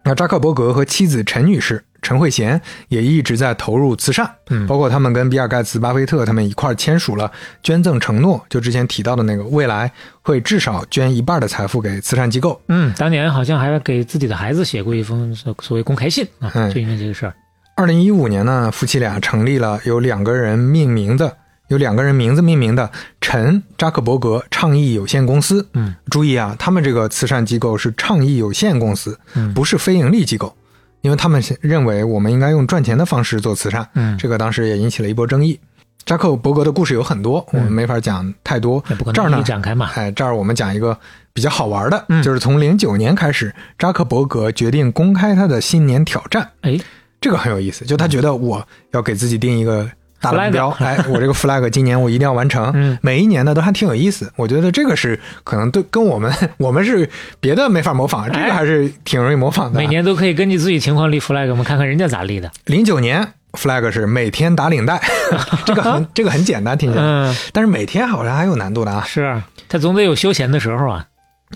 [0.07, 7.29] 那扎克伯格和妻子陈女士陈慧娴也一直在投入慈善，嗯包括他们跟比尔盖茨、巴菲特他们一块儿签署了
[7.61, 12.61] 捐赠承诺，就之前提到的那个，未来会至少捐一半的财富给慈善机构。
[12.69, 17.33] 嗯，当年好像还给自己的孩子写过一封所所谓公开信啊，嗯就因为这个事儿。
[17.75, 21.35] 二零一五年呢，夫妻俩成立了由两个人命名的，
[21.67, 22.89] 由两个人名字命名的
[23.21, 25.67] 陈扎克伯格倡议有限公司。
[25.73, 30.55] 嗯，注意啊，他们这个慈善机构是倡议有限公司，嗯不是非盈利机构，
[31.01, 33.87] 因为他们认为我们应该用赚钱的方式做慈善。
[33.93, 35.59] 嗯，这个当时也引起了一波争议。
[36.05, 38.81] 扎克伯格的故事有很多，我们没法讲太多。
[38.89, 39.91] 也不可能一这儿呢展开嘛。
[39.95, 40.97] 哎，这儿我们讲一个
[41.33, 46.49] 比较好玩的，嗯就是从零九年开始，扎克伯格决定公开他的新年挑战。
[46.61, 46.79] 哎，
[47.19, 49.85] 这个很有意思，就他觉得我要给自己定一个
[50.21, 52.71] 大的目标哎， 我这个 flag 今年我一定要完成。
[52.75, 59.79] 嗯每一年呢都还挺有意思，我觉得这个是可能对跟我们我们是别的没法模仿，这个还是挺容易模仿的。
[59.79, 62.51] 哎每年都可以根据自己情况立 flag，我们看看人家咋立的。
[62.65, 65.01] 零九年 flag 是每天打领带，
[65.65, 69.03] 这个很这个很简单听起来，嗯，但是每天好像还有难度的啊。
[69.05, 71.05] 是啊他总得有休闲的时候啊。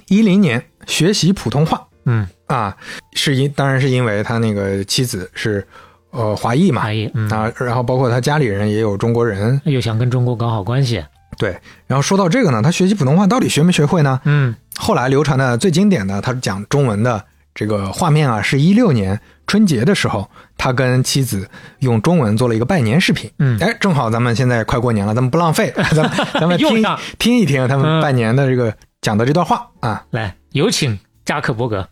[0.07, 2.75] 一零年学习普通话嗯，啊，
[3.13, 5.67] 是因当然是因为他那个妻子是
[6.11, 11.03] 呃华裔嘛华裔嗯啊，然后包括他家里人也有中国人，又想跟中国搞好关系。
[11.37, 11.57] 对。
[11.87, 14.19] 然后说到这个呢，他学习普通话到底学没学会呢？
[14.25, 17.23] 嗯后来流传的最经典的，他讲中文的
[17.53, 23.29] 这个画面啊，是一六年春节的时候，他跟妻子用中文做了一个拜年视频。
[23.39, 26.83] 嗯哎，正好咱们现在快过年了，咱们不浪费，咱们 咱们听
[27.19, 30.03] 听一听他们嗯拜年的这个讲的这段话啊。
[30.11, 31.87] 来，有请扎克伯格。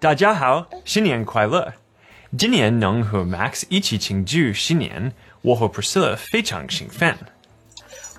[0.00, 1.72] 大家好，新年快乐！
[2.36, 7.16] 今年能和 Max 一起庆祝新年，我和 Priscilla 非常兴奋。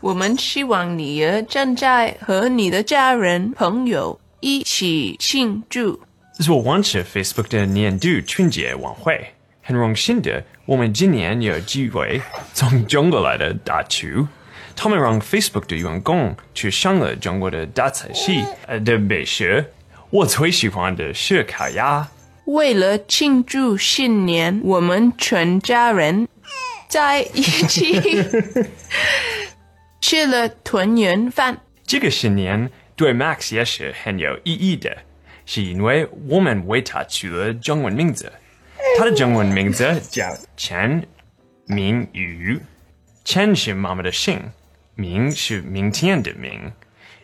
[0.02, 6.00] 我们希望你也正在和你的家人朋友一起庆祝。
[6.36, 12.20] 这是我完成 Facebook 的年度春节晚会，很荣幸的，我们今年有机会
[12.56, 14.28] 从中国来的大厨，
[14.76, 19.64] 他们让 Facebook 的员工去上了中国的大菜系呃的美食。
[20.10, 22.08] 我最喜欢的是烤鸭。
[22.50, 26.28] 为了庆祝新年，我们全家人
[26.88, 28.02] 在一起
[30.02, 31.62] 吃了团圆饭。
[31.86, 34.98] 这个新年对 Max 也是很有意义的，
[35.46, 38.32] 是因为我们为他取了中文名字。
[38.98, 41.08] 他的中文名字叫钱
[41.68, 42.60] 明宇，
[43.24, 44.42] 钱是妈妈的姓，
[44.96, 46.74] 明是明天的明，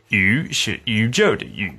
[0.09, 1.73] 宇是宇宙的宇。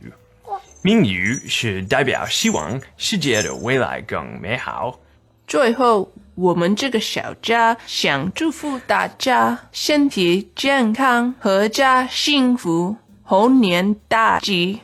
[0.87, 5.01] 明宇是代表希望世界的未来更美好。
[5.45, 12.95] 最后，我们这个小家想祝福大家身体健康、阖家幸福、
[13.25, 14.79] 猴年大吉。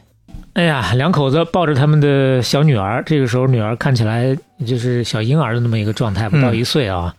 [0.55, 7.15] 哎呀，两口子抱着他们的小女儿，这个时候女儿看起来就是小婴儿的那么一个状态，不到一岁啊。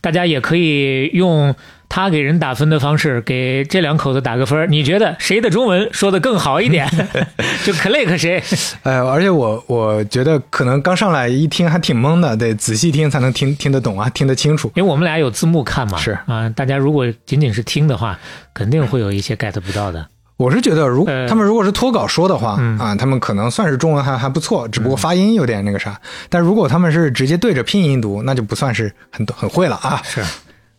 [0.00, 1.52] 大家也可以用
[1.90, 4.70] 他给人打分的方式给这两口子打个分。
[4.70, 6.88] 你觉得谁的中文说的更好一点？
[7.66, 8.42] 就 click 谁？
[8.84, 14.70] 呃，而且我我觉得可能刚上来一听还挺懵的，得仔细听才能听听得懂啊，听得清楚。
[14.76, 15.98] 因为我们俩有字幕看嘛。
[15.98, 18.18] 是啊，大家如果仅仅是听的话，
[18.54, 20.06] 肯定会有一些 get 不到的。
[20.36, 26.00] 我是觉得如，呃他们如果是脱稿说的话、嗯啊，他们可能算是中文还还不错，只不过发音有点那个啥。
[26.30, 30.00] 但如果他们是直接对着拼音读，那就不算是很很会了啊。
[30.02, 30.22] 是，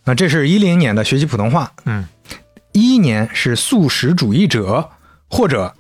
[0.06, 2.06] 啊，这是一零年的学习普通话，嗯，
[2.72, 4.90] 一一年是素食主义者
[5.30, 5.74] 或者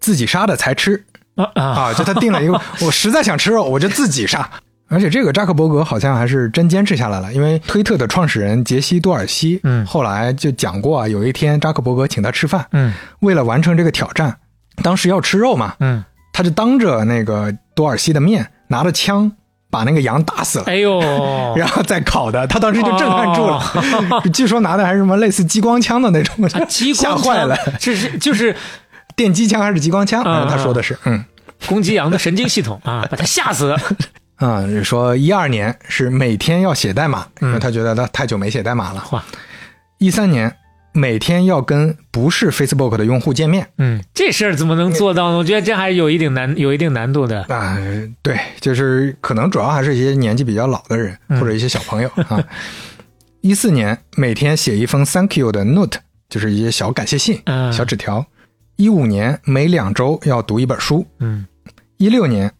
[0.00, 1.04] 自己杀的才吃。
[1.36, 1.64] 啊啊。
[1.64, 4.48] 啊，就他定了一个， 我实在想吃肉，我就自己杀。
[4.88, 9.84] 而且这个扎克伯格好像还是真坚持下来了，因为推特的创始人杰西·多尔西，嗯。
[9.86, 12.92] 后来就讲过啊，有一天扎克伯格请他吃饭，嗯。
[13.20, 14.36] 为了完成这个挑战，
[14.82, 19.32] 当时要吃肉嘛，嗯，他就当着那个多尔西的面拿着枪
[19.74, 20.64] 把那个羊打死了。
[20.68, 21.00] 哎呦，
[21.58, 23.56] 然后再烤的，他当时就震撼住了。
[24.10, 27.56] 哦 据说拿的还是什么类似激光枪的那种，啊激光枪吓坏了。
[27.80, 28.54] 这是就是
[29.16, 30.22] 电击枪还是激光枪？
[30.22, 31.24] 他说的是，嗯
[31.66, 33.74] 攻击羊的神经系统啊，把他吓死。
[34.40, 39.04] 嗯， 说一二年是每天要写代码，因为他觉得他太久没写代码了。
[39.10, 39.22] 哇，
[39.98, 40.54] 一三年
[40.94, 43.68] 每天要跟不是 Facebook 的用户见面。
[43.78, 45.38] 嗯，这事儿怎么能做到呢？
[45.38, 47.42] 我觉得这还有一定难，有一定难度的。
[47.44, 47.76] 啊、
[48.22, 52.42] 对，就是可能主要还是一些年纪比较老的人、嗯或者一些小朋友啊。
[53.42, 55.98] 一四年每天写一封 Thank you 的 note，
[56.30, 58.24] 就是一些小感谢信、嗯小纸条。
[58.76, 61.04] 一五年每两周要读一本书。
[61.18, 61.46] 嗯
[61.98, 62.52] 一六年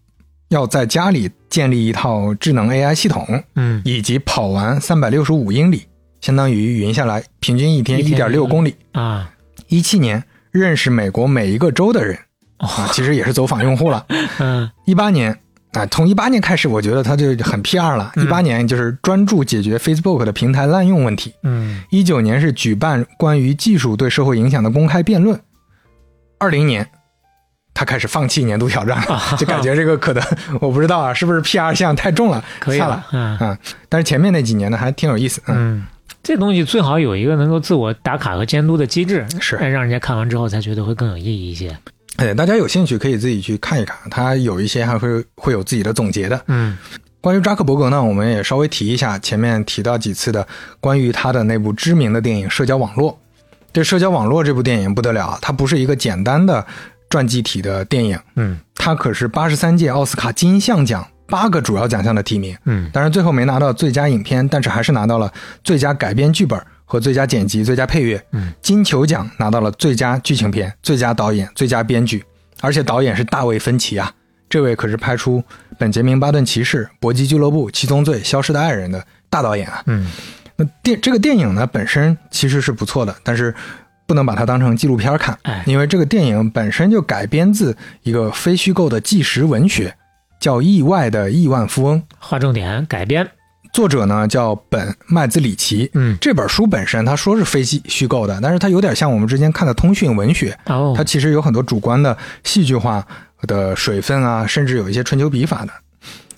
[0.49, 5.85] 要在家里建立一套智能 AI 系统，嗯以及跑完三百六十五英里，
[6.25, 8.75] 相当于匀下来平均一天一点六公里。
[8.93, 9.31] 啊，
[9.69, 12.19] 一七年认识美国每一个州的人
[12.57, 14.07] 啊，其实也是走访用户了。
[14.41, 15.39] 嗯一八年
[15.75, 18.11] 啊，从一八年开始，我觉得他就很 PR 了。
[18.17, 21.35] 一八年就是专注解决 Facebook 的平台滥用问题。
[21.43, 25.39] 嗯一九年是举办关于技术对社会影响的公开辩论。
[26.39, 26.89] 二零年，
[27.75, 30.25] 他开始放弃年度挑战了， 就感觉这个可能
[30.63, 33.05] 我不知道啊，是不是 PR 项太重了，可以了。
[33.13, 33.59] 嗯啊，
[33.91, 35.43] 但是前面那几年呢，还挺有意思。
[35.49, 35.87] 嗯，嗯，
[36.25, 41.77] 这东西最好有一个能够自我打卡和监督的机制，是让人家看完之后才觉得会更有意义一些。
[42.17, 46.41] 哎，大家有兴趣可以自己去看一看，他有一些还会会有自己的总结的。
[46.49, 46.77] 嗯
[47.21, 50.47] 关于扎克伯格呢，我们也稍微提一下前面提到几次的
[50.81, 53.13] 关于他的那部知名的电影《社交网络》。
[53.73, 56.65] 这《社交网络》这部电影不得了，它不是一个简单的
[57.11, 62.57] 传记体的电影，嗯它可是八十三届奥斯卡金像奖八个主要奖项的提名。
[62.65, 68.23] 嗯当然最后没拿到最佳影片，但是还是拿到了最佳改编剧本和最佳剪辑、最佳配乐。
[68.33, 72.25] 嗯，金球奖拿到了最佳剧情片、最佳导演、最佳编剧，
[72.61, 74.13] 而且导演是大卫芬奇啊，
[74.49, 75.39] 这位可是拍出
[75.79, 79.83] 《本杰明·巴顿骑士》《搏击俱乐部》《七宗罪》《消失的爱人》的大导演啊。
[79.87, 80.11] 嗯
[80.57, 83.53] 那电这个电影呢本身其实是不错的，但是
[84.07, 89.93] 不能把它当成纪录片看哎，因为这个电影本身就改编自一个非虚构的纪实文学，
[90.45, 93.27] 叫《意外的亿万富翁》，划重点改编。
[93.73, 95.91] 作者呢叫本麦兹里奇。
[95.95, 103.03] 嗯这本书本身他说是非虚虚构的，但是它有点像我们之前看的通讯文学，哦它，其实有很多主观的戏剧化
[103.47, 105.73] 的水分啊，甚至有一些春秋笔法的。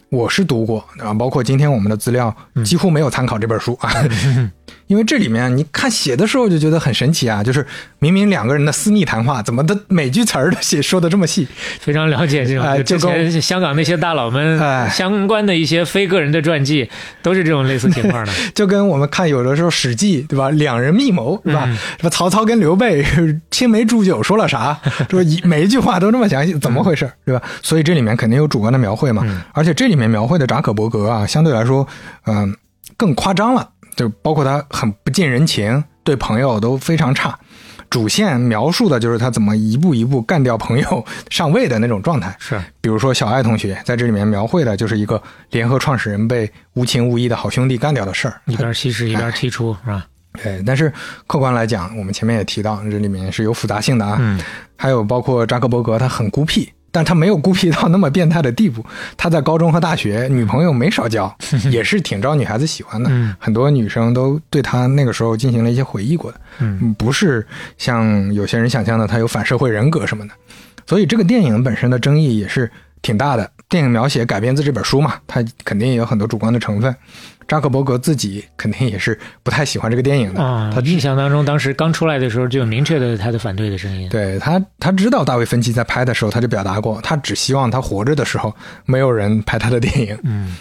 [0.09, 2.33] 我是读过啊，包括今天我们的资料
[2.65, 3.93] 几乎没有参考这本书啊，
[4.87, 7.67] 因为这里面你看写的时候就觉得很神奇啊，就是
[7.99, 11.47] 明明两个人的私密谈话，怎么的每句词儿都写说的这么细？
[11.81, 16.89] 非常了解这种，就跟前香港那些大佬们哎相关的一些非个人的传记，
[17.23, 18.33] 都是这种类似情况的。
[18.55, 21.65] 就跟我们看有的时候《史记》对吧，两人密谋是吧？
[21.67, 23.05] 嗯什么曹操跟刘备
[23.51, 24.79] 青梅煮酒说了啥，
[25.11, 27.43] 说一每一句话都这么详细，怎么回事对吧？
[27.63, 31.87] 所以这里面肯定有主观的描绘嘛，嗯而且这里面描绘的扎克伯格啊，相对来说，
[32.27, 32.55] 嗯、
[32.97, 37.37] 更夸张了，就包括他很不近人情，对朋友都非常差。
[37.89, 42.35] 主线描述的就是他怎么一步一步干掉朋友上位的那种状态。
[42.39, 48.41] 是，比如说小爱同学在这里面描绘的就是一个联合创始人被无情无义的好兄弟干掉的事儿。
[48.47, 50.05] 一边吸食一边踢出，是吧？
[50.43, 50.93] 对，但是
[51.27, 54.19] 客观来讲，我们前面也提到，这里面是有复杂性的啊。
[54.21, 54.39] 嗯，
[54.77, 58.83] 还有包括扎克伯格，他很孤僻，但他没有孤僻到那么变态的地步。
[59.19, 61.31] 他在高中和大学女朋友没少交，
[61.71, 63.11] 也是挺招女孩子喜欢的。
[63.13, 66.41] 嗯很多女生都对他那个时候进行了一些回忆过的。
[66.61, 70.33] 嗯，不是像有些人想象的他有反社会人格什么的。
[70.87, 72.71] 所以这个电影本身的争议也是
[73.03, 73.51] 挺大的。
[73.69, 76.95] 电影描写改编自这本书嘛，它肯定也有很多主观的成分。
[77.49, 80.43] 扎克伯格自己肯定也是不太喜欢这个电影的。
[80.43, 84.09] 啊，他印象当中，当时刚出来的时候就有明确的他的反对的声音。
[84.09, 90.19] 对他，他知道大卫芬奇在拍的时候，他就表达过，他只希望他活着的时候没有人拍他的电影。
[90.25, 90.57] 嗯，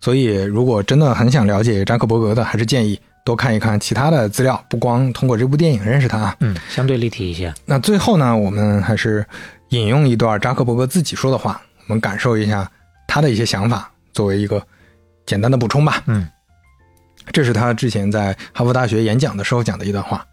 [0.00, 6.36] 所以如果真的很想了解扎克伯格的，还是建议多看一看其他的资料，不光通过这部电影认识他啊。
[6.40, 7.52] 嗯，相对立体一些。
[7.66, 9.24] 那最后呢，我们还是
[9.70, 12.68] 引用一段扎克伯格自己说的话，我们感受一下
[13.06, 14.60] 他的一些想法，作为一个
[15.30, 16.02] 简单的补充吧。
[16.06, 16.26] 嗯，
[17.30, 20.26] 这是他之前在哈佛大学演讲的时候讲的一段话：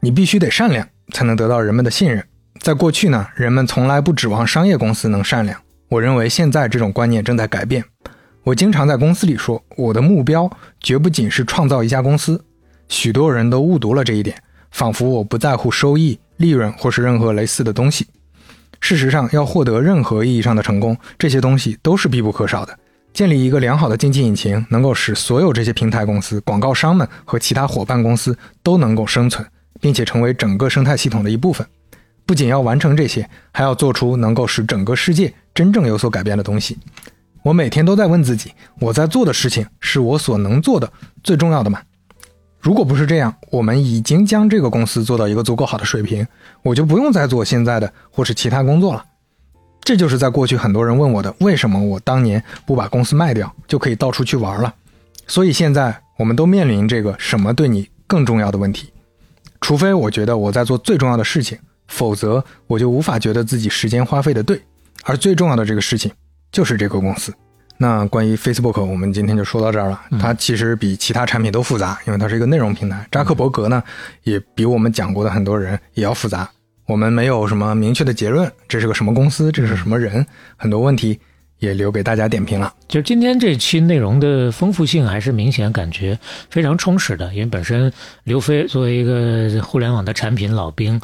[0.00, 2.22] 你必须得善良，才能得到人们的信任。
[2.60, 5.58] 在过去呢，人们从来不指望商业公司能善良。
[5.88, 7.82] 我认为现在这种观念正在改变。
[8.42, 10.50] 我经常在公司里说，我的目标
[10.82, 12.44] 绝不仅是创造一家公司。
[12.88, 14.36] 许多人都误读了这一点，
[14.70, 18.06] 仿佛我不在乎收益、利润或是任何类似的东西。
[18.80, 22.78] 事实上，要获得任何意义上的成功，这些东西都是必不可少的。
[23.12, 29.46] 建立一个良好的经济引擎，能够使所有这些平台公司、广告商们和其他伙伴公司都能够生存，
[29.80, 31.66] 并且成为整个生态系统的一部分。
[32.24, 36.78] 不仅要完成这些，还要做出能够使整个世界真正有所改变的东西。
[37.42, 40.90] 我每天都在问自己，我在做的事情是我所能做的
[41.22, 41.80] 最重要的吗？
[42.60, 46.24] 如果不是这样，我们已经将这个公司做到一个足够好的水平，
[46.62, 49.04] 我就不用再做现在的或是其他工作了。
[49.84, 54.72] 这就是在过去很多人问我的，为什么我当年不把公司卖掉，就可以到处去玩了？
[55.26, 58.92] 所以现在我们都面临这个什么对你更重要的问题。
[59.60, 64.60] 除非我觉得我在做最重要的事情，否则我就无法觉得自己时间花费的对。
[65.04, 66.10] 而最重要的这个事情
[66.52, 67.32] 就是这个公司。
[67.78, 70.00] 那关于 Facebook，我们今天就说到这儿了。
[70.20, 73.04] 它其实比其他产品都复杂，因为它是一个内容平台。
[73.10, 73.82] 扎克伯格呢，
[74.22, 76.48] 也比我们讲过的很多人也要复杂。
[76.86, 81.18] 我们没有什么明确的结论，这是个什么公司，这是什么人，很多问题
[81.58, 82.72] 也留给大家点评了。
[82.88, 86.18] 就今天这期内容的丰富性还是明显感觉
[86.50, 87.92] 非常充实的，因为本身
[88.24, 91.00] 刘飞作为一个互联网的产品老兵。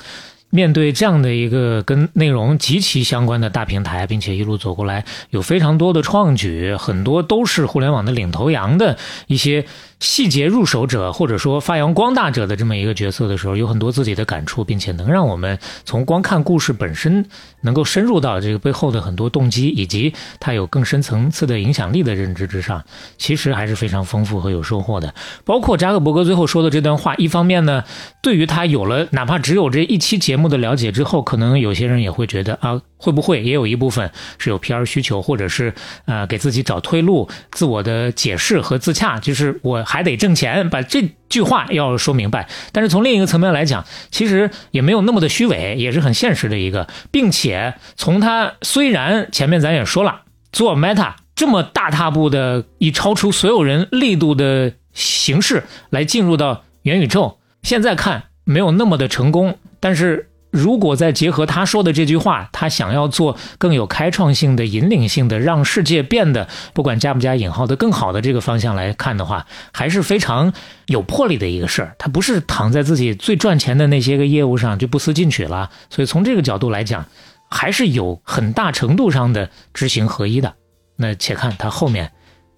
[0.50, 8.96] 面对这样的一个跟内容极其相关的大平台，并且一路走过来，有非常多的创举，很多都是互联网的领头羊的
[9.26, 9.64] 一些
[10.00, 17.26] 细节入手者，或者说发扬光大者的这么一个角色的时候，有很多自己的感触，并且能让我们从光看故事本身，
[17.62, 22.84] 能够深入到这个背后的很多动机，以及它有更深层次的影响力的认知之上，
[23.16, 25.14] 其实还是非常丰富和有收获的。
[25.44, 27.84] 包括扎克伯格最后说的这段话，一方面呢，
[28.22, 35.72] 对于他有了哪怕只有这一期节目的了解之后，可能有些人也会觉得啊，会不会也有一部分是有 PR 需求，或者是
[36.06, 42.48] 呃给自己找退路、自我的解释和自洽，就是我还得挣钱，把这句话要说明白。
[42.72, 47.47] 但是从另一个层面来讲，其实也没有那么的虚伪，也是很现实的一个，并且
[47.96, 60.26] 从他虽然前面咱也说了，做 Meta 这么大踏步的以超出所有人力度的形式来进入到元宇宙，现在看没有那么的成功，但是。
[60.50, 70.54] 如果再结合他说的这句话，他想要做更有开创性的、引领性的，让世界变得不管加不加引号的更好的这个方向来看的话，还是非常
[70.86, 71.94] 有魄力的一个事儿。
[71.98, 77.04] 他不是躺在自己最赚钱的那些个业务上就不思进取了，所以从这个角度来讲，
[77.50, 80.54] 还是有很大程度上的知行合一的。
[80.96, 82.10] 那且看他后面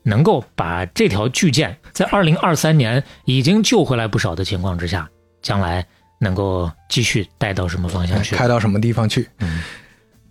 [0.03, 5.09] 能够把这条巨舰在二零二三年已经救回来不少的情况之下，
[5.43, 5.87] 将来。
[6.23, 8.37] 能够继续带到什么方向去？
[8.37, 9.27] 开到什么地方去？
[9.39, 9.63] 嗯，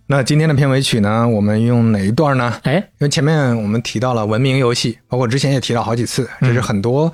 [0.06, 2.60] 那今天的片尾曲呢，我们用哪一段呢？
[2.62, 7.12] 哎，因为前面我们提到了文明游戏，包括之前也提到好几次，这是很多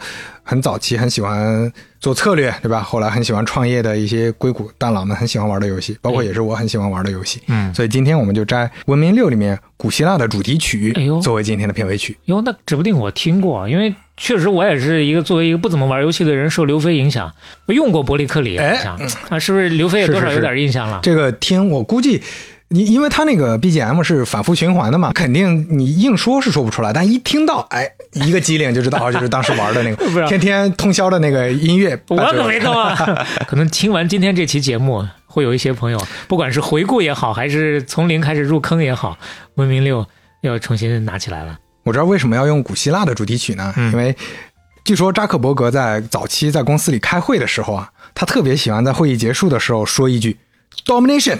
[0.48, 2.80] 很早期很喜欢做策略，对吧？
[2.80, 7.42] 后来很喜欢创业的一些硅谷大佬们很喜欢玩的游戏，包括也是我很喜欢玩的游戏。
[7.48, 12.16] 嗯所以今天我们就摘《文明六》里面古希腊的主题曲哎呦作为今天的片尾曲。
[12.26, 17.32] 哟，那指不定我听过，因为确实我也是一个作为一个不怎么玩游戏的人，受刘飞影响，
[17.66, 21.00] 我用过伯利克里，哎好像啊，是不是刘飞也多少有点印象了？
[21.02, 22.22] 这个听我估计。
[22.68, 31.96] 你因为它那个 BGM 是反复循环的嘛，肯定你硬说是说不出来，但一听到，哎，一个机灵就知道，哦，就是当时玩的那个天天通宵的那个音乐。
[32.08, 32.94] 我可没动啊！
[33.46, 39.12] 可能听完今天这期节目，会有一些朋友，不管是回顾也好，还是从零开始入坑也好，
[39.54, 40.02] 《文明六》
[40.40, 41.56] 要重新拿起来了。
[41.84, 43.72] 我知道为什么要用古希腊的主题曲呢？
[43.76, 44.16] 嗯因为
[44.84, 50.36] 据说扎克伯格在早期在公司里开会的时候啊，他特别喜欢在会议结束的时候说一句
[50.84, 51.38] “domination”。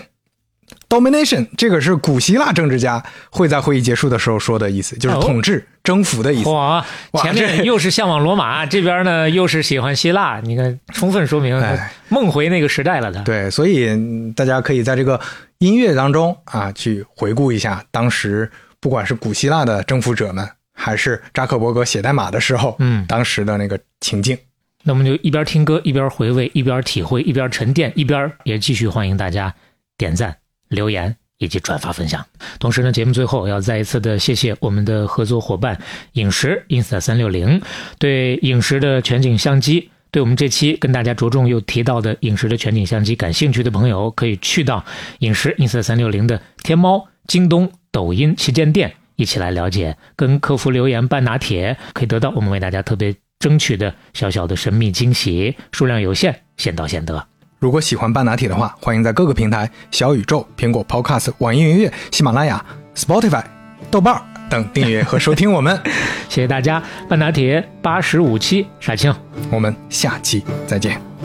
[0.88, 6.48] Domination 这个是古希腊政治家会在会议结束的时候说的意思，就是哦统治、征服的意思。
[6.50, 6.84] 哇，
[7.22, 13.22] 前面又是向往罗马，这边呢又是喜欢希腊，你看，充分说明哎梦回那个时代了的。
[13.22, 15.20] 对，所以嗯大家可以在这个
[15.58, 18.50] 音乐当中啊，去回顾一下当时
[18.80, 24.38] 不管是古希腊的征服者们，还是扎克伯格写代码的时候，嗯当时的那个情境。
[24.84, 29.52] 那我们就一边听歌，一边回味，一边体会，一边沉淀，一边也继续欢迎大家
[29.98, 30.36] 点赞、
[30.68, 32.24] 留言以及转发分享。
[32.58, 35.78] 同时呢，节目最后要再一次的谢谢我们的合作伙伴
[36.12, 37.60] 影石 Insta 三六零，
[37.98, 39.90] 对影石的全景相机。
[40.12, 44.82] 对我们这期跟大家着重又提到的影石的全景相机感兴趣的朋友，可以去到
[45.18, 49.98] 影石 Insta 三六零的天猫、京东、抖音旗舰店，一起来了解。
[50.14, 57.35] 跟客服留言办拿铁，可以得到我们为大家特别争取的小小的神秘惊喜，数量有限，先到先得。
[57.58, 63.42] 如果喜欢半拿铁的话，欢迎在各个平台小宇宙、苹果 Podcast、网易云音乐、喜马拉雅、Spotify、
[63.90, 65.80] 豆瓣儿等订阅和收听我们。
[66.28, 69.14] 谢谢大家，半拿铁八十五期，杀青。
[69.50, 71.15] 我们下期再见。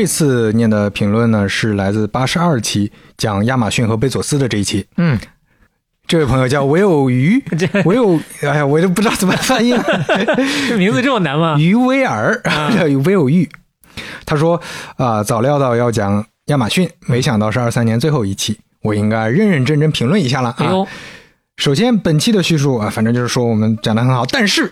[0.00, 4.86] 这次念的评论呢，是来自八十二期讲亚马逊和贝佐斯的这一期。
[4.96, 5.18] 嗯，
[6.06, 7.42] 这位朋友叫唯有鱼，
[7.84, 9.84] 唯有哎呀，我都不知道怎么翻译了。
[10.70, 11.56] 这名字这么难吗？
[11.58, 13.48] 于威尔，叫唯有玉。
[14.24, 14.62] 他说
[14.98, 20.86] 啊、早料到要讲亚马逊，没想到是二三年最后一期，我应该认认真真评论一下了啊。
[21.56, 24.70] 首先，本期的叙述啊，反正就是说我们讲的很好，但是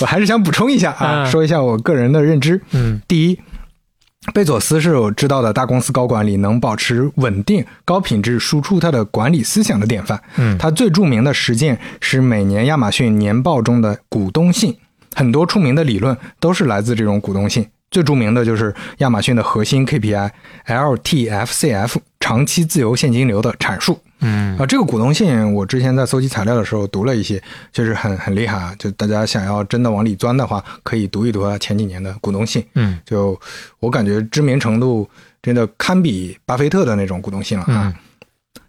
[0.00, 2.58] 我还是想补充一下啊，嗯说一下我个人的认知。
[2.70, 3.38] 嗯，第一，
[4.34, 10.20] 贝佐斯是我知道的大公司高管里能保持稳定、高品质输出他的管理思想的典范。
[10.36, 14.76] 嗯他最著名的实践是每年亚马逊年报中的股东信，
[15.14, 17.66] 很多出名的理论都是来自这种股东信。
[17.90, 20.30] 最著名的就是亚马逊的核心 KPI
[20.66, 23.98] LTFCF 长期自由现金流的阐述。
[24.20, 27.40] 嗯啊，这个股东信我之前在搜集材料的时候读了一些，
[27.72, 28.74] 就是很很厉害啊！
[28.76, 32.64] 就大家想要真的往里钻的话，可以读一读他前几年的股东信。
[32.74, 33.38] 嗯就
[33.78, 35.08] 我感觉知名程度
[35.40, 37.84] 真的堪比巴菲特的那种股东信了啊。
[37.86, 37.94] 嗯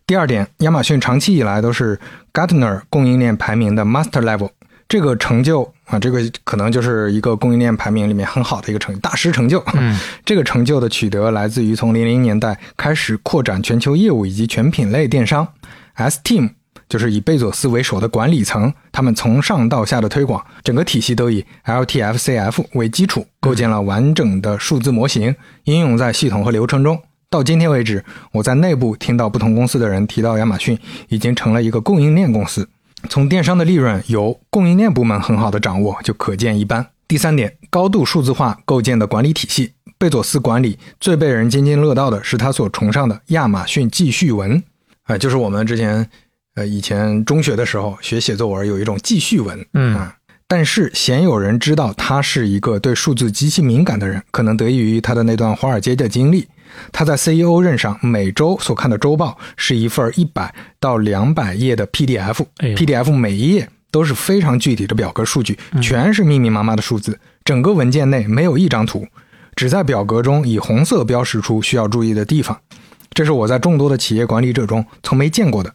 [0.06, 2.00] 第二点，亚马逊长期以来都是
[2.34, 4.50] Gartner 供应链排名的 Master Level，
[4.88, 9.64] 这个成就啊，这个可能就是一个供应链排名里面很好的一个成大师成就。
[9.74, 15.48] 嗯， 这个成就的取得来自于从零零年代开始扩展全球业务以及全品类电商
[15.96, 16.52] ，S Team
[16.88, 27.02] 就是以贝佐斯为首的管理层，他们从上到下的推广，整个体系都以 LTFCF 为基础，构建了完整的数字模型，应用在系统和流程中。
[27.32, 32.68] 到今天为止，我在内部听到不同公司的人提到亚马逊已经成了一个供应链公司。
[33.08, 36.86] 从电商的利润由供应链部门很好的掌握，就可见一斑。
[37.08, 44.62] 第三点，高度数字化构建的管理体系，贝佐斯管理最被人津津乐道的是他所崇尚的亚马逊记叙文，
[45.04, 46.08] 啊、就是我们之前
[46.56, 50.16] 呃以前中学的时候学写作文有一种记叙文，嗯啊。
[50.48, 56.48] 但是鲜有人知道他是一个对数字极其敏感的人，可能得益于他的那段华尔街的经历。
[56.92, 69.08] 他在 CEO 任上，每周所看的周报是一份一百到两百页的 PDF，PDF、每一页都是非常具体的表格数据，嗯全是密密麻麻的数字，整个文件内没有一张图，
[69.56, 72.60] 只在表格中以红色标识出需要注意的地方。
[73.12, 75.74] 这是我在众多的企业管理者中从没见过的。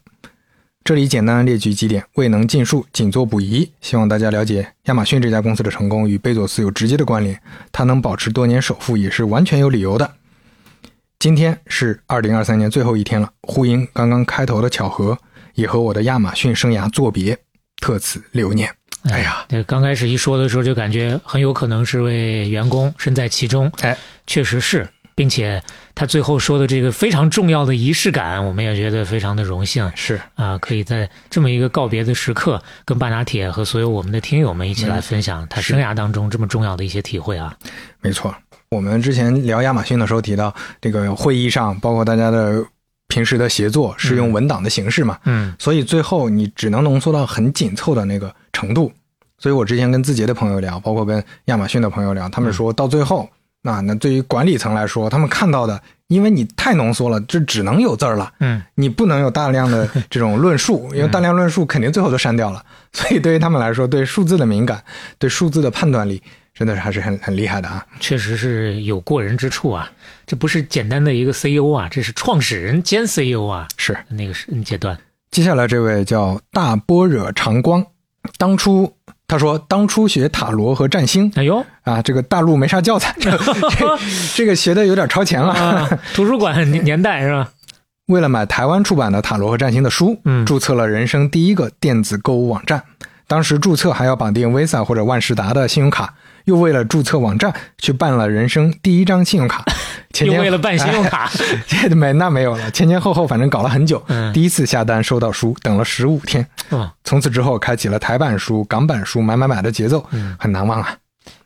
[0.85, 3.71] 这里简单列举几点，未能尽述，仅做补遗。
[3.81, 7.41] 希望大家了解，亚马逊这家公司的成功与贝佐斯有直接的关联，
[7.73, 10.13] 他能保持多年首富也是完全有理由的。
[11.25, 15.17] 今天是二零二三年最后一天了，呼应刚刚开头的巧合，
[15.55, 17.35] 也和我的亚马逊生涯作别，
[17.81, 18.71] 特此留念。
[19.05, 23.73] 哎呀，那刚开始一说的时候，就感觉很有可能是位员工身在其中。
[23.81, 23.97] 哎，
[24.27, 25.63] 确实是，并且
[25.95, 37.57] 他最后说的这个非常重要的仪式感，我们也觉得非常的荣幸是啊，可以在这么一个告别的时刻，跟半拿铁和所有我们的听友们一起来分享他生涯当中这么重要的一些体会啊。
[38.03, 38.35] 没错。
[38.75, 42.65] 我们之前聊亚马逊的时候提到，这个会议上，包括大家的
[43.07, 48.93] 平时的协作是用文档的形式嘛，嗯所以最后你只能浓缩到很紧凑的那个程度。
[49.39, 53.29] 所以我之前跟字节的朋友聊，包括跟亚马逊的朋友聊，他们说到最后，
[53.63, 62.65] 那那对于管理层来说，他们看到的，因为你太浓缩了，这只能有字儿了，嗯，你不能有大量的这种论述，因为大量论述肯定最后都删掉了。
[62.93, 64.83] 所以对于他们来说，对数字的敏感，
[65.19, 66.23] 对数字的判断力，
[66.55, 67.85] 真的是还是很很厉害的啊。
[68.01, 69.91] 确实是有过人之处啊，
[70.27, 74.97] 这不是简单的一个 CEO 啊，这是创始人兼 CEO 啊，是，那个是阶段。
[75.31, 77.85] 接下来这位叫大般若长光，
[78.39, 78.95] 当初
[79.27, 83.99] 他说当初学塔罗和占星哎呦啊，这个大陆没啥教材， 这这
[84.37, 85.53] 这个学的有点超前了。
[85.53, 87.51] 啊，图书馆年年代是吧？
[88.07, 92.85] 为了买台湾出版的塔罗和占星的书，嗯注册了人生第一个电子购物网站。
[93.27, 99.65] 当时注册还要绑定 Visa 或者万事达的信用卡，又为了注册网站去办了人生第一张信用卡，
[100.13, 101.31] 前前又为了办信用卡，
[101.67, 104.03] 这没那没有了，前前后后反正搞了很久。
[104.09, 106.47] 嗯第一次下单收到书，等了十五天。
[106.71, 110.95] 哦，从此之后，开启了台版书、港版书买买买的节奏，嗯很难忘啊。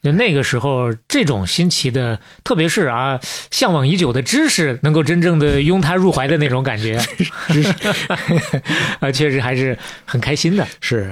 [0.03, 6.99] 就那个时候，这种新奇的，特别是啊，向往已久的知识，能够真正的拥他入怀的那种感觉，
[7.49, 7.73] 知识
[9.01, 10.67] 啊，确实还是很开心的。
[10.81, 11.11] 是，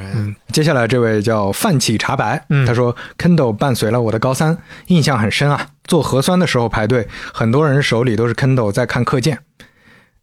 [0.52, 5.68] 接下来这位叫范起茶白，嗯他说 Kindle 伴随了我的高三，印象很深啊。
[5.84, 9.38] 做核酸的时候排队，很多人手里都是 Kindle 在看课件。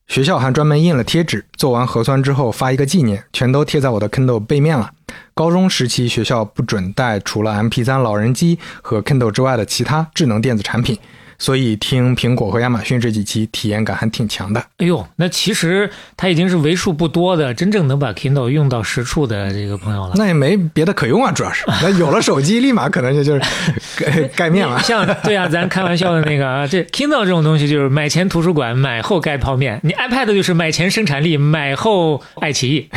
[0.08, 4.92] 学校还专门印了贴纸，做完核酸之后发一个纪念，全都贴在我的 Kindle 背面了。
[5.34, 11.00] 高中时期学校不准带除了 MP3 老人机和 Kindle 之外的其他智能电子产品，
[11.44, 14.62] 所以听苹果和亚马逊这几期体验感还挺强的。
[14.78, 20.14] 哎呦，那其实他已经是为数不多的真正能把 Kindle 用到实处的这个朋友了。
[20.16, 23.42] 那也没别的可用啊，主要是 那有了手机，立马可能就就是
[24.00, 24.80] 盖盖面了。
[24.84, 32.90] 像对啊，咱开玩笑的那个啊，这 Kindle 这种东西就是买前图书馆，买后盖泡面；你 iPad 就是买前生产力，买后爱奇艺。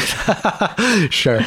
[1.11, 1.43] 是，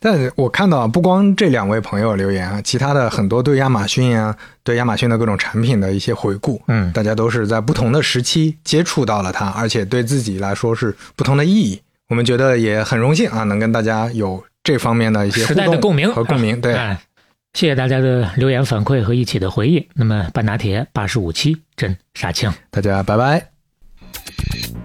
[0.00, 11.80] 但是我看到啊不光这两位朋友留言啊，其他的很多对亚马逊啊，对亚马逊的各种产品的一些回顾，嗯大家都是在不同的时期接触到了它，而且对自己来说是不同的意义。
[12.08, 16.60] 我们觉得也很荣幸啊，能跟大家有这方面的一些时代的共鸣和共鸣。
[16.60, 17.00] 对，哎，
[17.54, 19.88] 谢谢大家的留言反馈和一起的回忆。
[19.94, 22.52] 那么半拿铁八十五期真杀青。
[22.70, 24.75] 大家拜拜。